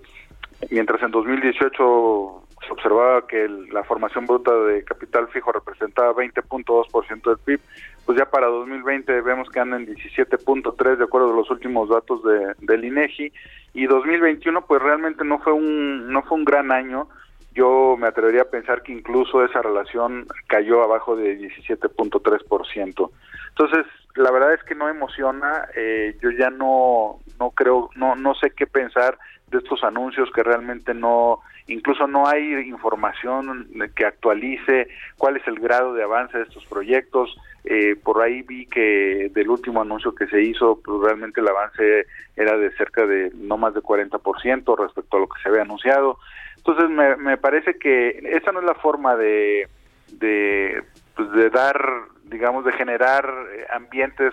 mientras 0.70 1.02
en 1.02 1.10
2018 1.10 2.46
se 2.66 2.72
observaba 2.72 3.26
que 3.26 3.46
la 3.70 3.84
formación 3.84 4.26
bruta 4.26 4.50
de 4.54 4.82
capital 4.84 5.28
fijo 5.28 5.52
representaba 5.52 6.14
20.2% 6.14 7.22
del 7.22 7.38
PIB, 7.38 7.60
pues 8.06 8.18
ya 8.18 8.24
para 8.30 8.46
2020 8.46 9.20
vemos 9.20 9.50
que 9.50 9.60
anda 9.60 9.76
en 9.76 9.86
17.3 9.86 10.96
de 10.96 11.04
acuerdo 11.04 11.32
a 11.32 11.36
los 11.36 11.50
últimos 11.50 11.90
datos 11.90 12.22
de, 12.24 12.54
del 12.60 12.86
INEGI 12.86 13.30
y 13.74 13.86
2021 13.86 14.64
pues 14.66 14.80
realmente 14.80 15.22
no 15.24 15.38
fue 15.40 15.52
un 15.52 16.10
no 16.10 16.22
fue 16.22 16.38
un 16.38 16.44
gran 16.44 16.72
año 16.72 17.08
yo 17.54 17.96
me 17.98 18.08
atrevería 18.08 18.42
a 18.42 18.50
pensar 18.50 18.82
que 18.82 18.92
incluso 18.92 19.44
esa 19.44 19.62
relación 19.62 20.26
cayó 20.48 20.82
abajo 20.82 21.16
de 21.16 21.38
17.3%. 21.38 23.10
Entonces, 23.50 23.86
la 24.16 24.30
verdad 24.30 24.54
es 24.54 24.62
que 24.64 24.74
no 24.74 24.88
emociona, 24.88 25.68
eh, 25.76 26.16
yo 26.20 26.30
ya 26.30 26.50
no, 26.50 27.20
no 27.38 27.50
creo, 27.50 27.90
no, 27.94 28.16
no 28.16 28.34
sé 28.34 28.50
qué 28.50 28.66
pensar 28.66 29.18
de 29.48 29.58
estos 29.58 29.84
anuncios 29.84 30.30
que 30.34 30.42
realmente 30.42 30.94
no, 30.94 31.40
incluso 31.68 32.06
no 32.06 32.26
hay 32.26 32.68
información 32.68 33.68
que 33.94 34.04
actualice 34.04 34.88
cuál 35.16 35.36
es 35.36 35.46
el 35.46 35.60
grado 35.60 35.94
de 35.94 36.02
avance 36.02 36.36
de 36.36 36.44
estos 36.44 36.64
proyectos. 36.66 37.36
Eh, 37.64 37.96
por 37.96 38.20
ahí 38.20 38.42
vi 38.42 38.66
que 38.66 39.30
del 39.32 39.48
último 39.48 39.80
anuncio 39.80 40.14
que 40.14 40.26
se 40.26 40.42
hizo, 40.42 40.80
pues 40.84 41.00
realmente 41.00 41.40
el 41.40 41.48
avance 41.48 42.06
era 42.36 42.56
de 42.56 42.70
cerca 42.76 43.06
de 43.06 43.30
no 43.34 43.56
más 43.56 43.74
de 43.74 43.80
40% 43.80 44.76
respecto 44.78 45.16
a 45.16 45.20
lo 45.20 45.28
que 45.28 45.40
se 45.42 45.48
había 45.48 45.62
anunciado. 45.62 46.18
Entonces 46.66 46.88
me, 46.88 47.16
me 47.16 47.36
parece 47.36 47.78
que 47.78 48.20
esa 48.32 48.50
no 48.50 48.60
es 48.60 48.64
la 48.64 48.74
forma 48.74 49.16
de, 49.16 49.68
de, 50.12 50.82
pues 51.14 51.30
de 51.32 51.50
dar, 51.50 51.78
digamos, 52.24 52.64
de 52.64 52.72
generar 52.72 53.30
ambientes 53.70 54.32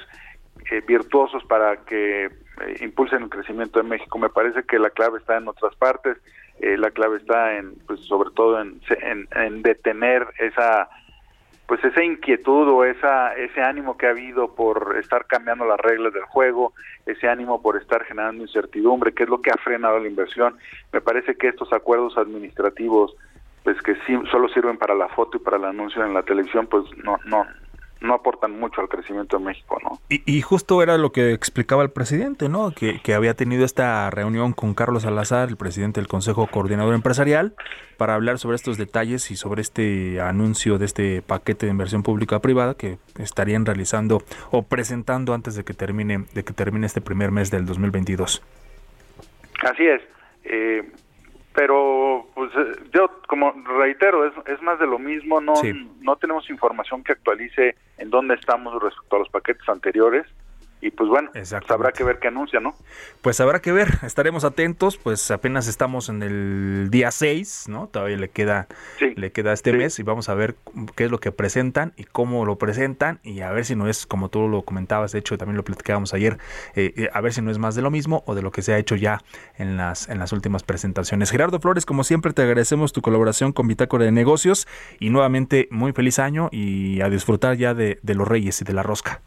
eh, 0.72 0.82
virtuosos 0.88 1.44
para 1.44 1.76
que 1.78 2.26
eh, 2.26 2.32
impulsen 2.80 3.24
el 3.24 3.30
crecimiento 3.30 3.82
de 3.82 3.90
México. 3.90 4.18
Me 4.18 4.30
parece 4.30 4.64
que 4.64 4.80
la 4.80 4.92
clave 4.92 5.20
está 5.20 5.38
en 5.38 5.50
otras 5.50 5.76
partes, 5.76 6.18
eh, 6.62 6.78
la 6.78 6.92
clave 6.92 7.18
está 7.18 7.58
en, 7.58 7.76
pues 7.86 8.00
sobre 8.02 8.30
todo 8.32 8.62
en, 8.62 8.80
en, 9.02 9.28
en 9.36 9.62
detener 9.62 10.26
esa 10.40 10.88
pues 11.68 11.84
esa 11.84 12.04
inquietud 12.04 12.68
o 12.68 12.84
esa 12.84 13.34
ese 13.36 13.62
ánimo 13.62 13.98
que 13.98 14.08
ha 14.08 14.10
habido 14.10 14.54
por 14.56 14.98
estar 15.00 15.26
cambiando 15.26 15.66
las 15.66 15.80
reglas 15.80 16.14
del 16.14 16.24
juego, 16.24 16.74
ese 17.06 17.28
ánimo 17.28 17.62
por 17.62 17.78
estar 17.78 18.04
generando 18.04 18.44
incertidumbre, 18.44 19.14
que 19.14 19.24
es 19.24 19.30
lo 19.30 19.42
que 19.42 19.52
ha 19.52 19.58
frenado 19.58 20.00
la 20.00 20.08
inversión. 20.08 20.58
Me 20.92 21.02
parece 21.02 21.36
que 21.36 21.48
estos 21.48 21.72
acuerdos 21.72 22.18
administrativos 22.18 23.16
pues 23.64 23.80
que 23.84 23.96
sí, 24.08 24.18
solo 24.32 24.50
sirven 24.50 24.78
para 24.78 24.96
la 24.96 25.08
foto 25.10 25.38
y 25.38 25.40
para 25.40 25.58
el 25.58 25.66
anuncio 25.66 26.04
en 26.04 26.14
la 26.14 26.24
televisión, 26.24 26.68
pues 26.68 26.84
no 27.04 27.18
no 27.26 27.46
no 28.02 28.16
aportan 28.16 28.60
mucho 28.60 28.82
al 28.82 28.90
crecimiento 28.90 29.38
de 29.38 29.46
México, 29.46 29.78
¿no? 29.84 30.00
Y, 30.10 30.24
y 30.26 30.42
justo 30.42 30.82
era 30.82 30.98
lo 30.98 31.12
que 31.12 31.34
explicaba 31.34 31.84
el 31.84 31.92
presidente, 31.92 32.50
¿no? 32.50 32.72
Que, 32.72 33.00
que, 33.02 33.14
había 33.14 33.36
tenido 33.36 33.64
esta 33.64 34.10
reunión 34.10 34.54
con 34.54 34.74
Carlos 34.74 35.04
Salazar, 35.04 35.50
el 35.50 35.58
presidente 35.58 36.02
del 36.02 36.08
Consejo 36.08 36.48
Coordinador 36.48 36.96
Empresarial, 36.96 37.54
para 37.98 38.16
hablar 38.16 38.40
sobre 38.40 38.56
estos 38.56 38.78
detalles 38.78 39.30
y 39.30 39.36
sobre 39.36 39.62
este 39.62 40.20
anuncio 40.20 40.80
de 40.80 40.86
este 40.86 41.22
paquete 41.22 41.68
de 41.68 41.72
inversión 41.72 42.02
pública-privada 42.02 42.74
que 42.74 42.98
estarían 43.20 43.66
realizando 43.66 44.24
o 44.50 44.64
presentando 44.64 45.36
antes 45.36 45.56
de 45.56 45.64
que 45.64 45.74
termine 45.74 46.26
de 46.34 46.44
que 46.44 46.54
termine 46.54 46.88
este 46.88 47.02
primer 47.02 47.32
mes 47.32 47.52
del 47.52 47.66
2022. 47.68 48.42
Así 49.62 49.86
es. 49.86 50.02
Eh, 50.44 50.92
pero 51.54 52.28
pues 52.34 52.52
yo 52.94 53.10
como 53.28 53.52
reitero 53.80 54.26
es, 54.26 54.34
es 54.48 54.62
más 54.62 54.80
de 54.80 54.88
lo 54.88 55.00
mismo 55.00 55.42
no 55.42 55.56
sí. 55.56 55.74
no 56.02 56.16
tenemos 56.16 56.50
información 56.50 57.04
que 57.04 57.12
actualice 57.14 57.76
en 57.98 58.10
dónde 58.10 58.36
estamos 58.36 58.82
respecto 58.82 59.16
a 59.16 59.20
los 59.20 59.30
paquetes 59.30 59.68
anteriores 59.68 60.26
y 60.82 60.90
pues 60.90 61.10
bueno, 61.10 61.30
pues 61.32 61.54
habrá 61.54 61.92
que 61.92 62.04
ver 62.04 62.18
qué 62.20 62.30
anuncia, 62.30 62.60
¿no? 62.60 62.74
Pues 63.22 63.40
habrá 63.40 63.62
que 63.62 63.72
ver, 63.72 64.00
estaremos 64.04 64.44
atentos, 64.44 64.98
pues 64.98 65.30
apenas 65.30 65.68
estamos 65.68 66.10
en 66.10 66.24
el 66.24 66.90
día 66.90 67.12
6, 67.12 67.66
¿no? 67.68 67.88
Todavía 67.88 68.18
le 68.18 68.30
queda 68.30 68.68
sí. 68.98 69.14
le 69.16 69.32
queda 69.32 69.54
este 69.54 69.72
sí. 69.72 69.78
mes 69.78 70.00
y 70.00 70.04
vamos 70.04 70.28
a 70.30 70.34
ver 70.34 70.56
qué 70.96 71.06
es 71.06 71.12
lo 71.12 71.20
que 71.20 71.32
presentan 71.32 71.94
y 71.98 72.06
cómo 72.06 72.46
lo 72.46 72.58
presentan 72.58 73.20
y 73.24 73.42
a 73.42 73.52
ver 73.52 73.66
si 73.66 73.76
no 73.76 73.88
es 73.88 74.08
como 74.08 74.30
tú 74.30 74.48
lo 74.48 74.64
comentabas, 74.64 75.12
de 75.12 75.20
hecho 75.20 75.38
también 75.38 75.56
lo 75.56 75.64
platicábamos 75.64 76.16
ayer, 76.16 76.40
eh, 76.76 77.10
a 77.14 77.22
ver 77.22 77.34
si 77.34 77.42
no 77.44 77.52
es 77.52 77.60
más 77.60 77.76
de 77.76 77.84
lo 77.84 77.92
mismo 77.92 78.24
o 78.26 78.34
de 78.34 78.42
lo 78.42 78.52
que 78.52 78.64
se 78.64 78.74
ha 78.74 78.80
hecho 78.80 78.96
ya 78.96 79.20
en 79.58 79.78
las 79.78 80.10
en 80.10 80.18
las 80.18 80.34
últimas 80.34 80.64
presentaciones. 80.64 81.30
Gerardo 81.30 81.60
Flores, 81.60 81.86
como 81.86 82.04
siempre 82.04 82.34
te 82.34 82.42
agradecemos 82.42 82.92
tu 82.92 83.02
colaboración 83.02 83.54
con 83.54 83.68
Bitácora 83.68 84.06
de 84.06 84.12
Negocios 84.12 84.68
y 85.00 85.12
nuevamente 85.12 85.68
muy 85.70 85.94
feliz 85.94 86.18
año 86.18 86.50
y 86.52 87.02
a 87.02 87.10
disfrutar 87.10 87.56
ya 87.58 87.76
de, 87.76 88.00
de 88.02 88.16
los 88.16 88.28
Reyes 88.28 88.62
y 88.62 88.66
de 88.66 88.74
la 88.74 88.82
rosca. 88.82 89.22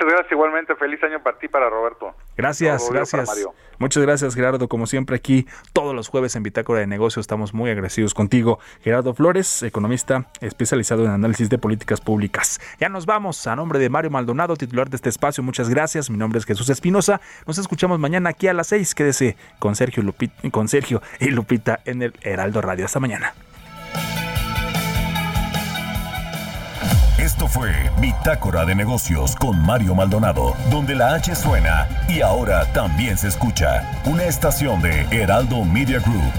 Muchas 0.00 0.14
gracias, 0.14 0.32
igualmente 0.32 0.74
feliz 0.76 1.02
año 1.02 1.22
para 1.22 1.38
ti, 1.38 1.46
para 1.46 1.68
Roberto. 1.68 2.14
Gracias, 2.34 2.84
Todo 2.84 2.94
gracias. 2.94 3.46
Muchas 3.78 4.02
gracias, 4.02 4.34
Gerardo. 4.34 4.66
Como 4.66 4.86
siempre, 4.86 5.14
aquí 5.14 5.46
todos 5.74 5.94
los 5.94 6.08
jueves 6.08 6.34
en 6.36 6.42
Bitácora 6.42 6.80
de 6.80 6.86
Negocios 6.86 7.24
estamos 7.24 7.52
muy 7.52 7.70
agradecidos 7.70 8.14
contigo. 8.14 8.60
Gerardo 8.80 9.12
Flores, 9.12 9.62
economista 9.62 10.24
especializado 10.40 11.04
en 11.04 11.10
análisis 11.10 11.50
de 11.50 11.58
políticas 11.58 12.00
públicas. 12.00 12.62
Ya 12.80 12.88
nos 12.88 13.04
vamos. 13.04 13.46
A 13.46 13.56
nombre 13.56 13.78
de 13.78 13.90
Mario 13.90 14.10
Maldonado, 14.10 14.56
titular 14.56 14.88
de 14.88 14.96
este 14.96 15.10
espacio, 15.10 15.42
muchas 15.42 15.68
gracias. 15.68 16.08
Mi 16.08 16.16
nombre 16.16 16.38
es 16.38 16.46
Jesús 16.46 16.70
Espinosa. 16.70 17.20
Nos 17.46 17.58
escuchamos 17.58 17.98
mañana 17.98 18.30
aquí 18.30 18.48
a 18.48 18.54
las 18.54 18.68
seis. 18.68 18.94
Quédese 18.94 19.36
con 19.58 19.76
Sergio, 19.76 20.02
Lupita, 20.02 20.50
con 20.50 20.68
Sergio 20.68 21.02
y 21.18 21.26
Lupita 21.26 21.80
en 21.84 22.00
el 22.00 22.14
Heraldo 22.22 22.62
Radio. 22.62 22.86
Hasta 22.86 23.00
mañana. 23.00 23.34
Esto 27.30 27.46
fue 27.46 27.72
Bitácora 28.00 28.64
de 28.64 28.74
Negocios 28.74 29.36
con 29.36 29.56
Mario 29.56 29.94
Maldonado, 29.94 30.56
donde 30.68 30.96
la 30.96 31.14
H 31.14 31.36
suena 31.36 31.86
y 32.08 32.22
ahora 32.22 32.66
también 32.72 33.16
se 33.16 33.28
escucha. 33.28 34.02
Una 34.04 34.24
estación 34.24 34.82
de 34.82 35.06
Heraldo 35.12 35.64
Media 35.64 36.00
Group. 36.00 36.32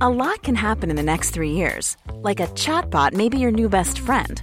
A 0.00 0.08
lot 0.08 0.42
can 0.42 0.56
happen 0.56 0.90
in 0.90 0.96
the 0.96 1.02
next 1.02 1.30
three 1.32 1.52
years. 1.52 1.96
Like 2.24 2.40
a 2.40 2.48
chatbot 2.48 3.14
may 3.14 3.28
be 3.28 3.38
your 3.38 3.52
new 3.52 3.68
best 3.68 4.00
friend. 4.00 4.42